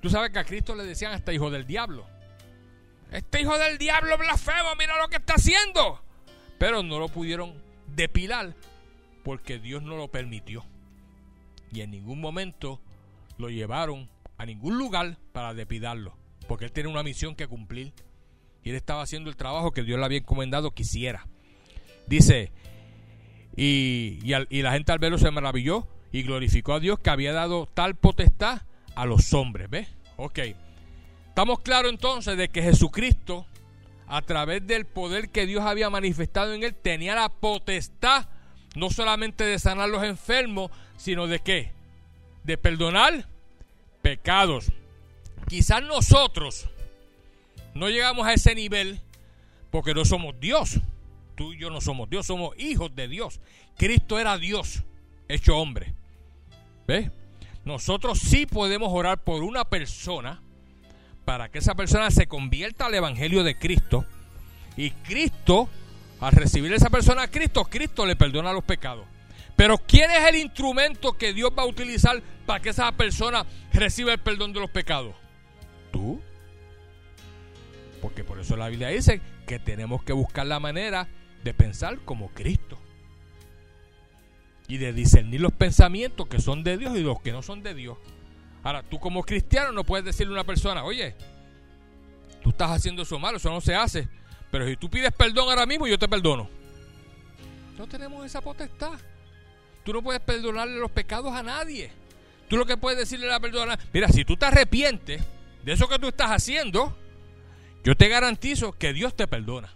Tú 0.00 0.08
sabes 0.08 0.30
que 0.30 0.38
a 0.38 0.44
Cristo 0.44 0.76
le 0.76 0.84
decían 0.84 1.12
hasta 1.12 1.32
hijo 1.32 1.50
del 1.50 1.66
diablo. 1.66 2.06
Este 3.10 3.40
hijo 3.40 3.58
del 3.58 3.78
diablo 3.78 4.16
blasfemo, 4.16 4.76
mira 4.78 4.96
lo 4.96 5.08
que 5.08 5.16
está 5.16 5.34
haciendo. 5.34 6.00
Pero 6.58 6.84
no 6.84 7.00
lo 7.00 7.08
pudieron 7.08 7.52
depilar 7.88 8.54
porque 9.24 9.58
Dios 9.58 9.82
no 9.82 9.96
lo 9.96 10.08
permitió. 10.08 10.64
Y 11.72 11.80
en 11.80 11.90
ningún 11.90 12.20
momento 12.20 12.80
lo 13.38 13.50
llevaron 13.50 14.08
a 14.38 14.46
ningún 14.46 14.78
lugar 14.78 15.18
para 15.32 15.52
depilarlo. 15.52 16.16
Porque 16.46 16.66
él 16.66 16.72
tiene 16.72 16.88
una 16.88 17.02
misión 17.02 17.34
que 17.34 17.48
cumplir. 17.48 17.92
Y 18.62 18.70
él 18.70 18.76
estaba 18.76 19.02
haciendo 19.02 19.30
el 19.30 19.36
trabajo 19.36 19.72
que 19.72 19.82
Dios 19.82 19.98
le 19.98 20.04
había 20.04 20.18
encomendado 20.18 20.70
que 20.70 20.82
hiciera. 20.82 21.26
Dice, 22.10 22.50
y, 23.56 24.18
y 24.24 24.62
la 24.62 24.72
gente 24.72 24.90
al 24.90 24.98
verlo 24.98 25.16
se 25.16 25.30
maravilló 25.30 25.86
y 26.10 26.24
glorificó 26.24 26.74
a 26.74 26.80
Dios 26.80 26.98
que 26.98 27.08
había 27.08 27.32
dado 27.32 27.68
tal 27.72 27.94
potestad 27.94 28.62
a 28.96 29.06
los 29.06 29.32
hombres. 29.32 29.70
¿Ves? 29.70 29.86
Ok. 30.16 30.40
Estamos 31.28 31.60
claros 31.60 31.92
entonces 31.92 32.36
de 32.36 32.48
que 32.48 32.62
Jesucristo, 32.62 33.46
a 34.08 34.22
través 34.22 34.66
del 34.66 34.86
poder 34.86 35.30
que 35.30 35.46
Dios 35.46 35.64
había 35.64 35.88
manifestado 35.88 36.52
en 36.52 36.64
él, 36.64 36.74
tenía 36.74 37.14
la 37.14 37.28
potestad 37.28 38.26
no 38.74 38.90
solamente 38.90 39.44
de 39.44 39.60
sanar 39.60 39.88
los 39.88 40.02
enfermos, 40.02 40.72
sino 40.96 41.28
de 41.28 41.38
qué? 41.38 41.70
De 42.42 42.58
perdonar 42.58 43.28
pecados. 44.02 44.72
Quizás 45.46 45.80
nosotros 45.84 46.68
no 47.72 47.88
llegamos 47.88 48.26
a 48.26 48.32
ese 48.32 48.56
nivel 48.56 49.00
porque 49.70 49.94
no 49.94 50.04
somos 50.04 50.34
Dios. 50.40 50.80
Tú 51.40 51.54
y 51.54 51.58
yo 51.58 51.70
no 51.70 51.80
somos 51.80 52.10
Dios, 52.10 52.26
somos 52.26 52.54
hijos 52.58 52.94
de 52.94 53.08
Dios. 53.08 53.40
Cristo 53.78 54.18
era 54.18 54.36
Dios, 54.36 54.82
hecho 55.26 55.56
hombre. 55.56 55.94
¿Ves? 56.86 57.10
Nosotros 57.64 58.18
sí 58.18 58.44
podemos 58.44 58.90
orar 58.92 59.24
por 59.24 59.42
una 59.42 59.64
persona 59.64 60.42
para 61.24 61.48
que 61.48 61.60
esa 61.60 61.74
persona 61.74 62.10
se 62.10 62.26
convierta 62.26 62.84
al 62.84 62.94
Evangelio 62.94 63.42
de 63.42 63.56
Cristo. 63.56 64.04
Y 64.76 64.90
Cristo, 64.90 65.70
al 66.20 66.32
recibir 66.32 66.74
a 66.74 66.76
esa 66.76 66.90
persona 66.90 67.22
a 67.22 67.30
Cristo, 67.30 67.64
Cristo 67.64 68.04
le 68.04 68.16
perdona 68.16 68.52
los 68.52 68.64
pecados. 68.64 69.06
Pero 69.56 69.78
¿quién 69.78 70.10
es 70.10 70.28
el 70.28 70.36
instrumento 70.36 71.14
que 71.14 71.32
Dios 71.32 71.52
va 71.58 71.62
a 71.62 71.66
utilizar 71.66 72.22
para 72.44 72.60
que 72.60 72.68
esa 72.68 72.92
persona 72.92 73.46
reciba 73.72 74.12
el 74.12 74.18
perdón 74.18 74.52
de 74.52 74.60
los 74.60 74.68
pecados? 74.68 75.14
Tú. 75.90 76.20
Porque 78.02 78.24
por 78.24 78.38
eso 78.38 78.58
la 78.58 78.68
Biblia 78.68 78.88
dice 78.88 79.22
que 79.46 79.58
tenemos 79.58 80.02
que 80.02 80.12
buscar 80.12 80.46
la 80.46 80.60
manera 80.60 81.08
de 81.42 81.54
pensar 81.54 81.98
como 82.04 82.28
Cristo. 82.28 82.78
Y 84.68 84.78
de 84.78 84.92
discernir 84.92 85.40
los 85.40 85.52
pensamientos 85.52 86.28
que 86.28 86.40
son 86.40 86.62
de 86.62 86.78
Dios 86.78 86.96
y 86.96 87.02
los 87.02 87.20
que 87.20 87.32
no 87.32 87.42
son 87.42 87.62
de 87.62 87.74
Dios. 87.74 87.98
Ahora, 88.62 88.82
tú 88.82 89.00
como 89.00 89.22
cristiano 89.22 89.72
no 89.72 89.84
puedes 89.84 90.04
decirle 90.04 90.32
a 90.32 90.34
una 90.34 90.44
persona, 90.44 90.84
oye, 90.84 91.14
tú 92.42 92.50
estás 92.50 92.70
haciendo 92.70 93.02
eso 93.02 93.18
malo, 93.18 93.38
eso 93.38 93.50
no 93.50 93.60
se 93.60 93.74
hace. 93.74 94.08
Pero 94.50 94.66
si 94.66 94.76
tú 94.76 94.90
pides 94.90 95.12
perdón 95.12 95.48
ahora 95.48 95.66
mismo, 95.66 95.86
yo 95.86 95.98
te 95.98 96.08
perdono. 96.08 96.48
No 97.78 97.86
tenemos 97.86 98.24
esa 98.26 98.40
potestad. 98.40 98.98
Tú 99.84 99.92
no 99.92 100.02
puedes 100.02 100.20
perdonarle 100.20 100.78
los 100.78 100.90
pecados 100.90 101.32
a 101.32 101.42
nadie. 101.42 101.90
Tú 102.48 102.56
lo 102.56 102.66
que 102.66 102.76
puedes 102.76 102.98
decirle 102.98 103.26
a 103.26 103.30
la 103.30 103.40
persona, 103.40 103.78
mira, 103.92 104.08
si 104.08 104.24
tú 104.24 104.36
te 104.36 104.46
arrepientes 104.46 105.22
de 105.64 105.72
eso 105.72 105.88
que 105.88 105.98
tú 105.98 106.08
estás 106.08 106.30
haciendo, 106.30 106.96
yo 107.84 107.96
te 107.96 108.08
garantizo 108.08 108.72
que 108.72 108.92
Dios 108.92 109.14
te 109.14 109.26
perdona. 109.26 109.72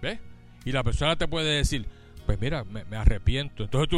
¿Ves? 0.00 0.20
Y 0.66 0.72
la 0.72 0.84
persona 0.84 1.16
te 1.16 1.28
puede 1.28 1.56
decir, 1.56 1.86
pues 2.26 2.38
mira, 2.40 2.64
me, 2.64 2.96
arrepiento. 2.96 3.64
Entonces 3.64 3.88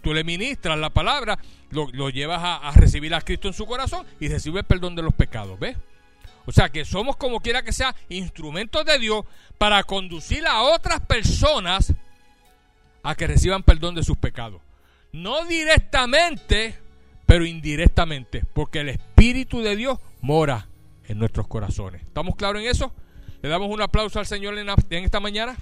tú, 0.00 0.14
le 0.14 0.24
ministras 0.24 0.78
la 0.78 0.88
palabra, 0.88 1.38
lo, 1.70 2.08
llevas 2.08 2.40
a, 2.42 2.70
recibir 2.70 3.14
a 3.14 3.20
Cristo 3.20 3.48
en 3.48 3.54
su 3.54 3.66
corazón 3.66 4.06
y 4.20 4.28
recibe 4.28 4.60
el 4.60 4.64
perdón 4.64 4.94
de 4.94 5.02
los 5.02 5.12
pecados, 5.12 5.58
¿ves? 5.58 5.76
O 6.46 6.52
sea 6.52 6.68
que 6.68 6.84
somos 6.84 7.16
como 7.16 7.40
quiera 7.40 7.62
que 7.62 7.72
sea 7.72 7.94
instrumentos 8.08 8.84
de 8.84 8.98
Dios 8.98 9.24
para 9.58 9.82
conducir 9.82 10.46
a 10.46 10.62
otras 10.62 11.00
personas 11.00 11.92
a 13.02 13.14
que 13.14 13.26
reciban 13.26 13.62
perdón 13.62 13.96
de 13.96 14.04
sus 14.04 14.16
pecados. 14.16 14.62
No 15.10 15.44
directamente, 15.46 16.78
pero 17.26 17.44
indirectamente, 17.44 18.44
porque 18.52 18.80
el 18.80 18.90
Espíritu 18.90 19.62
de 19.62 19.74
Dios 19.74 19.98
mora 20.20 20.68
en 21.08 21.18
nuestros 21.18 21.48
corazones. 21.48 22.02
¿Estamos 22.02 22.36
claros 22.36 22.62
en 22.62 22.68
eso? 22.68 22.92
Le 23.42 23.48
damos 23.48 23.68
un 23.68 23.82
aplauso 23.82 24.18
al 24.18 24.26
Señor 24.26 24.56
en, 24.58 24.68
esta 25.04 25.20
mañana. 25.20 25.56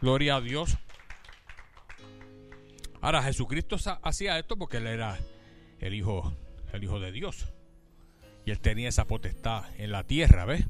Gloria 0.00 0.36
a 0.36 0.40
Dios. 0.40 0.78
Ahora 3.00 3.22
Jesucristo 3.22 3.76
hacía 4.02 4.38
esto 4.38 4.56
porque 4.56 4.76
él 4.78 4.86
era 4.86 5.18
el 5.80 5.94
hijo, 5.94 6.32
el 6.72 6.84
hijo 6.84 7.00
de 7.00 7.12
Dios. 7.12 7.52
Y 8.44 8.50
él 8.50 8.60
tenía 8.60 8.88
esa 8.88 9.06
potestad 9.06 9.64
en 9.78 9.92
la 9.92 10.04
tierra, 10.04 10.44
¿ves? 10.44 10.66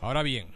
Ahora 0.00 0.22
bien, 0.22 0.48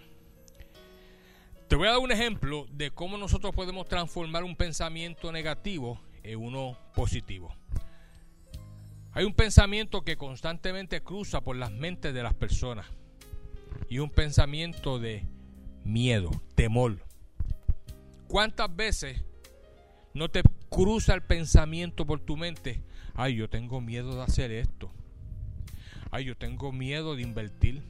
te 1.69 1.77
voy 1.77 1.89
a 1.89 1.93
dar 1.93 2.01
un 2.01 2.13
ejemplo 2.13 2.67
de 2.71 2.91
cómo 2.91 3.19
nosotros 3.19 3.55
podemos 3.55 3.87
transformar 3.87 4.45
un 4.45 4.57
pensamiento 4.57 5.31
negativo 5.33 6.01
en 6.23 6.41
uno 6.41 6.79
positivo. 6.95 7.55
Hay 9.13 9.25
un 9.25 9.35
pensamiento 9.35 10.03
que 10.03 10.17
constantemente 10.17 11.03
cruza 11.03 11.43
por 11.43 11.57
las 11.57 11.71
mentes 11.71 12.13
de 12.15 12.23
las 12.23 12.35
personas 12.35 12.87
y 13.89 13.99
un 13.99 14.11
pensamiento 14.11 14.99
de 14.99 15.27
miedo, 15.85 16.31
temor. 16.55 16.99
¿Cuántas 18.35 18.75
veces 18.75 19.23
no 20.13 20.29
te 20.29 20.43
cruza 20.69 21.15
el 21.15 21.23
pensamiento 21.23 22.05
por 22.05 22.19
tu 22.19 22.37
mente? 22.37 22.83
Ay, 23.15 23.37
yo 23.37 23.49
tengo 23.49 23.81
miedo 23.81 24.17
de 24.17 24.23
hacer 24.23 24.51
esto. 24.51 24.91
Ay, 26.11 26.25
yo 26.25 26.37
tengo 26.37 26.73
miedo 26.73 27.15
de 27.15 27.23
invertir. 27.23 27.85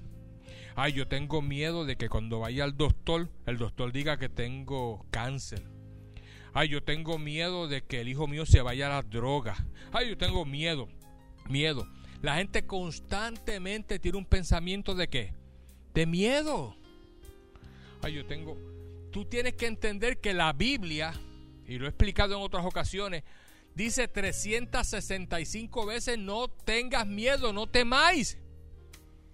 Ay, 0.76 0.92
yo 0.92 1.09
tengo 1.09 1.40
miedo 1.40 1.86
de 1.86 1.97
que 1.97 2.11
cuando 2.11 2.40
vaya 2.40 2.64
al 2.64 2.76
doctor, 2.76 3.30
el 3.47 3.57
doctor 3.57 3.90
diga 3.90 4.18
que 4.18 4.28
tengo 4.28 5.07
cáncer. 5.11 5.62
Ay, 6.53 6.68
yo 6.68 6.82
tengo 6.82 7.18
miedo 7.18 7.66
de 7.66 7.82
que 7.82 8.03
el 8.03 8.09
hijo 8.11 8.26
mío 8.26 8.45
se 8.45 8.61
vaya 8.61 8.88
a 8.88 8.97
las 8.97 9.09
drogas. 9.09 9.57
Ay, 9.92 10.11
yo 10.11 10.18
tengo 10.18 10.45
miedo, 10.45 10.88
miedo. 11.49 11.88
La 12.20 12.34
gente 12.34 12.66
constantemente 12.66 13.99
tiene 13.99 14.18
un 14.18 14.26
pensamiento 14.26 14.95
de 14.95 15.09
qué? 15.09 15.32
De 15.95 16.05
miedo. 16.05 16.76
Ay, 18.03 18.12
yo 18.12 18.26
tengo... 18.26 18.74
Tú 19.14 19.24
tienes 19.24 19.54
que 19.54 19.66
entender 19.66 20.20
que 20.20 20.34
la 20.34 20.52
Biblia, 20.52 21.14
y 21.68 21.78
lo 21.78 21.86
he 21.86 21.88
explicado 21.88 22.34
en 22.34 22.42
otras 22.42 22.66
ocasiones, 22.66 23.22
dice 23.72 24.08
365 24.08 25.86
veces 25.86 26.18
no 26.18 26.48
tengas 26.48 27.06
miedo, 27.06 27.52
no 27.52 27.68
temáis. 27.68 28.36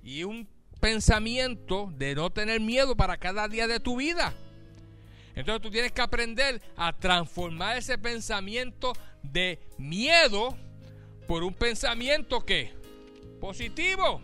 Y 0.03 0.25
un 0.25 0.47
pensamiento 0.81 1.91
de 1.97 2.15
no 2.15 2.29
tener 2.29 2.61
miedo 2.61 2.95
para 2.95 3.17
cada 3.17 3.49
día 3.49 3.67
de 3.67 3.81
tu 3.81 3.97
vida. 3.97 4.35
Entonces 5.35 5.63
tú 5.63 5.71
tienes 5.71 5.93
que 5.93 6.03
aprender 6.03 6.61
a 6.77 6.93
transformar 6.93 7.79
ese 7.79 7.97
pensamiento 7.97 8.93
de 9.23 9.61
miedo 9.79 10.59
por 11.27 11.43
un 11.43 11.55
pensamiento 11.55 12.45
que 12.45 12.75
positivo. 13.41 14.21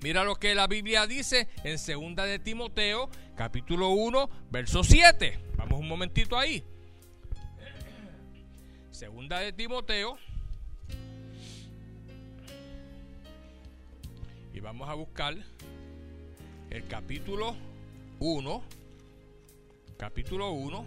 Mira 0.00 0.24
lo 0.24 0.36
que 0.36 0.54
la 0.54 0.66
Biblia 0.66 1.06
dice 1.06 1.48
en 1.64 1.78
segunda 1.78 2.24
de 2.24 2.38
Timoteo, 2.38 3.10
capítulo 3.34 3.90
1, 3.90 4.30
verso 4.50 4.84
7. 4.84 5.38
Vamos 5.56 5.80
un 5.80 5.88
momentito 5.88 6.38
ahí. 6.38 6.62
Segunda 8.90 9.40
de 9.40 9.52
Timoteo. 9.52 10.18
Y 14.52 14.60
vamos 14.60 14.88
a 14.88 14.94
buscar 14.94 15.34
el 16.70 16.86
capítulo 16.86 17.56
1, 18.20 18.62
capítulo 19.96 20.52
1. 20.52 20.86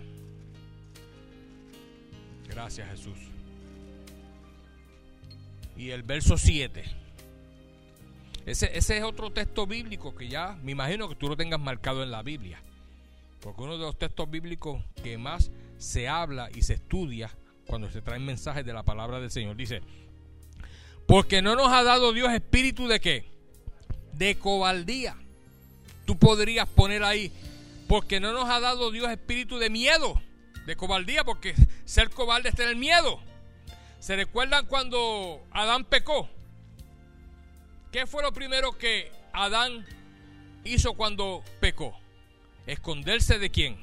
Gracias 2.48 2.90
Jesús. 2.90 3.20
Y 5.76 5.92
el 5.92 6.04
verso 6.04 6.38
7. 6.38 7.07
Ese, 8.48 8.76
ese, 8.76 8.98
es 8.98 9.04
otro 9.04 9.32
texto 9.32 9.68
bíblico 9.68 10.16
que 10.16 10.28
ya 10.28 10.58
me 10.64 10.72
imagino 10.72 11.08
que 11.08 11.16
tú 11.16 11.30
lo 11.30 11.38
tengas 11.38 11.60
marcado 11.60 12.02
en 12.02 12.10
la 12.10 12.24
Biblia. 12.24 12.60
Porque 13.42 13.62
uno 13.62 13.78
de 13.78 13.84
los 13.84 14.00
textos 14.00 14.28
bíblicos 14.32 14.82
que 15.04 15.20
más 15.20 15.52
se 15.78 16.08
habla 16.08 16.50
y 16.56 16.64
se 16.64 16.74
estudia 16.74 17.30
cuando 17.68 17.92
se 17.92 18.02
traen 18.02 18.26
mensajes 18.26 18.66
de 18.66 18.74
la 18.74 18.82
palabra 18.82 19.20
del 19.20 19.30
Señor. 19.30 19.56
Dice, 19.56 19.84
porque 21.06 21.44
no 21.44 21.56
nos 21.56 21.72
ha 21.72 21.84
dado 21.84 22.12
Dios 22.14 22.32
espíritu 22.34 22.88
de 22.88 23.00
qué? 23.00 23.26
De 24.14 24.36
cobardía 24.40 25.16
tú 26.08 26.18
podrías 26.18 26.68
poner 26.70 27.04
ahí, 27.04 27.32
porque 27.88 28.20
no 28.20 28.32
nos 28.32 28.50
ha 28.50 28.62
dado 28.62 28.90
Dios 28.92 29.12
espíritu 29.12 29.60
de 29.60 29.70
miedo, 29.70 30.20
de 30.66 30.76
cobardía, 30.76 31.24
porque 31.26 31.54
ser 31.86 32.10
cobarde 32.10 32.50
es 32.50 32.56
tener 32.56 32.78
miedo. 32.78 33.20
¿Se 34.00 34.16
recuerdan 34.16 34.66
cuando 34.66 35.46
Adán 35.52 35.84
pecó? 35.84 36.30
¿Qué 37.98 38.06
fue 38.06 38.22
lo 38.22 38.32
primero 38.32 38.78
que 38.78 39.12
Adán 39.34 39.84
hizo 40.64 40.94
cuando 40.94 41.44
pecó? 41.60 41.98
Esconderse 42.68 43.40
de 43.40 43.50
quién? 43.50 43.76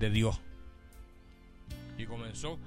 De 0.00 0.10
Dios. 0.10 0.40
Y 1.96 2.04
comenzó 2.06 2.58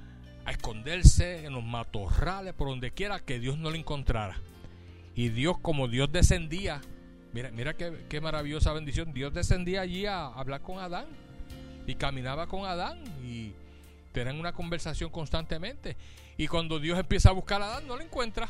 a 0.45 0.51
esconderse 0.51 1.43
en 1.43 1.51
los 1.51 1.63
matorrales, 1.65 2.53
por 2.53 2.69
donde 2.69 2.91
quiera 2.91 3.19
que 3.19 3.37
Dios 3.37 3.57
no 3.57 3.69
lo 3.69 3.75
encontrara. 3.75 4.39
Y 5.13 5.27
Dios, 5.27 5.57
como 5.61 5.89
Dios 5.89 6.09
descendía 6.09 6.79
Mira, 7.33 7.51
mira 7.51 7.73
qué, 7.73 8.21
maravillosa 8.21 8.71
bendición. 8.71 9.13
Dios 9.13 9.33
descendía 9.33 9.81
allí 9.81 10.05
a 10.05 10.27
hablar 10.27 10.61
con 10.61 10.79
Adán 10.79 11.07
y 11.85 11.95
caminaba 11.95 12.47
con 12.47 12.65
Adán 12.65 13.03
y 13.25 13.51
tenían 14.13 14.39
una 14.39 14.53
conversación 14.53 15.09
constantemente. 15.09 15.97
Y 16.37 16.47
cuando 16.47 16.79
Dios 16.79 16.97
empieza 16.97 17.27
a 17.27 17.33
buscar 17.33 17.61
a 17.61 17.65
Adán, 17.65 17.87
no 17.87 17.97
lo 17.97 18.03
encuentra. 18.03 18.49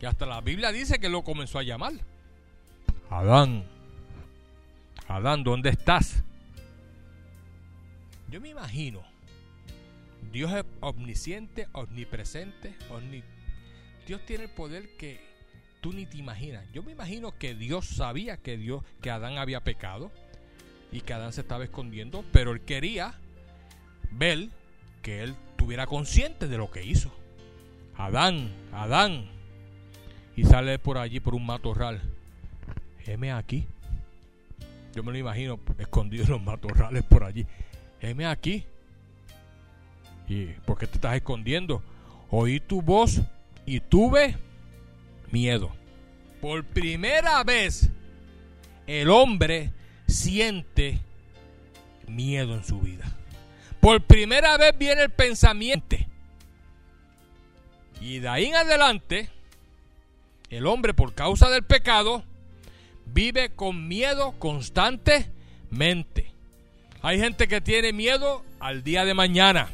Y 0.00 0.06
hasta 0.06 0.26
la 0.26 0.40
Biblia 0.40 0.72
dice 0.72 0.98
que 0.98 1.08
lo 1.08 1.22
comenzó 1.22 1.58
a 1.58 1.62
llamar. 1.62 1.94
Adán, 3.10 3.64
Adán, 5.08 5.44
¿dónde 5.44 5.70
estás? 5.70 6.22
Yo 8.28 8.40
me 8.40 8.48
imagino, 8.48 9.02
Dios 10.32 10.52
es 10.52 10.64
omnisciente, 10.80 11.68
omnipresente, 11.72 12.74
Dios 14.06 14.20
tiene 14.26 14.44
el 14.44 14.50
poder 14.50 14.96
que 14.96 15.20
tú 15.80 15.92
ni 15.92 16.06
te 16.06 16.16
imaginas. 16.16 16.64
Yo 16.72 16.82
me 16.82 16.92
imagino 16.92 17.38
que 17.38 17.54
Dios 17.54 17.86
sabía 17.86 18.36
que 18.36 18.56
Dios, 18.56 18.82
que 19.00 19.10
Adán 19.10 19.38
había 19.38 19.62
pecado 19.62 20.10
y 20.90 21.02
que 21.02 21.14
Adán 21.14 21.32
se 21.32 21.42
estaba 21.42 21.64
escondiendo, 21.64 22.24
pero 22.32 22.52
él 22.52 22.62
quería 22.62 23.14
ver 24.10 24.48
que 25.02 25.22
él 25.22 25.36
tuviera 25.56 25.86
consciente 25.86 26.48
de 26.48 26.58
lo 26.58 26.70
que 26.70 26.84
hizo. 26.84 27.12
Adán, 27.96 28.52
Adán. 28.72 29.35
Y 30.36 30.44
sale 30.44 30.78
por 30.78 30.98
allí 30.98 31.18
por 31.18 31.34
un 31.34 31.46
matorral. 31.46 32.00
Heme 33.04 33.32
aquí. 33.32 33.66
Yo 34.94 35.02
me 35.02 35.12
lo 35.12 35.18
imagino 35.18 35.58
escondido 35.78 36.24
en 36.24 36.30
los 36.30 36.42
matorrales 36.42 37.02
por 37.04 37.24
allí. 37.24 37.46
Heme 38.00 38.26
aquí. 38.26 38.64
¿Y 40.28 40.46
por 40.66 40.78
qué 40.78 40.86
te 40.86 40.94
estás 40.94 41.16
escondiendo? 41.16 41.82
Oí 42.30 42.60
tu 42.60 42.82
voz 42.82 43.20
y 43.64 43.80
tuve 43.80 44.36
miedo. 45.30 45.70
Por 46.40 46.64
primera 46.64 47.42
vez 47.44 47.88
el 48.86 49.10
hombre 49.10 49.72
siente 50.06 51.00
miedo 52.06 52.54
en 52.54 52.64
su 52.64 52.80
vida. 52.80 53.04
Por 53.80 54.02
primera 54.02 54.56
vez 54.56 54.76
viene 54.76 55.02
el 55.02 55.10
pensamiento. 55.10 55.96
Y 58.00 58.18
de 58.18 58.28
ahí 58.28 58.46
en 58.46 58.56
adelante, 58.56 59.30
el 60.50 60.66
hombre 60.66 60.94
por 60.94 61.14
causa 61.14 61.50
del 61.50 61.64
pecado 61.64 62.24
vive 63.06 63.50
con 63.50 63.88
miedo 63.88 64.34
constantemente. 64.38 66.32
Hay 67.02 67.18
gente 67.18 67.48
que 67.48 67.60
tiene 67.60 67.92
miedo 67.92 68.44
al 68.60 68.82
día 68.82 69.04
de 69.04 69.14
mañana. 69.14 69.70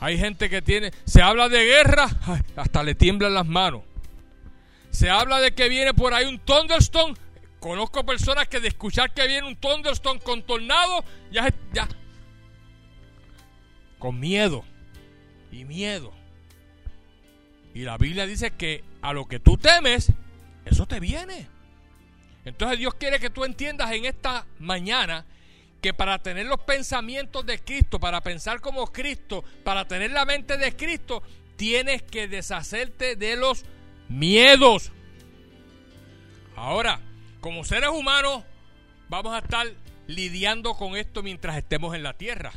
Hay 0.00 0.18
gente 0.18 0.48
que 0.48 0.62
tiene, 0.62 0.92
se 1.04 1.20
habla 1.20 1.48
de 1.48 1.64
guerra, 1.64 2.08
hasta 2.56 2.82
le 2.82 2.94
tiemblan 2.94 3.34
las 3.34 3.46
manos. 3.46 3.82
Se 4.90 5.10
habla 5.10 5.40
de 5.40 5.52
que 5.52 5.68
viene 5.68 5.94
por 5.94 6.14
ahí 6.14 6.26
un 6.26 6.38
thunderstorm. 6.38 7.14
Conozco 7.60 8.04
personas 8.04 8.48
que 8.48 8.60
de 8.60 8.68
escuchar 8.68 9.12
que 9.12 9.26
viene 9.26 9.46
un 9.46 9.56
thunderstorm 9.56 10.18
con 10.20 10.42
tornado, 10.42 11.04
ya, 11.30 11.52
ya. 11.72 11.86
Con 13.98 14.18
miedo. 14.18 14.64
Y 15.52 15.64
miedo. 15.64 16.12
Y 17.74 17.80
la 17.82 17.98
Biblia 17.98 18.26
dice 18.26 18.52
que 18.52 18.82
a 19.02 19.12
lo 19.12 19.26
que 19.26 19.38
tú 19.38 19.56
temes, 19.56 20.12
eso 20.64 20.86
te 20.86 21.00
viene. 21.00 21.48
Entonces 22.44 22.78
Dios 22.78 22.94
quiere 22.94 23.18
que 23.20 23.30
tú 23.30 23.44
entiendas 23.44 23.90
en 23.92 24.04
esta 24.04 24.46
mañana 24.58 25.26
que 25.80 25.94
para 25.94 26.18
tener 26.18 26.46
los 26.46 26.60
pensamientos 26.60 27.44
de 27.46 27.58
Cristo, 27.58 27.98
para 27.98 28.20
pensar 28.20 28.60
como 28.60 28.86
Cristo, 28.88 29.44
para 29.64 29.86
tener 29.86 30.10
la 30.10 30.24
mente 30.24 30.58
de 30.58 30.76
Cristo, 30.76 31.22
tienes 31.56 32.02
que 32.02 32.28
deshacerte 32.28 33.16
de 33.16 33.36
los 33.36 33.64
miedos. 34.08 34.92
Ahora, 36.56 37.00
como 37.40 37.64
seres 37.64 37.90
humanos, 37.90 38.44
vamos 39.08 39.34
a 39.34 39.38
estar 39.38 39.66
lidiando 40.06 40.74
con 40.74 40.96
esto 40.96 41.22
mientras 41.22 41.56
estemos 41.56 41.94
en 41.94 42.02
la 42.02 42.14
tierra. 42.14 42.52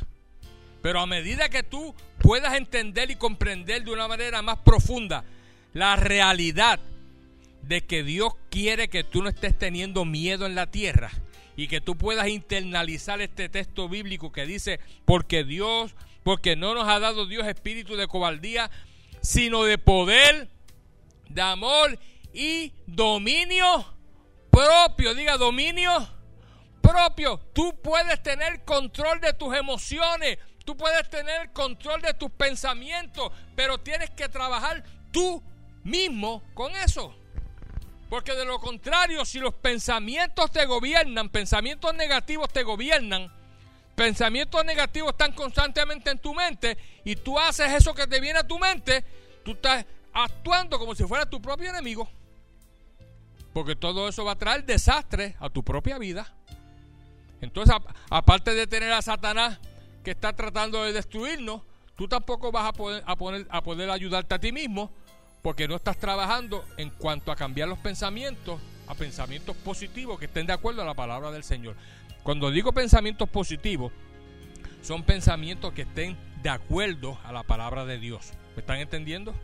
Pero 0.82 1.00
a 1.00 1.06
medida 1.06 1.48
que 1.48 1.62
tú 1.62 1.94
puedas 2.18 2.54
entender 2.54 3.10
y 3.10 3.16
comprender 3.16 3.84
de 3.84 3.92
una 3.92 4.06
manera 4.06 4.42
más 4.42 4.58
profunda 4.58 5.24
la 5.74 5.96
realidad 5.96 6.80
de 7.62 7.82
que 7.82 8.02
Dios 8.02 8.32
quiere 8.50 8.88
que 8.88 9.04
tú 9.04 9.22
no 9.22 9.28
estés 9.28 9.58
teniendo 9.58 10.04
miedo 10.04 10.46
en 10.46 10.54
la 10.54 10.70
tierra 10.70 11.10
y 11.56 11.68
que 11.68 11.80
tú 11.80 11.96
puedas 11.96 12.28
internalizar 12.28 13.20
este 13.20 13.48
texto 13.48 13.88
bíblico 13.88 14.32
que 14.32 14.46
dice, 14.46 14.80
porque 15.04 15.44
Dios, 15.44 15.94
porque 16.22 16.56
no 16.56 16.74
nos 16.74 16.88
ha 16.88 16.98
dado 17.00 17.26
Dios 17.26 17.46
espíritu 17.46 17.96
de 17.96 18.06
cobardía, 18.06 18.70
sino 19.20 19.64
de 19.64 19.78
poder, 19.78 20.48
de 21.28 21.42
amor 21.42 21.98
y 22.32 22.72
dominio 22.86 23.86
propio. 24.50 25.14
Diga 25.14 25.36
dominio 25.36 26.08
propio. 26.80 27.40
Tú 27.52 27.74
puedes 27.82 28.22
tener 28.22 28.64
control 28.64 29.20
de 29.20 29.32
tus 29.32 29.54
emociones, 29.56 30.38
tú 30.64 30.76
puedes 30.76 31.08
tener 31.08 31.52
control 31.52 32.00
de 32.02 32.14
tus 32.14 32.30
pensamientos, 32.30 33.32
pero 33.56 33.78
tienes 33.78 34.10
que 34.10 34.28
trabajar 34.28 34.84
tú 35.10 35.42
mismo 35.84 36.42
con 36.54 36.74
eso. 36.74 37.14
Porque 38.08 38.34
de 38.34 38.44
lo 38.44 38.58
contrario, 38.58 39.24
si 39.24 39.38
los 39.38 39.54
pensamientos 39.54 40.50
te 40.50 40.66
gobiernan, 40.66 41.28
pensamientos 41.28 41.94
negativos 41.94 42.48
te 42.52 42.62
gobiernan, 42.62 43.32
pensamientos 43.94 44.64
negativos 44.64 45.12
están 45.12 45.32
constantemente 45.32 46.10
en 46.10 46.18
tu 46.18 46.34
mente 46.34 46.76
y 47.04 47.16
tú 47.16 47.38
haces 47.38 47.72
eso 47.72 47.94
que 47.94 48.06
te 48.06 48.20
viene 48.20 48.40
a 48.40 48.46
tu 48.46 48.58
mente, 48.58 49.04
tú 49.44 49.52
estás 49.52 49.84
actuando 50.12 50.78
como 50.78 50.94
si 50.94 51.04
fuera 51.04 51.28
tu 51.28 51.40
propio 51.40 51.70
enemigo. 51.70 52.08
Porque 53.52 53.76
todo 53.76 54.08
eso 54.08 54.24
va 54.24 54.32
a 54.32 54.38
traer 54.38 54.64
desastre 54.64 55.36
a 55.38 55.48
tu 55.48 55.62
propia 55.62 55.98
vida. 55.98 56.34
Entonces, 57.40 57.74
aparte 58.10 58.54
de 58.54 58.66
tener 58.66 58.92
a 58.92 59.02
Satanás 59.02 59.60
que 60.02 60.12
está 60.12 60.34
tratando 60.34 60.82
de 60.84 60.92
destruirnos, 60.92 61.62
tú 61.96 62.08
tampoco 62.08 62.50
vas 62.50 62.68
a 62.68 62.72
poder, 62.72 63.04
a 63.48 63.62
poder 63.62 63.90
ayudarte 63.90 64.34
a 64.34 64.38
ti 64.38 64.52
mismo 64.52 64.92
porque 65.44 65.68
no 65.68 65.76
estás 65.76 65.98
trabajando 65.98 66.64
en 66.78 66.88
cuanto 66.88 67.30
a 67.30 67.36
cambiar 67.36 67.68
los 67.68 67.78
pensamientos 67.78 68.58
a 68.86 68.94
pensamientos 68.94 69.54
positivos 69.54 70.18
que 70.18 70.24
estén 70.24 70.46
de 70.46 70.54
acuerdo 70.54 70.80
a 70.80 70.86
la 70.86 70.94
palabra 70.94 71.30
del 71.32 71.44
Señor. 71.44 71.76
Cuando 72.22 72.50
digo 72.50 72.72
pensamientos 72.72 73.28
positivos, 73.28 73.92
son 74.80 75.02
pensamientos 75.02 75.74
que 75.74 75.82
estén 75.82 76.16
de 76.42 76.48
acuerdo 76.48 77.18
a 77.24 77.32
la 77.32 77.42
palabra 77.42 77.84
de 77.84 77.98
Dios. 77.98 78.32
¿Me 78.56 78.60
están 78.60 78.78
entendiendo? 78.78 79.34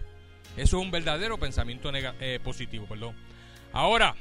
Eso 0.57 0.79
es 0.79 0.83
un 0.83 0.91
verdadero 0.91 1.37
pensamiento 1.37 1.91
eh, 1.93 2.41
positivo, 2.43 2.87
perdón. 2.87 3.15
Ahora, 3.71 4.15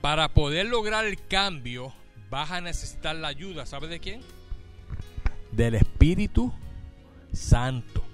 para 0.00 0.30
poder 0.30 0.66
lograr 0.66 1.04
el 1.04 1.24
cambio, 1.28 1.94
vas 2.28 2.50
a 2.50 2.60
necesitar 2.60 3.14
la 3.14 3.28
ayuda, 3.28 3.66
¿sabe 3.66 3.86
de 3.86 4.00
quién? 4.00 4.20
Del 5.52 5.76
Espíritu 5.76 6.52
Santo 7.32 8.09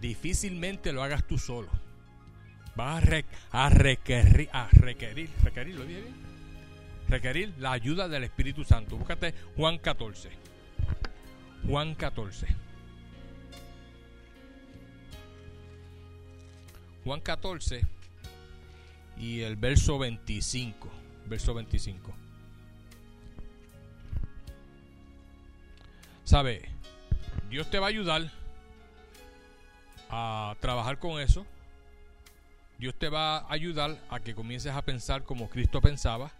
difícilmente 0.00 0.92
lo 0.92 1.02
hagas 1.02 1.26
tú 1.26 1.38
solo. 1.38 1.68
Vas 2.76 3.02
a, 3.50 3.68
requerir, 3.70 4.48
a 4.52 4.68
requerir, 4.70 5.30
requerir, 5.42 5.74
¿lo 5.74 5.84
dije 5.84 6.02
bien? 6.02 6.14
Requerir 7.08 7.54
la 7.58 7.72
ayuda 7.72 8.08
del 8.08 8.24
Espíritu 8.24 8.64
Santo. 8.64 8.96
Búscate 8.96 9.34
Juan 9.56 9.78
14. 9.78 10.30
Juan 11.66 11.94
14. 11.94 12.46
Juan 17.04 17.20
14 17.20 17.80
y 19.16 19.40
el 19.40 19.56
verso 19.56 19.98
25. 19.98 20.88
Verso 21.26 21.54
25. 21.54 22.14
¿Sabe? 26.24 26.68
Dios 27.48 27.70
te 27.70 27.78
va 27.78 27.86
a 27.86 27.88
ayudar 27.88 28.30
a 30.08 30.56
trabajar 30.60 30.98
con 30.98 31.20
eso. 31.20 31.46
Dios 32.78 32.94
te 32.94 33.08
va 33.08 33.38
a 33.38 33.52
ayudar 33.52 33.98
a 34.08 34.20
que 34.20 34.34
comiences 34.34 34.72
a 34.72 34.82
pensar 34.82 35.24
como 35.24 35.48
Cristo 35.48 35.80
pensaba, 35.80 36.30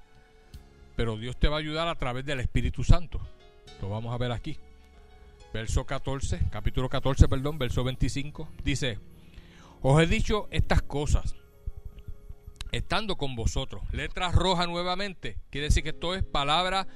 pero 0.96 1.16
Dios 1.16 1.36
te 1.36 1.48
va 1.48 1.56
a 1.56 1.60
ayudar 1.60 1.88
a 1.88 1.96
través 1.96 2.24
del 2.24 2.40
Espíritu 2.40 2.84
Santo. 2.84 3.20
Lo 3.80 3.88
vamos 3.88 4.14
a 4.14 4.18
ver 4.18 4.32
aquí. 4.32 4.56
Verso 5.52 5.84
14, 5.84 6.40
capítulo 6.50 6.88
14, 6.88 7.28
perdón, 7.28 7.58
verso 7.58 7.82
25. 7.82 8.48
Dice, 8.62 8.98
os 9.82 10.00
he 10.00 10.06
dicho 10.06 10.48
estas 10.50 10.82
cosas 10.82 11.34
estando 12.72 13.16
con 13.16 13.34
vosotros. 13.34 13.82
Letra 13.92 14.30
roja 14.30 14.66
nuevamente. 14.66 15.38
Quiere 15.50 15.68
decir 15.68 15.82
que 15.82 15.90
esto 15.90 16.14
es 16.14 16.22
palabra 16.22 16.86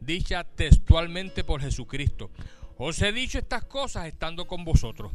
dicha 0.00 0.44
textualmente 0.44 1.44
por 1.44 1.60
Jesucristo. 1.60 2.30
Os 2.78 3.02
he 3.02 3.12
dicho 3.12 3.38
estas 3.38 3.64
cosas 3.64 4.06
estando 4.06 4.46
con 4.46 4.64
vosotros. 4.64 5.12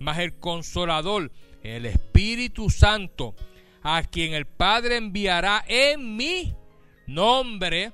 Mas 0.00 0.18
el 0.18 0.38
consolador, 0.38 1.30
el 1.62 1.86
Espíritu 1.86 2.70
Santo, 2.70 3.36
a 3.82 4.02
quien 4.02 4.32
el 4.32 4.46
Padre 4.46 4.96
enviará 4.96 5.62
en 5.68 6.16
mi 6.16 6.54
nombre, 7.06 7.92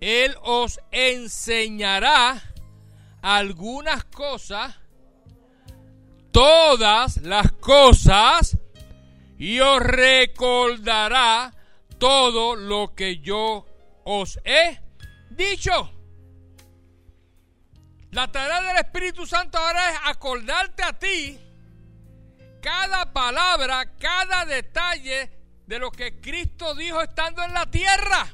Él 0.00 0.34
os 0.42 0.80
enseñará 0.92 2.42
algunas 3.22 4.04
cosas, 4.04 4.78
todas 6.30 7.22
las 7.22 7.52
cosas, 7.52 8.58
y 9.38 9.60
os 9.60 9.80
recordará 9.80 11.54
todo 11.98 12.54
lo 12.54 12.94
que 12.94 13.18
yo 13.20 13.66
os 14.04 14.38
he 14.44 14.78
dicho. 15.30 15.99
La 18.12 18.30
tarea 18.30 18.60
del 18.62 18.76
Espíritu 18.78 19.26
Santo 19.26 19.58
ahora 19.58 19.90
es 19.90 19.98
acordarte 20.04 20.82
a 20.82 20.92
ti 20.92 21.38
cada 22.60 23.12
palabra, 23.12 23.96
cada 23.98 24.44
detalle 24.44 25.30
de 25.66 25.78
lo 25.78 25.90
que 25.90 26.20
Cristo 26.20 26.74
dijo 26.74 27.00
estando 27.00 27.42
en 27.44 27.54
la 27.54 27.70
tierra. 27.70 28.26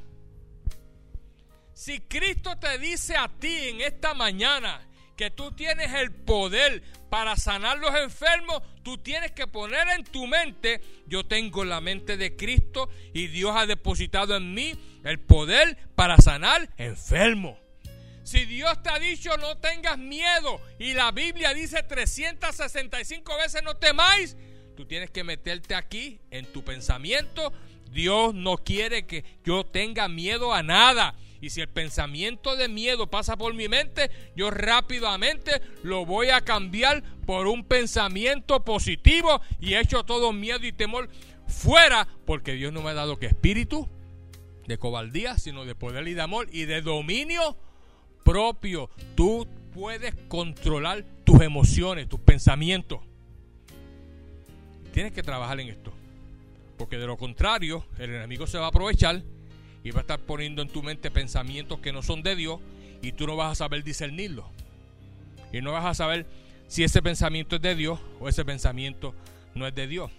Si 1.75 2.01
Cristo 2.01 2.57
te 2.59 2.79
dice 2.79 3.17
a 3.17 3.29
ti 3.29 3.69
en 3.69 3.83
esta 3.83 4.15
mañana 4.15 4.81
que 5.15 5.31
tú 5.31 5.53
tienes 5.53 5.93
el 5.93 6.11
poder 6.11 6.83
para 7.11 7.37
sanar 7.37 7.79
los 7.79 7.95
enfermos, 7.95 8.63
tú 8.83 8.99
tienes 8.99 9.33
que 9.33 9.47
poner 9.47 9.87
en 9.91 10.05
tu 10.05 10.27
mente, 10.27 10.81
yo 11.07 11.27
tengo 11.27 11.65
la 11.65 11.83
mente 11.83 12.17
de 12.17 12.35
Cristo 12.35 12.89
y 13.13 13.27
Dios 13.29 13.55
ha 13.55 13.67
depositado 13.67 14.37
en 14.37 14.55
mí 14.55 14.73
el 15.05 15.21
poder 15.21 15.77
para 15.95 16.17
sanar 16.17 16.71
enfermos. 16.79 17.66
Si 18.27 18.45
Dios 18.45 18.83
te 18.83 18.89
ha 18.89 18.99
dicho 18.99 19.37
no 19.37 19.57
tengas 19.59 19.97
miedo 19.99 20.61
y 20.81 20.95
la 20.95 21.13
Biblia 21.13 21.55
dice 21.55 21.85
365 21.85 23.37
veces 23.37 23.63
no 23.63 23.77
temáis, 23.77 24.37
tú 24.77 24.85
tienes 24.85 25.13
que 25.13 25.23
meterte 25.23 25.77
aquí 25.77 26.19
en 26.33 26.45
tu 26.47 26.65
pensamiento. 26.65 27.53
Dios 27.93 28.35
no 28.35 28.57
quiere 28.57 29.07
que 29.07 29.25
yo 29.45 29.65
tenga 29.65 30.09
miedo 30.09 30.53
a 30.53 30.65
nada. 30.65 31.15
Y 31.41 31.51
si 31.51 31.61
el 31.61 31.69
pensamiento 31.69 32.57
de 32.57 32.67
miedo 32.67 33.09
pasa 33.09 33.37
por 33.37 33.55
mi 33.55 33.69
mente, 33.69 34.11
yo 34.35 34.51
rápidamente 34.51 35.63
lo 35.85 36.05
voy 36.05 36.31
a 36.31 36.41
cambiar 36.41 37.05
por 37.27 37.47
un 37.47 37.63
pensamiento 37.63 38.65
positivo 38.65 39.41
y 39.61 39.75
echo 39.75 40.03
todo 40.03 40.33
miedo 40.33 40.67
y 40.67 40.73
temor 40.73 41.09
fuera, 41.47 42.09
porque 42.27 42.55
Dios 42.55 42.73
no 42.73 42.83
me 42.83 42.91
ha 42.91 42.95
dado 42.95 43.21
que 43.21 43.27
espíritu 43.27 43.89
de 44.67 44.79
cobardía, 44.79 45.39
sino 45.39 45.65
de 45.65 45.77
poder 45.77 46.09
y 46.09 46.15
de 46.15 46.23
amor 46.23 46.49
y 46.51 46.65
de 46.65 46.83
dominio 46.83 47.57
propio. 48.27 48.91
Tú 49.15 49.47
puedes 49.73 50.15
controlar 50.29 51.05
tus 51.25 51.41
emociones, 51.41 52.09
tus 52.09 52.21
pensamientos. 52.21 53.01
Tienes 54.93 55.13
que 55.13 55.23
trabajar 55.23 55.61
en 55.61 55.69
esto. 55.69 55.93
Porque 56.77 56.99
de 56.99 57.07
lo 57.07 57.17
contrario, 57.17 57.87
el 57.99 58.15
enemigo 58.15 58.47
se 58.47 58.59
va 58.59 58.67
a 58.67 58.69
aprovechar 58.69 59.23
y 59.83 59.93
va 59.93 60.01
a 60.01 60.03
estar 60.03 60.21
poniendo 60.21 60.61
en 60.61 60.69
tu 60.69 60.83
mente 60.83 61.11
pensamientos 61.11 61.79
que 61.79 61.93
no 61.93 62.03
son 62.03 62.23
de 62.23 62.37
Dios 62.37 62.61
y 63.01 63.13
tú 63.13 63.27
no 63.27 63.37
vas 63.37 63.53
a 63.53 63.55
saber 63.55 63.85
discernirlo. 63.85 64.51
Y 65.53 65.61
no 65.63 65.73
vas 65.73 65.87
a 65.87 65.95
saber 65.95 66.27
si 66.67 66.83
ese 66.83 67.01
pensamiento 67.01 67.57
es 67.57 67.63
de 67.63 67.77
Dios 67.77 68.01
o 68.21 68.29
ese 68.29 68.45
pensamiento 68.45 69.15
no 69.55 69.67
es 69.67 69.75
de 69.75 69.87
Dios. 69.87 70.11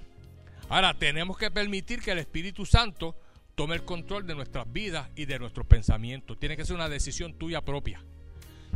Ahora, 0.70 0.94
tenemos 0.94 1.38
que 1.38 1.52
permitir 1.52 2.02
que 2.02 2.12
el 2.12 2.20
Espíritu 2.20 2.66
Santo 2.66 3.16
tome 3.58 3.74
el 3.74 3.84
control 3.84 4.28
de 4.28 4.36
nuestras 4.36 4.72
vidas 4.72 5.10
y 5.16 5.26
de 5.26 5.40
nuestros 5.40 5.66
pensamientos. 5.66 6.40
Tiene 6.40 6.56
que 6.56 6.64
ser 6.64 6.76
una 6.76 6.90
decisión 6.90 7.34
tuya 7.34 7.62
propia. 7.62 8.00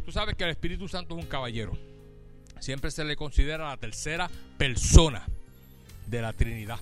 Tú 0.03 0.11
sabes 0.11 0.33
que 0.33 0.43
el 0.43 0.49
Espíritu 0.49 0.87
Santo 0.87 1.15
es 1.15 1.23
un 1.23 1.29
caballero. 1.29 1.77
Siempre 2.59 2.89
se 2.89 3.05
le 3.05 3.15
considera 3.15 3.69
la 3.69 3.77
tercera 3.77 4.27
persona 4.57 5.23
de 6.07 6.21
la 6.23 6.33
Trinidad. 6.33 6.79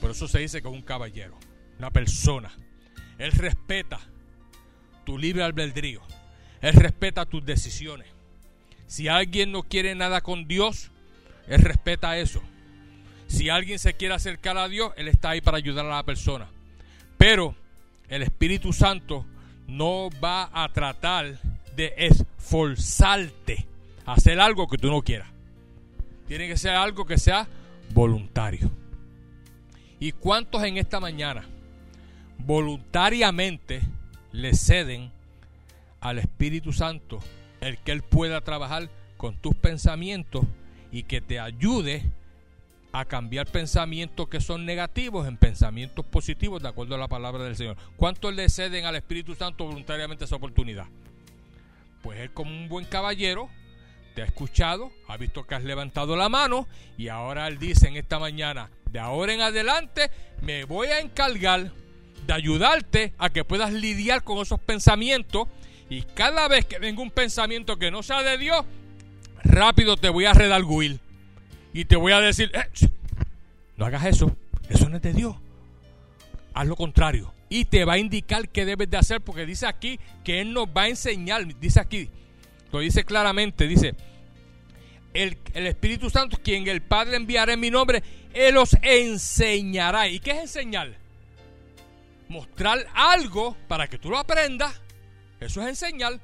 Por 0.00 0.10
eso 0.10 0.26
se 0.26 0.40
dice 0.40 0.60
que 0.60 0.68
es 0.68 0.74
un 0.74 0.82
caballero, 0.82 1.38
una 1.78 1.92
persona. 1.92 2.50
Él 3.18 3.30
respeta 3.30 4.00
tu 5.04 5.16
libre 5.16 5.44
albedrío. 5.44 6.02
Él 6.60 6.74
respeta 6.74 7.24
tus 7.24 7.46
decisiones. 7.46 8.08
Si 8.88 9.06
alguien 9.06 9.52
no 9.52 9.62
quiere 9.62 9.94
nada 9.94 10.22
con 10.22 10.48
Dios, 10.48 10.90
Él 11.46 11.60
respeta 11.60 12.18
eso. 12.18 12.42
Si 13.28 13.48
alguien 13.48 13.78
se 13.78 13.94
quiere 13.94 14.14
acercar 14.14 14.58
a 14.58 14.66
Dios, 14.66 14.92
Él 14.96 15.06
está 15.06 15.30
ahí 15.30 15.40
para 15.40 15.58
ayudar 15.58 15.86
a 15.86 15.90
la 15.90 16.02
persona. 16.02 16.50
Pero 17.24 17.54
el 18.08 18.24
Espíritu 18.24 18.72
Santo 18.72 19.24
no 19.68 20.10
va 20.20 20.50
a 20.52 20.68
tratar 20.72 21.38
de 21.76 21.94
esforzarte 21.96 23.64
a 24.04 24.14
hacer 24.14 24.40
algo 24.40 24.66
que 24.66 24.76
tú 24.76 24.90
no 24.90 25.02
quieras. 25.02 25.28
Tiene 26.26 26.48
que 26.48 26.56
ser 26.56 26.72
algo 26.72 27.06
que 27.06 27.18
sea 27.18 27.46
voluntario. 27.94 28.68
¿Y 30.00 30.10
cuántos 30.10 30.64
en 30.64 30.78
esta 30.78 30.98
mañana 30.98 31.44
voluntariamente 32.38 33.82
le 34.32 34.52
ceden 34.54 35.12
al 36.00 36.18
Espíritu 36.18 36.72
Santo 36.72 37.20
el 37.60 37.78
que 37.78 37.92
Él 37.92 38.02
pueda 38.02 38.40
trabajar 38.40 38.90
con 39.16 39.36
tus 39.36 39.54
pensamientos 39.54 40.44
y 40.90 41.04
que 41.04 41.20
te 41.20 41.38
ayude 41.38 42.02
a 42.92 43.06
cambiar 43.06 43.46
pensamientos 43.46 44.28
que 44.28 44.40
son 44.40 44.66
negativos 44.66 45.26
en 45.26 45.38
pensamientos 45.38 46.04
positivos 46.04 46.62
de 46.62 46.68
acuerdo 46.68 46.94
a 46.94 46.98
la 46.98 47.08
palabra 47.08 47.44
del 47.44 47.56
Señor. 47.56 47.76
¿Cuántos 47.96 48.34
le 48.34 48.48
ceden 48.50 48.84
al 48.84 48.96
Espíritu 48.96 49.34
Santo 49.34 49.64
voluntariamente 49.64 50.26
esa 50.26 50.36
oportunidad? 50.36 50.86
Pues 52.02 52.20
Él 52.20 52.32
como 52.32 52.50
un 52.50 52.68
buen 52.68 52.84
caballero 52.84 53.48
te 54.14 54.20
ha 54.20 54.26
escuchado, 54.26 54.92
ha 55.08 55.16
visto 55.16 55.46
que 55.46 55.54
has 55.54 55.64
levantado 55.64 56.16
la 56.16 56.28
mano 56.28 56.68
y 56.98 57.08
ahora 57.08 57.48
Él 57.48 57.58
dice 57.58 57.88
en 57.88 57.96
esta 57.96 58.18
mañana, 58.18 58.70
de 58.90 58.98
ahora 58.98 59.32
en 59.32 59.40
adelante 59.40 60.10
me 60.42 60.64
voy 60.64 60.88
a 60.88 61.00
encargar 61.00 61.72
de 62.26 62.32
ayudarte 62.32 63.14
a 63.16 63.30
que 63.30 63.44
puedas 63.44 63.72
lidiar 63.72 64.22
con 64.22 64.38
esos 64.38 64.60
pensamientos 64.60 65.48
y 65.88 66.02
cada 66.02 66.46
vez 66.46 66.66
que 66.66 66.78
venga 66.78 67.00
un 67.00 67.10
pensamiento 67.10 67.78
que 67.78 67.90
no 67.90 68.02
sea 68.02 68.22
de 68.22 68.36
Dios, 68.36 68.66
rápido 69.44 69.96
te 69.96 70.10
voy 70.10 70.26
a 70.26 70.34
redarguir 70.34 71.00
y 71.72 71.84
te 71.84 71.96
voy 71.96 72.12
a 72.12 72.20
decir, 72.20 72.50
eh, 72.54 72.88
no 73.76 73.86
hagas 73.86 74.04
eso, 74.04 74.36
eso 74.68 74.88
no 74.88 74.96
es 74.96 75.02
de 75.02 75.12
Dios. 75.12 75.36
Haz 76.54 76.66
lo 76.66 76.76
contrario. 76.76 77.32
Y 77.48 77.66
te 77.66 77.84
va 77.84 77.94
a 77.94 77.98
indicar 77.98 78.48
qué 78.48 78.64
debes 78.64 78.90
de 78.90 78.96
hacer, 78.96 79.20
porque 79.20 79.46
dice 79.46 79.66
aquí 79.66 79.98
que 80.24 80.40
Él 80.40 80.52
nos 80.52 80.66
va 80.66 80.82
a 80.82 80.88
enseñar, 80.88 81.46
dice 81.58 81.80
aquí, 81.80 82.08
lo 82.70 82.80
dice 82.80 83.04
claramente, 83.04 83.66
dice, 83.66 83.94
el, 85.12 85.36
el 85.52 85.66
Espíritu 85.66 86.08
Santo, 86.08 86.38
quien 86.42 86.66
el 86.68 86.80
Padre 86.80 87.16
enviará 87.16 87.52
en 87.52 87.60
mi 87.60 87.70
nombre, 87.70 88.02
Él 88.32 88.56
os 88.56 88.76
enseñará. 88.82 90.08
¿Y 90.08 90.20
qué 90.20 90.32
es 90.32 90.38
enseñar? 90.38 90.94
Mostrar 92.28 92.86
algo 92.94 93.56
para 93.68 93.88
que 93.88 93.98
tú 93.98 94.10
lo 94.10 94.18
aprendas. 94.18 94.80
Eso 95.40 95.60
es 95.60 95.68
enseñar. 95.68 96.18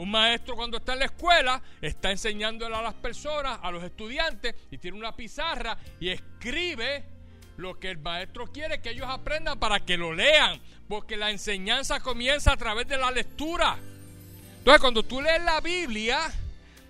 Un 0.00 0.10
maestro 0.10 0.56
cuando 0.56 0.78
está 0.78 0.94
en 0.94 1.00
la 1.00 1.04
escuela 1.04 1.60
está 1.78 2.10
enseñándole 2.10 2.74
a 2.74 2.80
las 2.80 2.94
personas, 2.94 3.58
a 3.62 3.70
los 3.70 3.84
estudiantes, 3.84 4.54
y 4.70 4.78
tiene 4.78 4.96
una 4.96 5.14
pizarra 5.14 5.76
y 6.00 6.08
escribe 6.08 7.04
lo 7.58 7.78
que 7.78 7.90
el 7.90 7.98
maestro 7.98 8.46
quiere 8.46 8.80
que 8.80 8.92
ellos 8.92 9.06
aprendan 9.06 9.58
para 9.58 9.80
que 9.80 9.98
lo 9.98 10.14
lean, 10.14 10.58
porque 10.88 11.18
la 11.18 11.30
enseñanza 11.30 12.00
comienza 12.00 12.52
a 12.52 12.56
través 12.56 12.88
de 12.88 12.96
la 12.96 13.10
lectura. 13.10 13.76
Entonces 14.56 14.80
cuando 14.80 15.02
tú 15.02 15.20
lees 15.20 15.42
la 15.42 15.60
Biblia, 15.60 16.32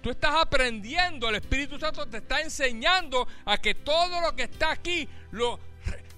tú 0.01 0.11
estás 0.11 0.37
aprendiendo, 0.37 1.31
el 1.31 1.35
Espíritu 1.35 1.81
Santo 1.81 2.07
te 2.07 2.19
está 2.19 2.41
enseñando 2.43 3.27
a 3.45 3.59
que 3.59 3.75
todo 3.75 4.21
lo 4.21 4.37
que 4.37 4.45
está 4.45 4.71
aquí 4.71 5.09
lo, 5.33 5.59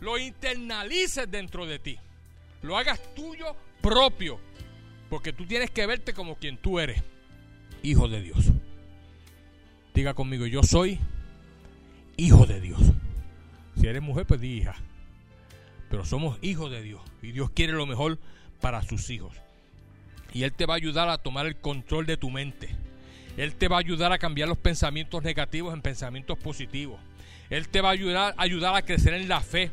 lo 0.00 0.18
internalices 0.18 1.30
dentro 1.30 1.64
de 1.64 1.78
ti, 1.78 1.98
lo 2.60 2.76
hagas 2.76 3.00
tuyo 3.14 3.56
propio 3.80 4.51
porque 5.12 5.34
tú 5.34 5.44
tienes 5.44 5.70
que 5.70 5.84
verte 5.84 6.14
como 6.14 6.36
quien 6.36 6.56
tú 6.56 6.80
eres, 6.80 7.02
hijo 7.82 8.08
de 8.08 8.22
Dios. 8.22 8.46
Diga 9.92 10.14
conmigo, 10.14 10.46
yo 10.46 10.62
soy 10.62 10.98
hijo 12.16 12.46
de 12.46 12.62
Dios. 12.62 12.80
Si 13.78 13.86
eres 13.86 14.00
mujer, 14.00 14.24
pues 14.24 14.40
di 14.40 14.54
hija. 14.54 14.74
Pero 15.90 16.06
somos 16.06 16.38
hijos 16.40 16.70
de 16.70 16.80
Dios 16.80 17.02
y 17.20 17.32
Dios 17.32 17.50
quiere 17.50 17.74
lo 17.74 17.84
mejor 17.84 18.18
para 18.62 18.80
sus 18.80 19.10
hijos. 19.10 19.36
Y 20.32 20.44
Él 20.44 20.54
te 20.54 20.64
va 20.64 20.72
a 20.72 20.76
ayudar 20.78 21.10
a 21.10 21.18
tomar 21.18 21.44
el 21.44 21.56
control 21.56 22.06
de 22.06 22.16
tu 22.16 22.30
mente. 22.30 22.70
Él 23.36 23.54
te 23.54 23.68
va 23.68 23.76
a 23.76 23.80
ayudar 23.80 24.12
a 24.12 24.18
cambiar 24.18 24.48
los 24.48 24.56
pensamientos 24.56 25.22
negativos 25.22 25.74
en 25.74 25.82
pensamientos 25.82 26.38
positivos. 26.38 26.98
Él 27.50 27.68
te 27.68 27.82
va 27.82 27.90
a 27.90 27.92
ayudar, 27.92 28.34
ayudar 28.38 28.74
a 28.74 28.80
crecer 28.80 29.12
en 29.12 29.28
la 29.28 29.42
fe. 29.42 29.70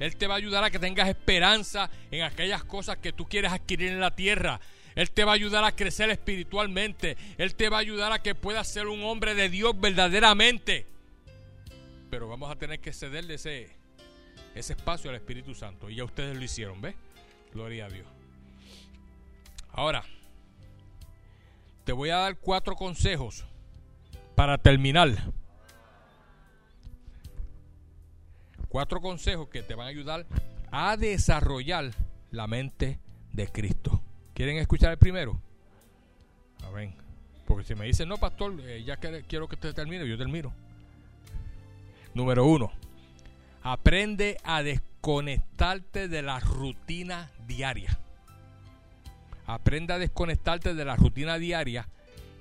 Él 0.00 0.16
te 0.16 0.26
va 0.26 0.34
a 0.34 0.38
ayudar 0.38 0.64
a 0.64 0.70
que 0.70 0.78
tengas 0.78 1.08
esperanza 1.08 1.90
en 2.10 2.22
aquellas 2.22 2.64
cosas 2.64 2.96
que 2.96 3.12
tú 3.12 3.28
quieres 3.28 3.52
adquirir 3.52 3.90
en 3.90 4.00
la 4.00 4.10
tierra. 4.10 4.58
Él 4.94 5.10
te 5.10 5.24
va 5.24 5.32
a 5.32 5.34
ayudar 5.34 5.62
a 5.62 5.76
crecer 5.76 6.10
espiritualmente. 6.10 7.16
Él 7.38 7.54
te 7.54 7.68
va 7.68 7.76
a 7.76 7.80
ayudar 7.80 8.10
a 8.12 8.20
que 8.20 8.34
puedas 8.34 8.66
ser 8.66 8.88
un 8.88 9.04
hombre 9.04 9.34
de 9.34 9.50
Dios 9.50 9.78
verdaderamente. 9.78 10.86
Pero 12.10 12.28
vamos 12.28 12.50
a 12.50 12.56
tener 12.56 12.80
que 12.80 12.92
cederle 12.92 13.34
ese, 13.34 13.68
ese 14.54 14.72
espacio 14.72 15.10
al 15.10 15.16
Espíritu 15.16 15.54
Santo. 15.54 15.90
Y 15.90 15.96
ya 15.96 16.04
ustedes 16.04 16.36
lo 16.36 16.42
hicieron, 16.42 16.80
¿ves? 16.80 16.94
Gloria 17.52 17.86
a 17.86 17.88
Dios. 17.90 18.06
Ahora, 19.70 20.02
te 21.84 21.92
voy 21.92 22.08
a 22.08 22.16
dar 22.16 22.36
cuatro 22.38 22.74
consejos 22.74 23.44
para 24.34 24.56
terminar. 24.56 25.32
Cuatro 28.70 29.02
consejos 29.02 29.48
que 29.48 29.62
te 29.62 29.74
van 29.74 29.88
a 29.88 29.90
ayudar 29.90 30.24
a 30.70 30.96
desarrollar 30.96 31.90
la 32.30 32.46
mente 32.46 32.98
de 33.32 33.48
Cristo. 33.48 34.00
¿Quieren 34.32 34.56
escuchar 34.56 34.92
el 34.92 34.98
primero? 34.98 35.38
A 36.64 36.70
ver, 36.70 36.90
porque 37.46 37.64
si 37.64 37.74
me 37.74 37.84
dicen, 37.84 38.08
no, 38.08 38.16
pastor, 38.16 38.54
eh, 38.62 38.82
ya 38.84 38.96
quiero 38.96 39.48
que 39.48 39.56
usted 39.56 39.74
termine, 39.74 40.08
yo 40.08 40.16
termino. 40.16 40.54
Número 42.14 42.46
uno, 42.46 42.70
aprende 43.62 44.38
a 44.44 44.62
desconectarte 44.62 46.08
de 46.08 46.22
la 46.22 46.38
rutina 46.38 47.30
diaria. 47.46 47.98
Aprende 49.46 49.94
a 49.94 49.98
desconectarte 49.98 50.74
de 50.74 50.84
la 50.84 50.94
rutina 50.94 51.38
diaria 51.38 51.88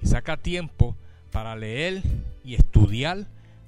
y 0.02 0.06
saca 0.06 0.38
tiempo 0.38 0.96
para 1.32 1.56
leer 1.56 2.04
y 2.44 2.54
estudiar 2.54 3.26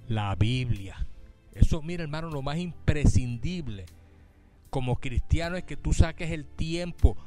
la 0.08 0.36
Biblia. 0.36 1.08
Eso, 1.54 1.82
mira 1.82 2.04
hermano, 2.04 2.30
lo 2.30 2.42
más 2.42 2.58
imprescindible 2.58 3.86
como 4.70 4.96
cristiano 4.96 5.58
es 5.58 5.66
que 5.66 5.76
tú 5.76 5.94
saques 5.94 6.32
el 6.32 6.46
tiempo 6.46 7.18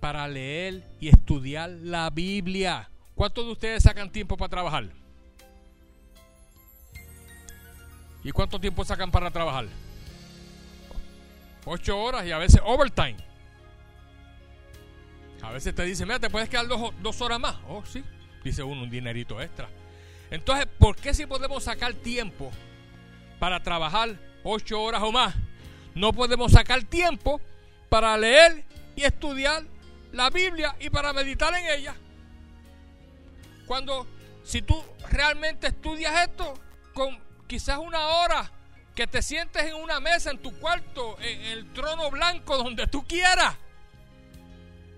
para 0.00 0.26
leer 0.26 0.88
y 1.00 1.08
estudiar 1.08 1.70
la 1.70 2.08
Biblia. 2.10 2.90
¿Cuántos 3.14 3.44
de 3.44 3.52
ustedes 3.52 3.82
sacan 3.82 4.10
tiempo 4.10 4.36
para 4.36 4.48
trabajar? 4.48 4.88
¿Y 8.24 8.32
cuánto 8.32 8.58
tiempo 8.58 8.84
sacan 8.84 9.10
para 9.10 9.30
trabajar? 9.30 9.66
Ocho 11.64 11.98
horas 12.00 12.24
y 12.26 12.32
a 12.32 12.38
veces 12.38 12.60
overtime. 12.64 13.16
A 15.42 15.50
veces 15.50 15.74
te 15.74 15.84
dicen, 15.84 16.06
mira, 16.08 16.18
te 16.18 16.30
puedes 16.30 16.48
quedar 16.48 16.66
dos, 16.66 16.92
dos 17.02 17.20
horas 17.20 17.38
más. 17.38 17.56
Oh, 17.68 17.84
sí, 17.84 18.02
dice 18.42 18.62
uno, 18.62 18.82
un 18.82 18.90
dinerito 18.90 19.40
extra. 19.40 19.68
Entonces, 20.30 20.66
¿por 20.78 20.96
qué 20.96 21.12
si 21.12 21.26
podemos 21.26 21.64
sacar 21.64 21.92
tiempo 21.94 22.50
para 23.38 23.62
trabajar 23.62 24.18
ocho 24.44 24.80
horas 24.82 25.02
o 25.02 25.12
más, 25.12 25.34
no 25.94 26.12
podemos 26.12 26.52
sacar 26.52 26.82
tiempo 26.84 27.40
para 27.88 28.16
leer 28.16 28.64
y 28.96 29.04
estudiar 29.04 29.64
la 30.12 30.30
Biblia 30.30 30.76
y 30.80 30.90
para 30.90 31.12
meditar 31.12 31.54
en 31.54 31.78
ella. 31.78 31.94
Cuando, 33.66 34.06
si 34.42 34.62
tú 34.62 34.82
realmente 35.10 35.68
estudias 35.68 36.28
esto, 36.28 36.54
con 36.94 37.18
quizás 37.46 37.78
una 37.78 38.06
hora 38.06 38.50
que 38.94 39.06
te 39.06 39.22
sientes 39.22 39.62
en 39.62 39.74
una 39.74 40.00
mesa, 40.00 40.30
en 40.30 40.38
tu 40.38 40.58
cuarto, 40.58 41.16
en 41.20 41.40
el 41.42 41.72
trono 41.72 42.10
blanco, 42.10 42.56
donde 42.56 42.86
tú 42.86 43.06
quieras, 43.06 43.54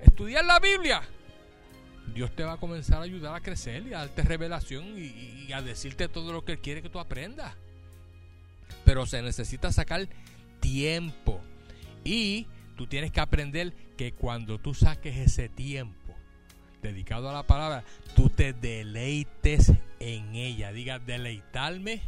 estudiar 0.01 0.45
la 0.45 0.59
Biblia, 0.59 1.03
Dios 2.15 2.35
te 2.35 2.43
va 2.43 2.53
a 2.53 2.57
comenzar 2.57 3.01
a 3.01 3.05
ayudar 3.05 3.35
a 3.35 3.41
crecer 3.41 3.87
y 3.87 3.95
a 3.95 3.99
darte 3.99 4.23
revelación 4.23 4.95
y, 4.97 5.53
a 5.53 5.63
decirte 5.63 6.09
todo 6.09 6.33
lo 6.33 6.45
que 6.45 6.53
Él 6.53 6.61
quiere 6.61 6.83
que 6.83 6.89
tú 6.89 7.01
aprendas 7.01 7.55
pero 8.85 9.07
se 9.07 9.23
necesita 9.23 9.73
sacar 9.73 10.09
tiempo. 10.61 11.41
Y 12.05 12.47
tú 12.77 12.87
tienes 12.87 13.13
que 13.13 13.21
aprender 13.21 13.73
que 13.97 14.13
cuando 14.13 14.59
tú 14.59 14.75
saques 14.75 15.17
ese 15.17 15.49
tiempo 15.49 16.15
dedicado 16.83 17.29
a 17.29 17.33
la 17.33 17.43
palabra, 17.43 17.85
tú 18.15 18.31
te 18.31 18.53
deleites 18.53 19.73
en 19.99 20.35
ella. 20.35 20.73
Diga, 20.73 20.99
deleitarme 20.99 22.01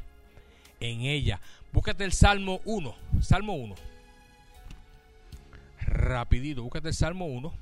en 0.81 1.03
ella. 1.03 1.41
Búscate 1.73 2.05
el 2.05 2.13
Salmo 2.13 2.61
1. 2.65 2.95
Salmo 3.21 3.55
1. 3.55 3.75
Rapidito, 5.81 6.63
búscate 6.63 6.89
el 6.89 6.95
Salmo 6.95 7.27
1 7.27 7.53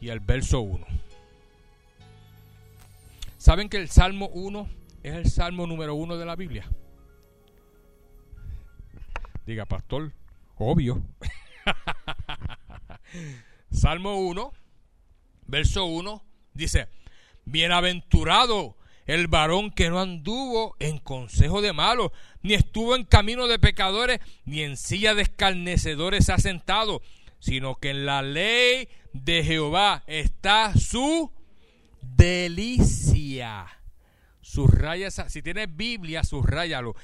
y 0.00 0.08
el 0.08 0.20
verso 0.20 0.60
1. 0.60 0.86
¿Saben 3.38 3.68
que 3.68 3.76
el 3.76 3.88
Salmo 3.88 4.28
1 4.28 4.68
es 5.02 5.14
el 5.14 5.30
Salmo 5.30 5.66
número 5.66 5.94
1 5.94 6.16
de 6.16 6.26
la 6.26 6.36
Biblia? 6.36 6.66
Diga, 9.46 9.66
pastor, 9.66 10.12
obvio. 10.56 11.02
Salmo 13.70 14.16
1, 14.16 14.52
verso 15.46 15.84
1, 15.84 16.24
dice, 16.54 16.88
bienaventurado 17.44 18.76
el 19.06 19.28
varón 19.28 19.70
que 19.70 19.90
no 19.90 20.00
anduvo 20.00 20.76
en 20.78 20.98
consejo 20.98 21.60
de 21.60 21.74
malos, 21.74 22.10
ni 22.42 22.54
estuvo 22.54 22.96
en 22.96 23.04
camino 23.04 23.46
de 23.46 23.58
pecadores, 23.58 24.20
ni 24.46 24.62
en 24.62 24.78
silla 24.78 25.14
de 25.14 25.22
escarnecedores 25.22 26.30
ha 26.30 26.38
sentado, 26.38 27.02
sino 27.38 27.76
que 27.76 27.90
en 27.90 28.06
la 28.06 28.22
ley 28.22 28.88
de 29.12 29.44
Jehová 29.44 30.04
está 30.06 30.74
su 30.74 31.30
delicia. 32.00 33.66
Subraya 34.40 35.10
si 35.10 35.42
tienes 35.42 35.74
Biblia, 35.74 36.24
subrayalo. 36.24 36.94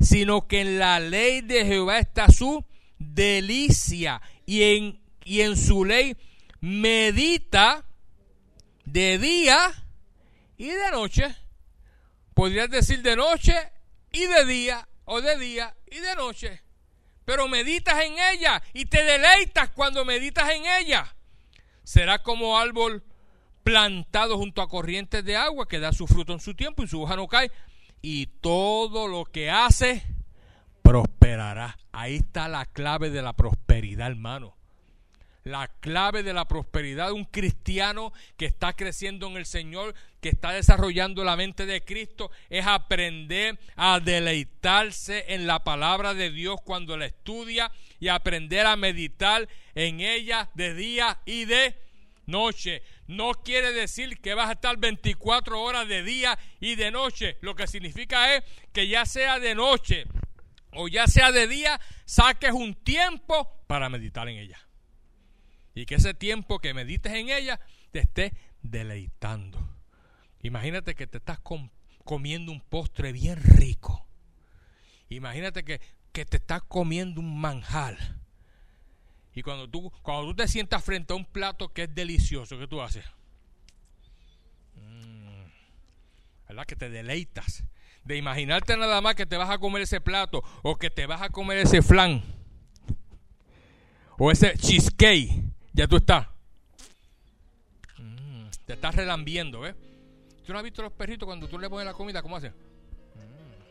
Sino 0.00 0.48
que 0.48 0.62
en 0.62 0.78
la 0.78 0.98
ley 0.98 1.42
de 1.42 1.64
Jehová 1.66 1.98
está 1.98 2.28
su 2.28 2.64
delicia. 2.98 4.20
Y 4.46 4.62
en, 4.62 5.00
y 5.24 5.42
en 5.42 5.56
su 5.56 5.84
ley 5.84 6.16
medita 6.60 7.84
de 8.84 9.18
día 9.18 9.72
y 10.56 10.66
de 10.66 10.90
noche. 10.90 11.34
Podrías 12.34 12.70
decir 12.70 13.02
de 13.02 13.16
noche 13.16 13.54
y 14.12 14.26
de 14.26 14.44
día, 14.46 14.88
o 15.04 15.20
de 15.20 15.38
día 15.38 15.74
y 15.90 15.98
de 15.98 16.14
noche. 16.14 16.62
Pero 17.24 17.48
meditas 17.48 18.02
en 18.02 18.14
ella 18.18 18.62
y 18.72 18.86
te 18.86 19.04
deleitas 19.04 19.70
cuando 19.70 20.04
meditas 20.04 20.50
en 20.50 20.64
ella. 20.66 21.14
Será 21.84 22.22
como 22.22 22.58
árbol 22.58 23.04
plantado 23.62 24.36
junto 24.36 24.62
a 24.62 24.68
corrientes 24.68 25.24
de 25.24 25.36
agua 25.36 25.68
que 25.68 25.78
da 25.78 25.92
su 25.92 26.06
fruto 26.06 26.32
en 26.32 26.40
su 26.40 26.54
tiempo 26.54 26.82
y 26.82 26.88
su 26.88 27.00
hoja 27.02 27.16
no 27.16 27.28
cae. 27.28 27.50
Y 28.02 28.26
todo 28.40 29.08
lo 29.08 29.24
que 29.24 29.50
hace 29.50 30.02
prosperará. 30.82 31.78
Ahí 31.92 32.16
está 32.16 32.48
la 32.48 32.66
clave 32.66 33.10
de 33.10 33.22
la 33.22 33.32
prosperidad, 33.34 34.08
hermano. 34.08 34.56
La 35.44 35.68
clave 35.68 36.22
de 36.22 36.34
la 36.34 36.46
prosperidad 36.46 37.06
de 37.06 37.12
un 37.12 37.24
cristiano 37.24 38.12
que 38.36 38.44
está 38.44 38.74
creciendo 38.74 39.26
en 39.26 39.38
el 39.38 39.46
Señor, 39.46 39.94
que 40.20 40.28
está 40.28 40.52
desarrollando 40.52 41.24
la 41.24 41.36
mente 41.36 41.64
de 41.64 41.82
Cristo, 41.82 42.30
es 42.50 42.66
aprender 42.66 43.58
a 43.74 44.00
deleitarse 44.00 45.24
en 45.28 45.46
la 45.46 45.64
palabra 45.64 46.12
de 46.12 46.30
Dios 46.30 46.60
cuando 46.62 46.96
la 46.98 47.06
estudia 47.06 47.72
y 48.00 48.08
aprender 48.08 48.66
a 48.66 48.76
meditar 48.76 49.48
en 49.74 50.00
ella 50.00 50.50
de 50.54 50.74
día 50.74 51.20
y 51.24 51.46
de 51.46 51.74
noche. 52.26 52.82
No 53.10 53.32
quiere 53.32 53.72
decir 53.72 54.20
que 54.20 54.34
vas 54.34 54.48
a 54.48 54.52
estar 54.52 54.76
24 54.76 55.60
horas 55.60 55.88
de 55.88 56.04
día 56.04 56.38
y 56.60 56.76
de 56.76 56.92
noche. 56.92 57.38
Lo 57.40 57.56
que 57.56 57.66
significa 57.66 58.36
es 58.36 58.44
que 58.72 58.86
ya 58.86 59.04
sea 59.04 59.40
de 59.40 59.56
noche 59.56 60.04
o 60.74 60.86
ya 60.86 61.08
sea 61.08 61.32
de 61.32 61.48
día, 61.48 61.80
saques 62.04 62.52
un 62.52 62.76
tiempo 62.76 63.64
para 63.66 63.88
meditar 63.88 64.28
en 64.28 64.36
ella. 64.36 64.60
Y 65.74 65.86
que 65.86 65.96
ese 65.96 66.14
tiempo 66.14 66.60
que 66.60 66.72
medites 66.72 67.12
en 67.12 67.30
ella 67.30 67.58
te 67.90 67.98
esté 67.98 68.32
deleitando. 68.62 69.58
Imagínate 70.38 70.94
que 70.94 71.08
te 71.08 71.18
estás 71.18 71.40
comiendo 72.04 72.52
un 72.52 72.60
postre 72.60 73.10
bien 73.10 73.42
rico. 73.42 74.06
Imagínate 75.08 75.64
que, 75.64 75.80
que 76.12 76.24
te 76.24 76.36
estás 76.36 76.62
comiendo 76.62 77.20
un 77.20 77.40
manjar. 77.40 78.19
Y 79.34 79.42
cuando 79.42 79.68
tú, 79.68 79.92
cuando 80.02 80.26
tú 80.26 80.34
te 80.34 80.48
sientas 80.48 80.82
frente 80.84 81.12
a 81.12 81.16
un 81.16 81.24
plato 81.24 81.72
que 81.72 81.84
es 81.84 81.94
delicioso, 81.94 82.58
¿qué 82.58 82.66
tú 82.66 82.80
haces? 82.82 83.04
Mm, 84.74 85.44
¿Verdad? 86.48 86.66
Que 86.66 86.76
te 86.76 86.90
deleitas. 86.90 87.62
De 88.04 88.16
imaginarte 88.16 88.76
nada 88.76 89.00
más 89.00 89.14
que 89.14 89.26
te 89.26 89.36
vas 89.36 89.50
a 89.50 89.58
comer 89.58 89.82
ese 89.82 90.00
plato 90.00 90.42
o 90.62 90.76
que 90.76 90.90
te 90.90 91.06
vas 91.06 91.22
a 91.22 91.28
comer 91.28 91.58
ese 91.58 91.82
flan 91.82 92.22
o 94.18 94.30
ese 94.30 94.56
cheesecake 94.58 95.42
ya 95.72 95.86
tú 95.86 95.96
estás. 95.96 96.26
Mm, 97.98 98.48
te 98.66 98.72
estás 98.72 98.94
relambiendo, 98.94 99.66
¿eh? 99.66 99.74
¿Tú 100.44 100.52
no 100.52 100.58
has 100.58 100.64
visto 100.64 100.82
los 100.82 100.92
perritos 100.92 101.26
cuando 101.26 101.46
tú 101.46 101.58
le 101.58 101.70
pones 101.70 101.86
la 101.86 101.94
comida? 101.94 102.20
¿Cómo 102.20 102.36
hacen? 102.36 102.52
Mm. 103.14 103.62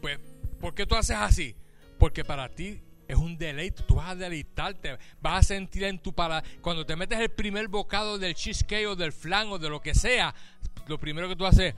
Pues, 0.00 0.18
¿por 0.60 0.74
qué 0.74 0.86
tú 0.86 0.94
haces 0.94 1.16
así? 1.16 1.56
Porque 1.98 2.24
para 2.24 2.48
ti 2.48 2.80
es 3.08 3.16
un 3.16 3.38
deleite. 3.38 3.82
Tú 3.84 3.94
vas 3.96 4.10
a 4.10 4.14
deleitarte. 4.14 4.98
Vas 5.20 5.38
a 5.40 5.42
sentir 5.42 5.84
en 5.84 5.98
tu 5.98 6.12
para 6.12 6.44
Cuando 6.60 6.84
te 6.84 6.94
metes 6.94 7.18
el 7.18 7.30
primer 7.30 7.66
bocado 7.68 8.18
del 8.18 8.34
cheesecake 8.34 8.86
o 8.86 8.94
del 8.94 9.12
flan 9.12 9.48
o 9.48 9.58
de 9.58 9.70
lo 9.70 9.80
que 9.80 9.94
sea, 9.94 10.34
lo 10.86 10.98
primero 10.98 11.28
que 11.28 11.34
tú 11.34 11.46
haces. 11.46 11.74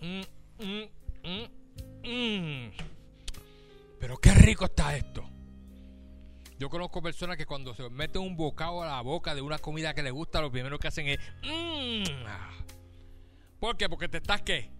Mm, 0.00 0.20
Pero 4.00 4.16
qué 4.18 4.34
rico 4.34 4.64
está 4.64 4.96
esto. 4.96 5.24
Yo 6.58 6.68
conozco 6.68 7.00
personas 7.00 7.36
que 7.36 7.46
cuando 7.46 7.72
se 7.72 7.88
meten 7.88 8.20
un 8.20 8.36
bocado 8.36 8.82
a 8.82 8.86
la 8.86 9.00
boca 9.00 9.36
de 9.36 9.40
una 9.42 9.58
comida 9.58 9.94
que 9.94 10.02
les 10.02 10.12
gusta, 10.12 10.40
lo 10.40 10.50
primero 10.50 10.76
que 10.80 10.88
hacen 10.88 11.06
es... 11.06 11.18
¿Por 13.60 13.76
qué? 13.76 13.88
Porque 13.88 14.08
te 14.08 14.18
estás 14.18 14.42
qué? 14.42 14.77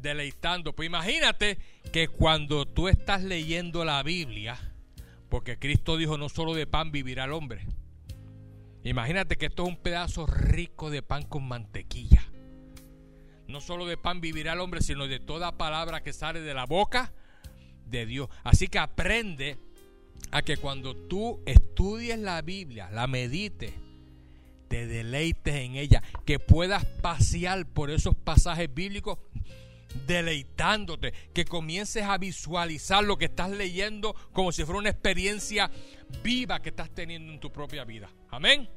Deleitando. 0.00 0.74
Pues 0.74 0.86
imagínate 0.86 1.58
que 1.92 2.08
cuando 2.08 2.66
tú 2.66 2.88
estás 2.88 3.22
leyendo 3.22 3.84
la 3.84 4.02
Biblia, 4.02 4.58
porque 5.28 5.58
Cristo 5.58 5.96
dijo 5.96 6.16
no 6.18 6.28
solo 6.28 6.54
de 6.54 6.66
pan 6.66 6.92
vivirá 6.92 7.24
el 7.24 7.32
hombre. 7.32 7.66
Imagínate 8.84 9.36
que 9.36 9.46
esto 9.46 9.64
es 9.64 9.68
un 9.68 9.76
pedazo 9.76 10.26
rico 10.26 10.90
de 10.90 11.02
pan 11.02 11.24
con 11.24 11.46
mantequilla. 11.46 12.24
No 13.46 13.60
solo 13.60 13.86
de 13.86 13.96
pan 13.96 14.20
vivirá 14.20 14.52
el 14.52 14.60
hombre, 14.60 14.82
sino 14.82 15.08
de 15.08 15.20
toda 15.20 15.56
palabra 15.56 16.02
que 16.02 16.12
sale 16.12 16.40
de 16.40 16.54
la 16.54 16.66
boca 16.66 17.12
de 17.86 18.06
Dios. 18.06 18.28
Así 18.44 18.68
que 18.68 18.78
aprende 18.78 19.56
a 20.30 20.42
que 20.42 20.56
cuando 20.56 20.94
tú 20.94 21.42
estudies 21.46 22.18
la 22.18 22.42
Biblia, 22.42 22.90
la 22.90 23.06
medites, 23.06 23.72
te 24.68 24.86
deleites 24.86 25.54
en 25.54 25.76
ella, 25.76 26.02
que 26.26 26.38
puedas 26.38 26.84
pasear 26.84 27.66
por 27.66 27.90
esos 27.90 28.14
pasajes 28.14 28.72
bíblicos 28.72 29.18
deleitándote, 30.06 31.12
que 31.32 31.44
comiences 31.44 32.04
a 32.04 32.18
visualizar 32.18 33.04
lo 33.04 33.16
que 33.16 33.26
estás 33.26 33.50
leyendo 33.50 34.14
como 34.32 34.52
si 34.52 34.64
fuera 34.64 34.80
una 34.80 34.90
experiencia 34.90 35.70
viva 36.22 36.60
que 36.60 36.70
estás 36.70 36.90
teniendo 36.90 37.32
en 37.32 37.40
tu 37.40 37.52
propia 37.52 37.84
vida. 37.84 38.10
Amén. 38.30 38.68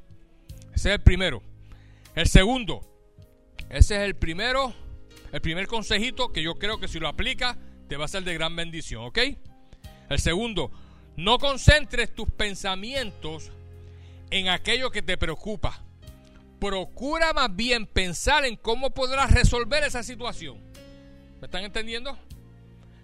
Ese 0.74 0.88
es 0.88 0.94
el 0.94 1.00
primero. 1.00 1.42
El 2.14 2.28
segundo, 2.28 2.80
ese 3.70 3.96
es 3.96 4.02
el 4.02 4.16
primero, 4.16 4.74
el 5.32 5.40
primer 5.40 5.66
consejito 5.66 6.32
que 6.32 6.42
yo 6.42 6.54
creo 6.54 6.78
que 6.78 6.88
si 6.88 6.98
lo 6.98 7.08
aplicas 7.08 7.56
te 7.88 7.96
va 7.96 8.04
a 8.04 8.08
ser 8.08 8.24
de 8.24 8.34
gran 8.34 8.54
bendición, 8.54 9.04
¿ok? 9.04 9.18
El 10.10 10.18
segundo, 10.18 10.70
no 11.16 11.38
concentres 11.38 12.14
tus 12.14 12.30
pensamientos 12.30 13.50
en 14.30 14.48
aquello 14.48 14.90
que 14.90 15.02
te 15.02 15.16
preocupa. 15.16 15.82
Procura 16.58 17.32
más 17.32 17.54
bien 17.54 17.86
pensar 17.86 18.44
en 18.44 18.56
cómo 18.56 18.90
podrás 18.90 19.30
resolver 19.30 19.82
esa 19.84 20.02
situación. 20.02 20.71
¿Me 21.42 21.46
están 21.46 21.64
entendiendo? 21.64 22.16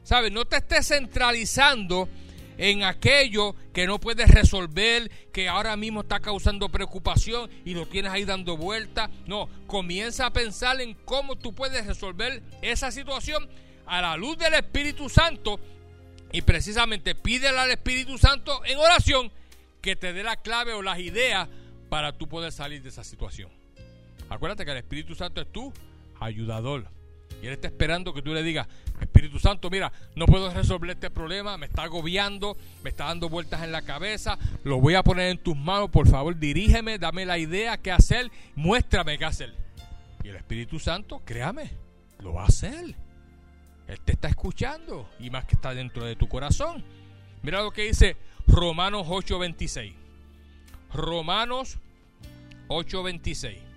¿Sabes? 0.04 0.30
No 0.30 0.44
te 0.44 0.58
estés 0.58 0.86
centralizando 0.86 2.08
en 2.56 2.84
aquello 2.84 3.56
que 3.72 3.84
no 3.84 3.98
puedes 3.98 4.30
resolver, 4.30 5.10
que 5.32 5.48
ahora 5.48 5.76
mismo 5.76 6.02
está 6.02 6.20
causando 6.20 6.68
preocupación 6.68 7.50
y 7.64 7.74
lo 7.74 7.86
tienes 7.86 8.12
ahí 8.12 8.24
dando 8.24 8.56
vuelta. 8.56 9.10
No, 9.26 9.48
comienza 9.66 10.26
a 10.26 10.32
pensar 10.32 10.80
en 10.80 10.94
cómo 11.04 11.34
tú 11.34 11.52
puedes 11.52 11.84
resolver 11.84 12.40
esa 12.62 12.92
situación 12.92 13.48
a 13.86 14.00
la 14.02 14.16
luz 14.16 14.38
del 14.38 14.54
Espíritu 14.54 15.08
Santo 15.08 15.58
y 16.30 16.42
precisamente 16.42 17.16
pídele 17.16 17.58
al 17.58 17.72
Espíritu 17.72 18.18
Santo 18.18 18.64
en 18.66 18.78
oración 18.78 19.32
que 19.82 19.96
te 19.96 20.12
dé 20.12 20.22
la 20.22 20.36
clave 20.36 20.74
o 20.74 20.82
las 20.82 21.00
ideas 21.00 21.48
para 21.88 22.12
tú 22.12 22.28
poder 22.28 22.52
salir 22.52 22.82
de 22.84 22.90
esa 22.90 23.02
situación. 23.02 23.50
Acuérdate 24.28 24.64
que 24.64 24.70
el 24.70 24.76
Espíritu 24.76 25.16
Santo 25.16 25.40
es 25.40 25.50
tu 25.50 25.72
ayudador. 26.20 26.97
Y 27.42 27.46
Él 27.46 27.52
está 27.52 27.68
esperando 27.68 28.12
que 28.12 28.22
tú 28.22 28.34
le 28.34 28.42
digas, 28.42 28.66
Espíritu 29.00 29.38
Santo, 29.38 29.70
mira, 29.70 29.92
no 30.16 30.26
puedo 30.26 30.52
resolver 30.52 30.90
este 30.90 31.10
problema, 31.10 31.56
me 31.56 31.66
está 31.66 31.84
agobiando, 31.84 32.56
me 32.82 32.90
está 32.90 33.04
dando 33.04 33.28
vueltas 33.28 33.62
en 33.62 33.70
la 33.70 33.82
cabeza, 33.82 34.38
lo 34.64 34.80
voy 34.80 34.94
a 34.94 35.02
poner 35.02 35.30
en 35.30 35.38
tus 35.38 35.56
manos, 35.56 35.90
por 35.90 36.08
favor, 36.08 36.36
dirígeme, 36.36 36.98
dame 36.98 37.24
la 37.26 37.38
idea, 37.38 37.78
qué 37.78 37.92
hacer, 37.92 38.30
muéstrame 38.56 39.18
qué 39.18 39.24
hacer. 39.24 39.54
Y 40.24 40.28
el 40.28 40.36
Espíritu 40.36 40.80
Santo, 40.80 41.22
créame, 41.24 41.70
lo 42.18 42.32
va 42.32 42.42
a 42.42 42.46
hacer. 42.46 42.96
Él 43.86 44.00
te 44.04 44.12
está 44.12 44.28
escuchando 44.28 45.08
y 45.18 45.30
más 45.30 45.44
que 45.46 45.54
está 45.54 45.72
dentro 45.72 46.04
de 46.04 46.16
tu 46.16 46.28
corazón. 46.28 46.84
Mira 47.42 47.62
lo 47.62 47.70
que 47.70 47.84
dice 47.84 48.16
Romanos 48.46 49.06
8:26. 49.06 49.94
Romanos 50.92 51.78
8:26. 52.68 53.67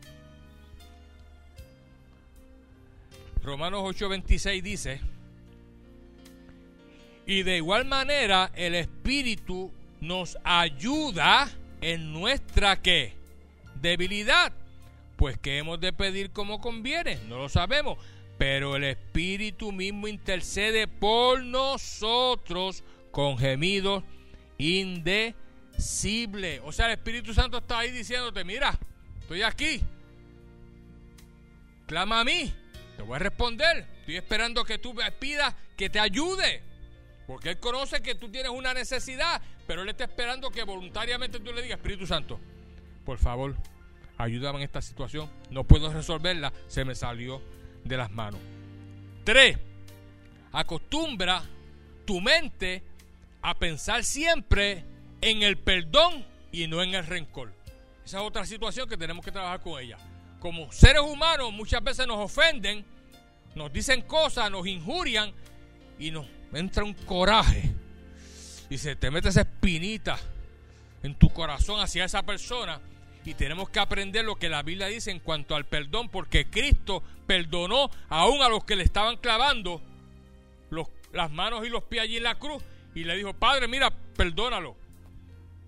Romanos 3.44 3.82
8:26 3.84 4.62
dice, 4.62 5.02
y 7.26 7.44
de 7.44 7.58
igual 7.58 7.86
manera 7.86 8.52
el 8.56 8.76
Espíritu 8.76 9.72
nos 10.00 10.38
ayuda 10.44 11.50
en 11.82 12.14
nuestra 12.14 12.82
¿qué? 12.82 13.14
debilidad. 13.76 14.54
Pues 15.16 15.38
que 15.38 15.60
hemos 15.60 15.80
de 15.80 15.94
pedir 15.94 16.32
como 16.32 16.60
conviene, 16.60 17.20
no 17.28 17.38
lo 17.38 17.50
sabemos 17.50 17.98
pero 18.42 18.76
el 18.76 18.86
Espíritu 18.86 19.72
mismo 19.72 20.08
intercede 20.08 20.88
por 20.88 21.44
nosotros 21.44 22.84
con 23.12 23.38
gemidos 23.38 24.04
indecibles. 24.58 25.36
O 26.64 26.72
sea, 26.72 26.88
el 26.88 26.94
Espíritu 26.94 27.36
Santo 27.36 27.60
está 27.60 27.78
ahí 27.78 27.92
diciéndote, 27.92 28.44
mira, 28.44 28.80
estoy 29.20 29.44
aquí. 29.44 29.80
Clama 31.86 32.22
a 32.22 32.24
mí, 32.24 32.52
te 33.02 33.08
voy 33.08 33.16
a 33.16 33.20
responder. 33.20 33.88
Estoy 34.02 34.18
esperando 34.18 34.64
que 34.64 34.78
tú 34.78 34.94
me 34.94 35.12
pidas 35.12 35.56
que 35.76 35.90
te 35.90 36.00
ayude. 36.00 36.62
Porque 37.26 37.50
Él 37.50 37.60
conoce 37.60 38.02
que 38.02 38.14
tú 38.14 38.30
tienes 38.30 38.52
una 38.52 38.74
necesidad, 38.76 39.42
pero 39.66 39.82
Él 39.82 39.90
está 39.90 40.04
esperando 40.04 40.52
que 40.52 40.64
voluntariamente 40.64 41.40
tú 41.40 41.52
le 41.52 41.64
digas, 41.64 41.80
Espíritu 41.80 42.06
Santo, 42.06 42.40
por 43.04 43.18
favor, 43.18 43.56
ayúdame 44.18 44.60
en 44.60 44.66
esta 44.66 44.82
situación. 44.82 45.30
No 45.50 45.64
puedo 45.64 45.92
resolverla, 45.92 46.54
se 46.68 46.86
me 46.86 46.94
salió 46.94 47.42
de 47.84 47.98
las 47.98 48.12
manos. 48.12 48.40
Tres, 49.24 49.58
acostumbra 50.52 51.44
tu 52.06 52.22
mente 52.22 52.84
a 53.42 53.58
pensar 53.58 54.04
siempre 54.04 54.86
en 55.22 55.42
el 55.42 55.58
perdón 55.58 56.24
y 56.52 56.68
no 56.68 56.84
en 56.84 56.94
el 56.94 57.06
rencor. 57.08 57.52
Esa 58.06 58.20
es 58.20 58.24
otra 58.24 58.46
situación 58.46 58.88
que 58.88 58.98
tenemos 58.98 59.26
que 59.26 59.32
trabajar 59.32 59.62
con 59.62 59.82
ella. 59.82 59.98
Como 60.42 60.72
seres 60.72 61.02
humanos 61.02 61.54
muchas 61.54 61.82
veces 61.84 62.08
nos 62.08 62.18
ofenden, 62.18 62.84
nos 63.56 63.72
dicen 63.72 64.02
cosas, 64.02 64.50
nos 64.50 64.66
injurian 64.66 65.32
y 66.00 66.12
nos 66.12 66.26
entra 66.52 66.84
un 66.84 66.94
coraje 66.94 67.72
y 68.70 68.78
se 68.78 68.96
te 68.96 69.12
mete 69.12 69.30
esa 69.30 69.42
espinita 69.42 70.18
en 71.04 71.16
tu 71.16 71.30
corazón 71.30 71.80
hacia 71.80 72.06
esa 72.06 72.24
persona 72.24 72.82
y 73.24 73.36
tenemos 73.36 73.70
que 73.70 73.80
aprender 73.80 74.26
lo 74.26 74.38
que 74.38 74.50
la 74.50 74.64
Biblia 74.64 74.88
dice 74.88 75.12
en 75.12 75.20
cuanto 75.20 75.56
al 75.56 75.66
perdón 75.66 76.10
porque 76.10 76.50
Cristo 76.50 77.04
perdonó 77.28 77.92
aún 78.10 78.42
a 78.42 78.50
los 78.50 78.64
que 78.66 78.76
le 78.76 78.84
estaban 78.84 79.18
clavando 79.18 79.82
las 81.14 81.30
manos 81.30 81.66
y 81.68 81.70
los 81.70 81.84
pies 81.84 82.04
allí 82.04 82.18
en 82.18 82.24
la 82.24 82.40
cruz 82.40 82.64
y 82.96 83.04
le 83.04 83.16
dijo, 83.16 83.34
Padre, 83.34 83.68
mira, 83.68 83.92
perdónalo 84.16 84.76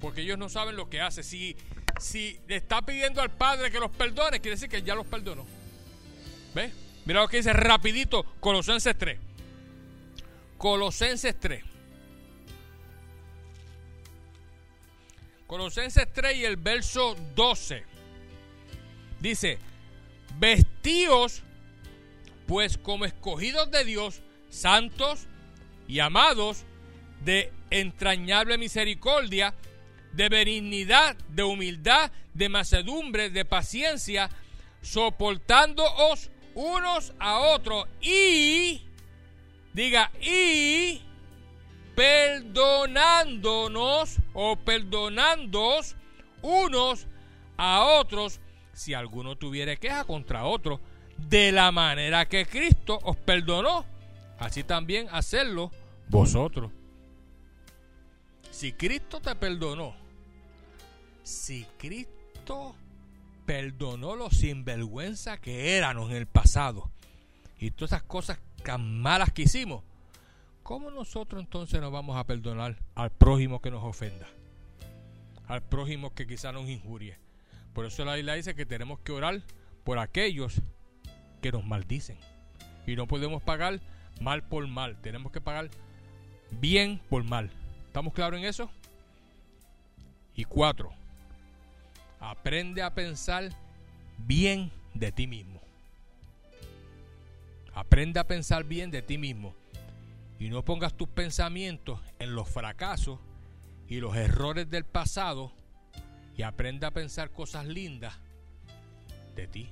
porque 0.03 0.21
ellos 0.21 0.37
no 0.37 0.49
saben 0.49 0.75
lo 0.75 0.89
que 0.89 0.99
hace. 0.99 1.23
Si, 1.23 1.55
si 1.99 2.39
le 2.47 2.57
está 2.57 2.81
pidiendo 2.81 3.21
al 3.21 3.31
Padre 3.31 3.71
que 3.71 3.79
los 3.79 3.91
perdone, 3.91 4.39
quiere 4.39 4.55
decir 4.55 4.69
que 4.69 4.81
ya 4.81 4.95
los 4.95 5.05
perdonó. 5.05 5.45
¿Ves? 6.53 6.71
Mira 7.05 7.21
lo 7.21 7.27
que 7.27 7.37
dice 7.37 7.53
rapidito 7.53 8.23
Colosenses 8.39 8.97
3. 8.97 9.19
Colosenses 10.57 11.39
3. 11.39 11.63
Colosenses 15.47 16.07
3 16.13 16.37
y 16.37 16.45
el 16.45 16.57
verso 16.57 17.15
12. 17.35 17.83
Dice, 19.19 19.59
vestíos 20.39 21.43
pues 22.47 22.77
como 22.77 23.05
escogidos 23.05 23.71
de 23.71 23.85
Dios, 23.85 24.21
santos 24.49 25.27
y 25.87 25.99
amados, 25.99 26.63
de 27.23 27.51
entrañable 27.69 28.57
misericordia, 28.57 29.53
de 30.13 30.29
benignidad, 30.29 31.15
de 31.29 31.43
humildad, 31.43 32.11
de 32.33 32.49
macedumbre, 32.49 33.29
de 33.29 33.45
paciencia, 33.45 34.31
soportándoos 34.81 36.31
unos 36.55 37.13
a 37.19 37.39
otros 37.39 37.85
y, 38.01 38.81
diga, 39.73 40.11
y 40.21 41.01
perdonándonos 41.95 44.17
o 44.33 44.55
perdonándoos 44.55 45.95
unos 46.41 47.05
a 47.57 47.83
otros 47.83 48.39
si 48.73 48.93
alguno 48.93 49.35
tuviera 49.35 49.75
queja 49.75 50.03
contra 50.03 50.45
otro, 50.45 50.79
de 51.17 51.51
la 51.51 51.71
manera 51.71 52.27
que 52.27 52.45
Cristo 52.45 52.99
os 53.03 53.15
perdonó, 53.15 53.85
así 54.39 54.63
también 54.63 55.07
hacerlo 55.11 55.71
vosotros. 56.09 56.71
Si 58.49 58.73
Cristo 58.73 59.21
te 59.21 59.35
perdonó, 59.35 59.95
si 61.23 61.65
Cristo 61.77 62.75
perdonó 63.45 64.15
los 64.15 64.37
sinvergüenza 64.37 65.37
que 65.37 65.77
éramos 65.77 66.11
en 66.11 66.17
el 66.17 66.27
pasado 66.27 66.91
y 67.57 67.71
todas 67.71 67.93
esas 67.93 68.03
cosas 68.03 68.39
tan 68.63 69.01
malas 69.01 69.31
que 69.31 69.43
hicimos, 69.43 69.83
¿cómo 70.63 70.91
nosotros 70.91 71.41
entonces 71.41 71.81
nos 71.81 71.91
vamos 71.91 72.17
a 72.17 72.25
perdonar 72.25 72.77
al 72.95 73.11
prójimo 73.11 73.61
que 73.61 73.71
nos 73.71 73.83
ofenda? 73.83 74.27
Al 75.47 75.61
prójimo 75.61 76.13
que 76.13 76.27
quizá 76.27 76.51
nos 76.51 76.69
injurie. 76.69 77.17
Por 77.73 77.85
eso 77.85 78.05
la 78.05 78.15
Biblia 78.15 78.35
dice 78.35 78.55
que 78.55 78.65
tenemos 78.65 78.99
que 78.99 79.11
orar 79.11 79.41
por 79.83 79.99
aquellos 79.99 80.61
que 81.41 81.51
nos 81.51 81.65
maldicen. 81.65 82.17
Y 82.85 82.95
no 82.95 83.07
podemos 83.07 83.41
pagar 83.41 83.81
mal 84.21 84.43
por 84.43 84.67
mal. 84.67 84.97
Tenemos 85.01 85.31
que 85.31 85.41
pagar 85.41 85.69
bien 86.51 87.01
por 87.09 87.23
mal. 87.23 87.49
¿Estamos 87.87 88.13
claros 88.13 88.39
en 88.39 88.45
eso? 88.45 88.69
Y 90.35 90.45
cuatro, 90.45 90.93
Aprende 92.23 92.81
a 92.81 92.95
pensar 92.95 93.49
bien 94.17 94.71
de 94.93 95.11
ti 95.11 95.27
mismo. 95.27 95.61
Aprende 97.75 98.17
a 98.17 98.23
pensar 98.25 98.63
bien 98.63 98.91
de 98.91 99.01
ti 99.01 99.17
mismo. 99.17 99.53
Y 100.39 100.47
no 100.47 100.63
pongas 100.63 100.93
tus 100.93 101.09
pensamientos 101.09 101.99
en 102.19 102.33
los 102.33 102.47
fracasos 102.47 103.19
y 103.89 103.99
los 103.99 104.15
errores 104.15 104.69
del 104.69 104.85
pasado. 104.85 105.51
Y 106.37 106.43
aprende 106.43 106.85
a 106.85 106.91
pensar 106.91 107.29
cosas 107.29 107.65
lindas 107.65 108.13
de 109.35 109.47
ti. 109.47 109.69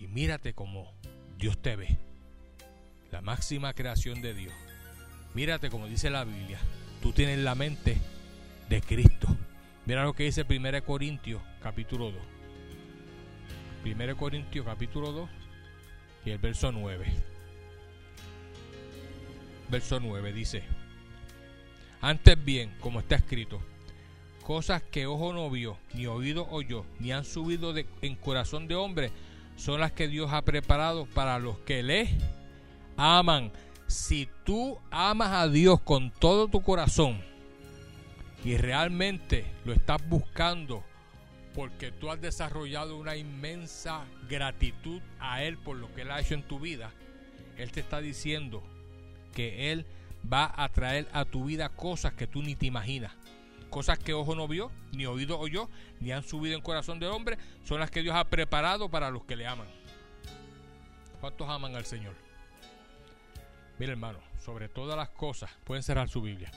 Y 0.00 0.08
mírate 0.08 0.54
como 0.54 0.92
Dios 1.38 1.56
te 1.62 1.76
ve. 1.76 1.96
La 3.12 3.20
máxima 3.20 3.74
creación 3.74 4.22
de 4.22 4.34
Dios. 4.34 4.54
Mírate 5.34 5.70
como 5.70 5.86
dice 5.86 6.10
la 6.10 6.24
Biblia. 6.24 6.58
Tú 7.00 7.12
tienes 7.12 7.38
la 7.38 7.54
mente 7.54 7.96
de 8.68 8.80
Cristo. 8.82 9.35
Mira 9.86 10.02
lo 10.02 10.14
que 10.14 10.24
dice 10.24 10.44
1 10.48 10.84
Corintios 10.84 11.40
capítulo 11.62 12.10
2. 12.10 12.20
1 13.84 14.16
Corintios 14.16 14.66
capítulo 14.66 15.12
2 15.12 15.30
y 16.24 16.30
el 16.30 16.38
verso 16.38 16.72
9. 16.72 17.06
Verso 19.70 20.00
9 20.00 20.32
dice, 20.32 20.64
antes 22.00 22.44
bien, 22.44 22.74
como 22.80 22.98
está 22.98 23.14
escrito, 23.14 23.60
cosas 24.42 24.82
que 24.82 25.06
ojo 25.06 25.32
no 25.32 25.48
vio, 25.50 25.78
ni 25.94 26.06
oído 26.06 26.48
oyó, 26.50 26.84
ni 26.98 27.12
han 27.12 27.24
subido 27.24 27.72
en 27.76 28.16
corazón 28.16 28.66
de 28.66 28.74
hombre, 28.74 29.12
son 29.54 29.80
las 29.80 29.92
que 29.92 30.08
Dios 30.08 30.32
ha 30.32 30.42
preparado 30.42 31.06
para 31.06 31.38
los 31.38 31.58
que 31.60 31.84
le 31.84 32.08
aman. 32.96 33.52
Si 33.86 34.28
tú 34.44 34.80
amas 34.90 35.30
a 35.30 35.48
Dios 35.48 35.80
con 35.80 36.10
todo 36.10 36.48
tu 36.48 36.60
corazón, 36.62 37.22
y 38.46 38.56
realmente 38.56 39.44
lo 39.64 39.72
estás 39.72 40.08
buscando 40.08 40.84
porque 41.52 41.90
tú 41.90 42.12
has 42.12 42.20
desarrollado 42.20 42.96
una 42.96 43.16
inmensa 43.16 44.04
gratitud 44.28 45.02
a 45.18 45.42
Él 45.42 45.58
por 45.58 45.76
lo 45.76 45.92
que 45.92 46.02
Él 46.02 46.12
ha 46.12 46.20
hecho 46.20 46.34
en 46.34 46.44
tu 46.44 46.60
vida, 46.60 46.92
Él 47.56 47.72
te 47.72 47.80
está 47.80 48.00
diciendo 48.00 48.62
que 49.34 49.72
Él 49.72 49.84
va 50.32 50.52
a 50.56 50.68
traer 50.68 51.08
a 51.12 51.24
tu 51.24 51.46
vida 51.46 51.70
cosas 51.70 52.12
que 52.12 52.28
tú 52.28 52.40
ni 52.40 52.54
te 52.54 52.66
imaginas. 52.66 53.12
Cosas 53.68 53.98
que 53.98 54.14
ojo 54.14 54.36
no 54.36 54.46
vio, 54.46 54.70
ni 54.92 55.06
oído 55.06 55.40
oyó, 55.40 55.68
ni 55.98 56.12
han 56.12 56.22
subido 56.22 56.54
en 56.54 56.62
corazón 56.62 57.00
del 57.00 57.10
hombre, 57.10 57.38
son 57.64 57.80
las 57.80 57.90
que 57.90 58.02
Dios 58.02 58.14
ha 58.14 58.30
preparado 58.30 58.88
para 58.88 59.10
los 59.10 59.24
que 59.24 59.34
le 59.34 59.48
aman. 59.48 59.66
¿Cuántos 61.20 61.48
aman 61.48 61.74
al 61.74 61.84
Señor? 61.84 62.14
Mira 63.80 63.90
hermano, 63.90 64.20
sobre 64.38 64.68
todas 64.68 64.96
las 64.96 65.08
cosas, 65.08 65.50
pueden 65.64 65.82
cerrar 65.82 66.08
su 66.08 66.22
Biblia 66.22 66.52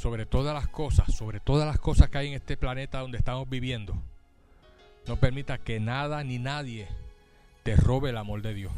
sobre 0.00 0.24
todas 0.24 0.54
las 0.54 0.66
cosas, 0.66 1.14
sobre 1.14 1.40
todas 1.40 1.66
las 1.66 1.78
cosas 1.78 2.08
que 2.08 2.16
hay 2.16 2.28
en 2.28 2.32
este 2.32 2.56
planeta 2.56 3.00
donde 3.00 3.18
estamos 3.18 3.46
viviendo, 3.50 3.94
no 5.06 5.16
permita 5.16 5.58
que 5.58 5.78
nada 5.78 6.24
ni 6.24 6.38
nadie 6.38 6.88
te 7.64 7.76
robe 7.76 8.08
el 8.08 8.16
amor 8.16 8.40
de 8.40 8.54
Dios. 8.54 8.72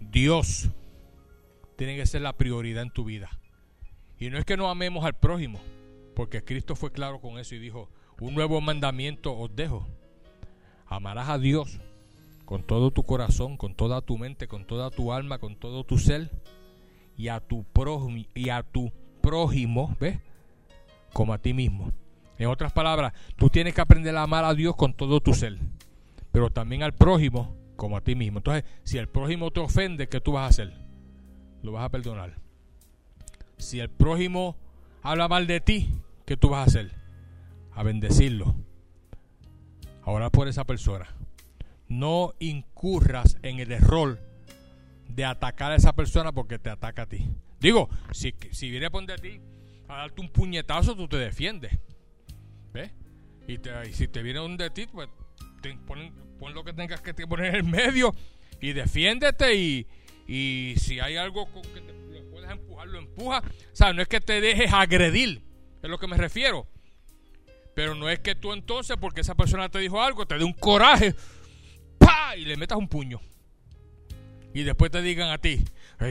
Dios 0.00 0.68
tiene 1.76 1.96
que 1.96 2.04
ser 2.04 2.20
la 2.20 2.34
prioridad 2.34 2.82
en 2.82 2.90
tu 2.90 3.04
vida. 3.04 3.30
Y 4.18 4.28
no 4.28 4.36
es 4.36 4.44
que 4.44 4.58
no 4.58 4.68
amemos 4.68 5.06
al 5.06 5.14
prójimo, 5.14 5.58
porque 6.14 6.44
Cristo 6.44 6.76
fue 6.76 6.92
claro 6.92 7.22
con 7.22 7.38
eso 7.38 7.54
y 7.54 7.58
dijo, 7.58 7.88
un 8.20 8.34
nuevo 8.34 8.60
mandamiento 8.60 9.34
os 9.34 9.56
dejo. 9.56 9.86
Amarás 10.88 11.30
a 11.30 11.38
Dios 11.38 11.80
con 12.44 12.62
todo 12.62 12.90
tu 12.90 13.02
corazón, 13.04 13.56
con 13.56 13.74
toda 13.74 14.02
tu 14.02 14.18
mente, 14.18 14.46
con 14.46 14.66
toda 14.66 14.90
tu 14.90 15.10
alma, 15.14 15.38
con 15.38 15.56
todo 15.56 15.84
tu 15.84 15.96
ser 15.96 16.30
y 17.22 17.28
a 17.28 17.38
tu 17.38 17.62
prójimo, 17.62 18.24
y 18.34 18.48
a 18.48 18.64
tu 18.64 18.90
prójimo, 19.20 19.96
¿ves? 20.00 20.18
Como 21.12 21.32
a 21.32 21.38
ti 21.38 21.54
mismo. 21.54 21.92
En 22.36 22.48
otras 22.48 22.72
palabras, 22.72 23.12
tú 23.36 23.48
tienes 23.48 23.74
que 23.74 23.80
aprender 23.80 24.16
a 24.16 24.24
amar 24.24 24.44
a 24.44 24.54
Dios 24.54 24.74
con 24.74 24.92
todo 24.92 25.20
tu 25.20 25.32
ser, 25.32 25.56
pero 26.32 26.50
también 26.50 26.82
al 26.82 26.94
prójimo 26.94 27.54
como 27.76 27.96
a 27.96 28.00
ti 28.00 28.16
mismo. 28.16 28.40
Entonces, 28.40 28.64
si 28.82 28.98
el 28.98 29.06
prójimo 29.06 29.52
te 29.52 29.60
ofende, 29.60 30.08
¿qué 30.08 30.20
tú 30.20 30.32
vas 30.32 30.46
a 30.46 30.48
hacer? 30.48 30.72
Lo 31.62 31.70
vas 31.70 31.84
a 31.84 31.90
perdonar. 31.90 32.34
Si 33.56 33.78
el 33.78 33.88
prójimo 33.88 34.56
habla 35.00 35.28
mal 35.28 35.46
de 35.46 35.60
ti, 35.60 35.90
¿qué 36.26 36.36
tú 36.36 36.48
vas 36.48 36.62
a 36.62 36.70
hacer? 36.70 36.90
A 37.72 37.84
bendecirlo. 37.84 38.52
A 40.04 40.30
por 40.30 40.48
esa 40.48 40.64
persona. 40.64 41.06
No 41.86 42.34
incurras 42.40 43.38
en 43.42 43.60
el 43.60 43.70
error 43.70 44.31
de 45.14 45.24
atacar 45.24 45.72
a 45.72 45.76
esa 45.76 45.94
persona 45.94 46.32
porque 46.32 46.58
te 46.58 46.70
ataca 46.70 47.02
a 47.02 47.06
ti. 47.06 47.28
Digo, 47.60 47.88
si, 48.12 48.34
si 48.50 48.70
viene 48.70 48.86
a 48.86 48.90
poner 48.90 49.12
a 49.12 49.18
ti 49.18 49.40
a 49.88 49.96
darte 49.96 50.20
un 50.20 50.28
puñetazo, 50.28 50.96
tú 50.96 51.06
te 51.08 51.16
defiendes. 51.16 51.78
¿Ves? 52.72 52.92
Y, 53.46 53.58
si 53.92 54.08
te 54.08 54.22
viene 54.22 54.40
un 54.40 54.56
de 54.56 54.70
ti, 54.70 54.86
pues 54.86 55.08
pon, 55.86 56.54
lo 56.54 56.64
que 56.64 56.72
tengas 56.72 57.00
que 57.00 57.14
poner 57.26 57.46
en 57.46 57.54
el 57.56 57.64
medio 57.64 58.14
y 58.60 58.72
defiéndete 58.72 59.54
y, 59.54 59.86
Y 60.26 60.74
si 60.78 61.00
hay 61.00 61.16
algo 61.16 61.46
que 61.74 61.80
te, 61.80 61.92
lo 61.92 62.30
puedes 62.30 62.50
empujar, 62.50 62.88
lo 62.88 62.98
empuja. 62.98 63.38
O 63.40 63.76
sea, 63.76 63.92
no 63.92 64.02
es 64.02 64.08
que 64.08 64.20
te 64.20 64.40
dejes 64.40 64.72
agredir, 64.72 65.42
es 65.82 65.90
lo 65.90 65.98
que 65.98 66.06
me 66.06 66.16
refiero. 66.16 66.66
Pero 67.74 67.94
no 67.94 68.08
es 68.08 68.20
que 68.20 68.34
tú 68.34 68.52
entonces, 68.52 68.96
porque 69.00 69.22
esa 69.22 69.34
persona 69.34 69.68
te 69.68 69.78
dijo 69.78 70.02
algo, 70.02 70.26
te 70.26 70.36
dé 70.36 70.44
un 70.44 70.52
coraje, 70.52 71.14
¡pa! 71.98 72.36
y 72.36 72.44
le 72.44 72.56
metas 72.56 72.78
un 72.78 72.88
puño. 72.88 73.20
Y 74.54 74.62
después 74.64 74.90
te 74.90 75.00
digan 75.00 75.30
a 75.30 75.38
ti, 75.38 75.64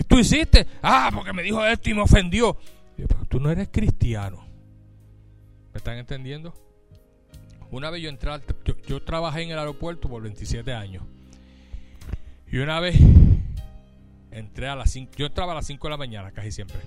tú 0.08 0.20
hiciste, 0.20 0.66
ah, 0.82 1.12
porque 1.14 1.34
me 1.34 1.44
dijo 1.44 1.64
esto 1.66 1.90
y 1.90 1.94
me 1.94 2.02
ofendió. 2.02 2.58
tú 3.30 3.40
no 3.40 3.52
eres 3.52 3.70
cristiano. 3.72 4.44
¿Me 5.74 5.78
están 5.78 5.98
entendiendo? 5.98 6.54
Una 7.70 7.90
vez 7.90 8.02
yo 8.02 8.10
entré, 8.10 8.32
yo, 8.86 9.02
trabajé 9.04 9.44
en 9.44 9.52
el 9.52 9.60
aeropuerto 9.60 10.10
por 10.10 10.22
27 10.22 10.74
años. 10.74 11.04
Y 12.52 12.58
una 12.58 12.80
vez 12.82 12.98
entré 14.32 14.68
a 14.68 14.76
las 14.76 14.92
5, 14.92 15.14
yo 15.16 15.28
entraba 15.28 15.54
a 15.54 15.56
las 15.56 15.68
5 15.68 15.88
de 15.88 15.92
la 15.92 15.98
mañana 15.98 16.32
casi 16.32 16.52
siempre. 16.52 16.80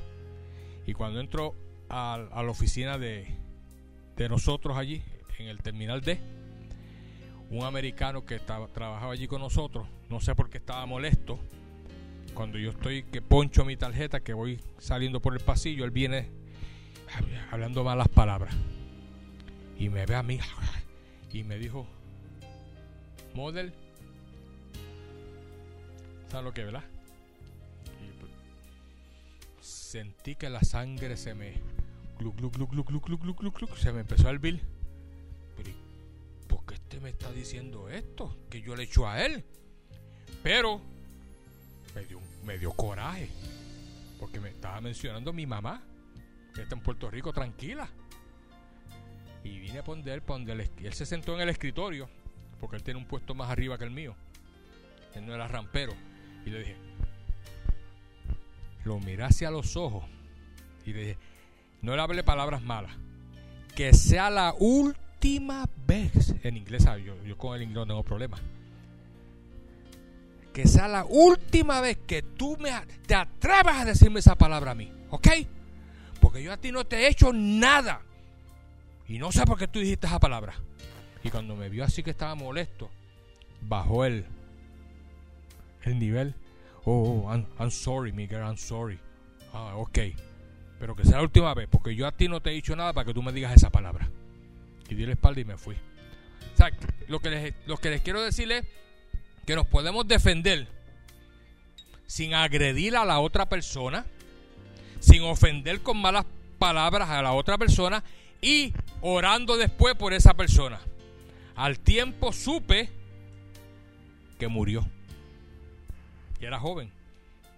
Y 0.86 0.92
cuando 0.92 1.20
entro 1.20 1.54
a, 1.88 2.18
la 2.34 2.50
oficina 2.50 2.98
de, 2.98 3.34
de, 4.16 4.28
nosotros 4.28 4.76
allí, 4.76 5.02
en 5.38 5.48
el 5.48 5.62
terminal 5.62 6.02
D, 6.02 6.20
un 7.54 7.64
americano 7.64 8.24
que 8.24 8.34
estaba, 8.34 8.66
trabajaba 8.68 9.12
allí 9.12 9.26
con 9.28 9.40
nosotros, 9.40 9.86
no 10.10 10.20
sé 10.20 10.34
por 10.34 10.50
qué 10.50 10.58
estaba 10.58 10.84
molesto, 10.86 11.38
cuando 12.34 12.58
yo 12.58 12.70
estoy 12.70 13.04
que 13.04 13.22
poncho 13.22 13.64
mi 13.64 13.76
tarjeta, 13.76 14.20
que 14.20 14.34
voy 14.34 14.60
saliendo 14.78 15.20
por 15.20 15.34
el 15.34 15.40
pasillo, 15.40 15.84
él 15.84 15.92
viene 15.92 16.30
hablando 17.52 17.84
malas 17.84 18.08
palabras. 18.08 18.54
Y 19.78 19.88
me 19.88 20.04
ve 20.04 20.16
a 20.16 20.22
mí 20.22 20.40
y 21.32 21.44
me 21.44 21.58
dijo, 21.58 21.86
Model, 23.34 23.72
¿sabes 26.28 26.44
lo 26.44 26.52
que, 26.52 26.64
verdad? 26.64 26.84
Pues, 28.20 28.32
sentí 29.66 30.34
que 30.34 30.50
la 30.50 30.62
sangre 30.62 31.16
se 31.16 31.34
me 31.34 31.54
se 33.76 33.92
me 33.92 34.00
empezó 34.00 34.28
a 34.28 34.30
hervir. 34.30 34.73
Pero 36.94 37.00
¿por 37.00 37.00
qué 37.00 37.00
este 37.00 37.00
me 37.00 37.10
está 37.10 37.32
diciendo 37.32 37.88
esto? 37.88 38.36
Que 38.50 38.60
yo 38.60 38.76
le 38.76 38.84
echo 38.84 39.08
a 39.08 39.24
él. 39.24 39.44
Pero 40.42 40.80
me 41.94 42.04
dio, 42.04 42.20
me 42.44 42.58
dio 42.58 42.72
coraje. 42.72 43.28
Porque 44.18 44.40
me 44.40 44.50
estaba 44.50 44.80
mencionando 44.80 45.32
mi 45.32 45.46
mamá, 45.46 45.82
que 46.54 46.62
está 46.62 46.74
en 46.74 46.82
Puerto 46.82 47.10
Rico 47.10 47.32
tranquila. 47.32 47.88
Y 49.42 49.58
vine 49.58 49.78
a 49.78 49.84
poner 49.84 50.22
él, 50.26 50.70
él 50.82 50.94
se 50.94 51.04
sentó 51.04 51.34
en 51.34 51.42
el 51.42 51.50
escritorio, 51.50 52.08
porque 52.60 52.76
él 52.76 52.82
tiene 52.82 52.98
un 52.98 53.06
puesto 53.06 53.34
más 53.34 53.50
arriba 53.50 53.76
que 53.76 53.84
el 53.84 53.90
mío. 53.90 54.14
Él 55.14 55.26
no 55.26 55.34
era 55.34 55.48
rampero. 55.48 55.92
Y 56.46 56.50
le 56.50 56.58
dije, 56.60 56.76
lo 58.84 59.00
miré 59.00 59.24
hacia 59.24 59.50
los 59.50 59.76
ojos 59.76 60.04
y 60.86 60.92
le 60.92 61.00
dije, 61.00 61.18
no 61.82 61.94
le 61.96 62.02
hable 62.02 62.22
palabras 62.22 62.62
malas. 62.62 62.92
Que 63.74 63.92
sea 63.92 64.30
la 64.30 64.54
última 64.58 65.03
vez, 65.86 66.34
en 66.42 66.56
inglés, 66.56 66.84
yo, 67.04 67.22
yo 67.24 67.38
con 67.38 67.56
el 67.56 67.62
inglés 67.62 67.76
no 67.76 67.86
tengo 67.86 68.02
problema. 68.02 68.38
Que 70.52 70.68
sea 70.68 70.86
la 70.86 71.04
última 71.04 71.80
vez 71.80 71.98
que 72.06 72.22
tú 72.22 72.56
me, 72.58 72.70
te 73.06 73.14
atrevas 73.14 73.80
a 73.80 73.84
decirme 73.84 74.20
esa 74.20 74.36
palabra 74.36 74.72
a 74.72 74.74
mí, 74.74 74.92
¿ok? 75.10 75.28
Porque 76.20 76.42
yo 76.42 76.52
a 76.52 76.56
ti 76.56 76.70
no 76.70 76.84
te 76.84 76.96
he 76.96 77.08
hecho 77.08 77.32
nada. 77.32 78.02
Y 79.08 79.18
no 79.18 79.32
sé 79.32 79.44
por 79.44 79.58
qué 79.58 79.66
tú 79.66 79.80
dijiste 79.80 80.06
esa 80.06 80.18
palabra. 80.18 80.54
Y 81.22 81.30
cuando 81.30 81.56
me 81.56 81.68
vio 81.68 81.84
así 81.84 82.02
que 82.02 82.10
estaba 82.10 82.34
molesto, 82.34 82.90
bajó 83.62 84.04
el, 84.04 84.26
el 85.82 85.98
nivel. 85.98 86.34
Oh, 86.84 87.30
I'm, 87.30 87.46
I'm 87.58 87.70
sorry, 87.70 88.12
Miguel, 88.12 88.42
I'm 88.42 88.58
sorry. 88.58 88.98
Ah, 89.52 89.74
ok. 89.76 89.98
Pero 90.78 90.94
que 90.94 91.04
sea 91.04 91.16
la 91.16 91.22
última 91.22 91.54
vez, 91.54 91.68
porque 91.70 91.94
yo 91.94 92.06
a 92.06 92.12
ti 92.12 92.28
no 92.28 92.40
te 92.40 92.50
he 92.50 92.54
dicho 92.54 92.76
nada 92.76 92.92
para 92.92 93.06
que 93.06 93.14
tú 93.14 93.22
me 93.22 93.32
digas 93.32 93.54
esa 93.54 93.70
palabra. 93.70 94.08
Y 94.88 94.94
di 94.94 95.06
la 95.06 95.12
espalda 95.12 95.40
y 95.40 95.44
me 95.44 95.56
fui. 95.56 95.74
O 95.74 96.56
sea, 96.56 96.70
lo 97.08 97.20
que 97.20 97.30
les, 97.30 97.54
lo 97.66 97.76
que 97.78 97.90
les 97.90 98.02
quiero 98.02 98.22
decir 98.22 98.50
es 98.52 98.64
que 99.46 99.54
nos 99.54 99.66
podemos 99.66 100.06
defender 100.06 100.68
sin 102.06 102.34
agredir 102.34 102.96
a 102.96 103.04
la 103.04 103.18
otra 103.18 103.48
persona, 103.48 104.06
sin 105.00 105.22
ofender 105.22 105.80
con 105.80 106.00
malas 106.00 106.26
palabras 106.58 107.10
a 107.10 107.22
la 107.22 107.32
otra 107.32 107.58
persona 107.58 108.04
y 108.40 108.72
orando 109.00 109.56
después 109.56 109.94
por 109.94 110.12
esa 110.12 110.34
persona. 110.34 110.80
Al 111.56 111.78
tiempo 111.78 112.32
supe 112.32 112.90
que 114.38 114.48
murió. 114.48 114.86
Y 116.40 116.44
era 116.44 116.58
joven, 116.58 116.90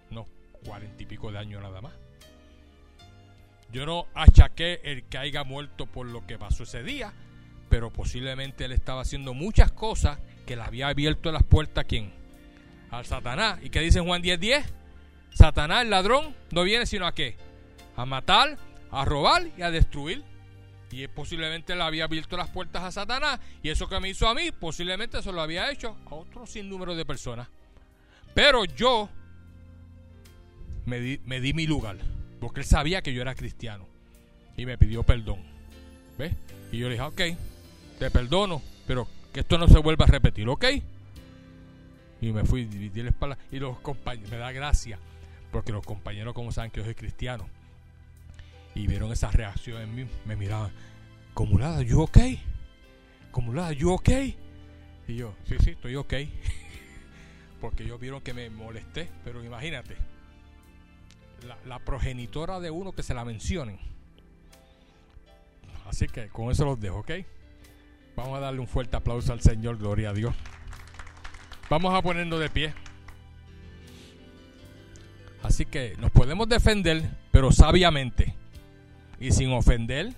no, 0.09 0.27
cuarenta 0.65 1.03
y 1.03 1.05
pico 1.05 1.31
de 1.31 1.39
años 1.39 1.61
nada 1.61 1.81
más. 1.81 1.93
Yo 3.71 3.85
no 3.85 4.07
achaqué 4.13 4.79
el 4.83 5.03
que 5.03 5.17
haya 5.17 5.43
muerto 5.43 5.85
por 5.85 6.07
lo 6.07 6.25
que 6.25 6.37
pasó 6.37 6.63
ese 6.63 6.83
día, 6.83 7.13
pero 7.69 7.91
posiblemente 7.91 8.65
él 8.65 8.71
estaba 8.71 9.01
haciendo 9.01 9.33
muchas 9.33 9.71
cosas 9.71 10.19
que 10.45 10.55
le 10.55 10.61
había 10.61 10.87
abierto 10.87 11.31
las 11.31 11.43
puertas 11.43 11.83
a 11.83 11.87
quién? 11.87 12.13
Al 12.89 13.05
Satanás. 13.05 13.59
¿Y 13.61 13.69
qué 13.69 13.81
dice 13.81 13.99
Juan 13.99 14.21
10:10? 14.21 14.39
10? 14.39 14.73
Satanás, 15.33 15.83
el 15.83 15.89
ladrón, 15.89 16.33
no 16.51 16.63
viene 16.63 16.85
sino 16.85 17.05
a 17.05 17.13
qué? 17.13 17.35
A 17.95 18.05
matar, 18.05 18.57
a 18.89 19.05
robar 19.05 19.47
y 19.57 19.61
a 19.61 19.69
destruir. 19.69 20.23
Y 20.89 21.05
posiblemente 21.09 21.75
le 21.75 21.83
había 21.83 22.05
abierto 22.05 22.37
las 22.37 22.49
puertas 22.49 22.83
a 22.83 22.91
Satanás. 22.91 23.39
Y 23.61 23.69
eso 23.69 23.89
que 23.89 23.99
me 23.99 24.09
hizo 24.09 24.27
a 24.27 24.33
mí, 24.33 24.51
posiblemente 24.51 25.21
se 25.21 25.31
lo 25.33 25.41
había 25.41 25.69
hecho 25.69 25.97
a 26.09 26.15
otro 26.15 26.47
sinnúmero 26.47 26.95
de 26.95 27.05
personas. 27.05 27.49
Pero 28.33 28.63
yo 28.63 29.09
me 30.85 30.99
di, 30.99 31.19
me 31.25 31.41
di 31.41 31.53
mi 31.53 31.67
lugar. 31.67 31.97
Porque 32.39 32.61
él 32.61 32.65
sabía 32.65 33.01
que 33.01 33.13
yo 33.13 33.21
era 33.21 33.35
cristiano. 33.35 33.85
Y 34.55 34.65
me 34.65 34.77
pidió 34.77 35.03
perdón. 35.03 35.39
¿Ves? 36.17 36.33
Y 36.71 36.79
yo 36.79 36.87
le 36.87 36.93
dije, 36.93 37.05
ok, 37.05 37.21
te 37.99 38.11
perdono, 38.11 38.61
pero 38.85 39.07
que 39.33 39.41
esto 39.41 39.57
no 39.57 39.67
se 39.67 39.77
vuelva 39.77 40.05
a 40.05 40.07
repetir, 40.07 40.47
¿ok? 40.49 40.65
Y 42.21 42.31
me 42.31 42.43
fui, 42.43 42.65
di 42.65 43.03
la 43.03 43.09
espalda. 43.09 43.37
Y 43.51 43.59
los 43.59 43.79
compañeros, 43.79 44.31
me 44.31 44.37
da 44.37 44.51
gracia, 44.51 44.97
porque 45.51 45.71
los 45.71 45.85
compañeros, 45.85 46.33
como 46.33 46.51
saben 46.51 46.71
que 46.71 46.79
yo 46.79 46.85
soy 46.85 46.95
cristiano, 46.95 47.47
y 48.73 48.87
vieron 48.87 49.11
esa 49.11 49.31
reacción 49.31 49.81
en 49.81 49.95
mí, 49.95 50.07
me 50.25 50.35
miraban, 50.35 50.71
¿Comulada, 51.37 51.83
you 51.83 52.01
ok? 52.01 52.17
¿Comulada, 53.29 53.71
you 53.71 53.91
ok? 53.91 54.09
Y 55.07 55.15
yo, 55.15 55.35
sí, 55.47 55.55
sí, 55.63 55.69
estoy 55.69 55.95
ok. 55.95 56.13
Porque 57.61 57.83
ellos 57.83 57.99
vieron 57.99 58.21
que 58.21 58.33
me 58.33 58.49
molesté, 58.49 59.07
pero 59.23 59.43
imagínate, 59.43 59.95
la, 61.65 61.79
progenitora 61.79 62.59
de 62.59 62.71
uno 62.71 62.91
que 62.91 63.03
se 63.03 63.13
la 63.13 63.25
mencionen. 63.25 63.79
Así 65.87 66.07
que 66.07 66.27
con 66.27 66.51
eso 66.51 66.65
los 66.65 66.79
dejo, 66.79 66.99
¿ok? 66.99 67.11
Vamos 68.15 68.37
a 68.37 68.41
darle 68.41 68.59
un 68.59 68.67
fuerte 68.67 68.97
aplauso 68.97 69.31
al 69.31 69.41
Señor, 69.41 69.77
gloria 69.77 70.09
a 70.09 70.13
Dios. 70.13 70.35
Vamos 71.69 71.93
a 71.93 72.01
ponernos 72.01 72.39
de 72.39 72.49
pie. 72.49 72.73
Así 75.43 75.65
que 75.65 75.95
nos 75.97 76.11
podemos 76.11 76.49
defender, 76.49 77.09
pero 77.31 77.51
sabiamente 77.51 78.35
y 79.19 79.31
sin 79.31 79.51
ofender, 79.51 80.13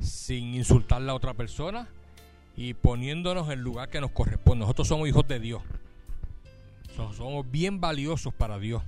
sin 0.00 0.54
insultar 0.54 1.00
a 1.00 1.04
la 1.04 1.14
otra 1.14 1.34
persona 1.34 1.88
y 2.56 2.74
poniéndonos 2.74 3.46
en 3.46 3.58
el 3.58 3.60
lugar 3.60 3.88
que 3.88 4.00
nos 4.00 4.10
corresponde. 4.10 4.60
Nosotros 4.60 4.88
somos 4.88 5.08
hijos 5.08 5.26
de 5.26 5.40
Dios. 5.40 5.62
Somos 7.16 7.50
bien 7.50 7.80
valiosos 7.80 8.34
para 8.34 8.58
Dios. 8.58 8.82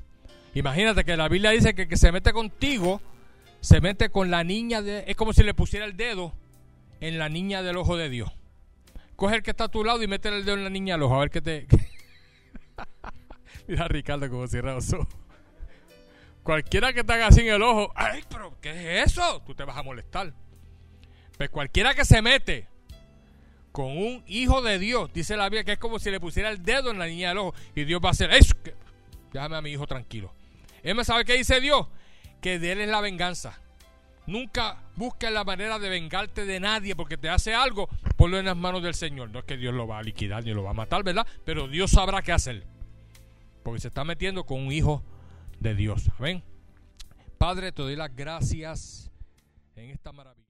Imagínate 0.55 1.05
que 1.05 1.17
la 1.17 1.29
Biblia 1.29 1.51
dice 1.51 1.75
que 1.75 1.83
el 1.83 1.89
que 1.89 1.97
se 1.97 2.13
mete 2.13 2.33
contigo 2.33 3.01
se 3.61 3.81
mete 3.81 4.11
con 4.11 4.31
la 4.31 4.45
niña 4.45 4.83
de. 4.83 5.05
Es 5.07 5.17
como 5.17 5.33
si 5.33 5.43
le 5.43 5.55
pusiera 5.55 5.87
el 5.87 5.97
dedo 5.97 6.33
en 7.01 7.19
la 7.19 7.29
niña 7.29 7.63
del 7.63 7.77
ojo 7.77 7.97
de 7.97 8.09
Dios. 8.09 8.31
Coge 9.17 9.37
el 9.37 9.43
que 9.43 9.51
está 9.51 9.65
a 9.65 9.69
tu 9.69 9.85
lado 9.85 10.03
y 10.03 10.07
mete 10.07 10.29
el 10.29 10.45
dedo 10.45 10.57
en 10.57 10.65
la 10.65 10.71
niña 10.71 10.95
del 10.95 11.03
ojo. 11.05 11.17
A 11.17 11.21
ver 11.21 11.31
qué 11.31 11.41
te. 11.41 11.67
Mira 13.69 13.89
Ricardo 13.89 14.29
como 14.29 14.47
cierra 14.47 14.75
los 14.75 14.93
ojos. 14.93 15.09
Cualquiera 16.43 16.93
que 16.93 17.03
te 17.03 17.13
haga 17.13 17.29
así 17.29 17.41
en 17.41 17.55
el 17.55 17.63
ojo, 17.63 17.91
¡ay, 17.97 18.23
pero 18.29 18.55
qué 18.61 19.01
es 19.01 19.13
eso! 19.13 19.43
Tú 19.47 19.55
te 19.55 19.65
vas 19.65 19.79
a 19.79 19.83
molestar. 19.83 20.35
Pues 21.39 21.49
cualquiera 21.49 21.95
que 21.95 22.05
se 22.05 22.21
mete 22.21 22.69
con 23.73 23.87
un 23.87 24.23
hijo 24.27 24.61
de 24.61 24.79
Dios, 24.79 25.11
dice 25.15 25.39
la 25.39 25.45
Biblia 25.45 25.65
que 25.65 25.73
es 25.73 25.79
como 25.79 25.99
si 25.99 26.11
le 26.11 26.21
pusiera 26.21 26.51
el 26.51 26.63
dedo 26.63 26.91
en 26.91 26.99
la 26.99 27.07
niña 27.07 27.31
del 27.31 27.39
ojo 27.39 27.55
y 27.75 27.85
Dios 27.85 28.01
va 28.05 28.09
a 28.09 28.13
hacer 28.13 28.31
eso. 28.31 28.55
Déjame 29.33 29.57
a 29.57 29.63
mi 29.63 29.71
hijo 29.71 29.87
tranquilo. 29.87 30.35
Él 30.85 31.05
sabe 31.05 31.25
qué 31.25 31.37
dice 31.37 31.61
Dios, 31.61 31.87
que 32.41 32.59
de 32.59 32.73
él 32.73 32.81
es 32.83 32.89
la 32.89 33.01
venganza. 33.01 33.59
Nunca 34.27 34.83
busques 34.97 35.31
la 35.33 35.45
manera 35.45 35.79
de 35.79 35.89
vengarte 35.89 36.47
de 36.47 36.61
nadie 36.61 36.95
porque 36.95 37.17
te 37.17 37.29
hace 37.29 37.55
algo, 37.55 37.89
ponlo 38.17 38.39
en 38.39 38.45
las 38.45 38.57
manos 38.57 38.83
del 38.83 38.95
Señor. 38.95 39.31
No 39.31 39.41
es 39.41 39.45
que 39.45 39.57
Dios 39.57 39.75
lo 39.75 39.87
va 39.87 39.99
a 39.99 40.03
liquidar 40.03 40.45
ni 40.45 40.53
lo 40.53 40.63
va 40.63 40.71
a 40.71 40.75
matar, 40.75 41.03
¿verdad? 41.03 41.27
Pero 41.45 41.69
Dios 41.69 41.91
sabrá 41.91 42.23
qué 42.23 42.33
hacer. 42.33 42.65
Porque 43.63 43.81
se 43.81 43.89
está 43.89 44.05
metiendo 44.05 44.45
con 44.45 44.61
un 44.61 44.73
hijo 44.73 45.03
de 45.59 45.75
Dios. 45.75 46.11
Amén. 46.19 46.43
Padre, 47.39 47.73
te 47.73 47.83
doy 47.83 47.97
las 47.97 48.15
gracias 48.15 49.11
en 49.77 49.91
esta 49.91 50.13
maravilla. 50.13 50.43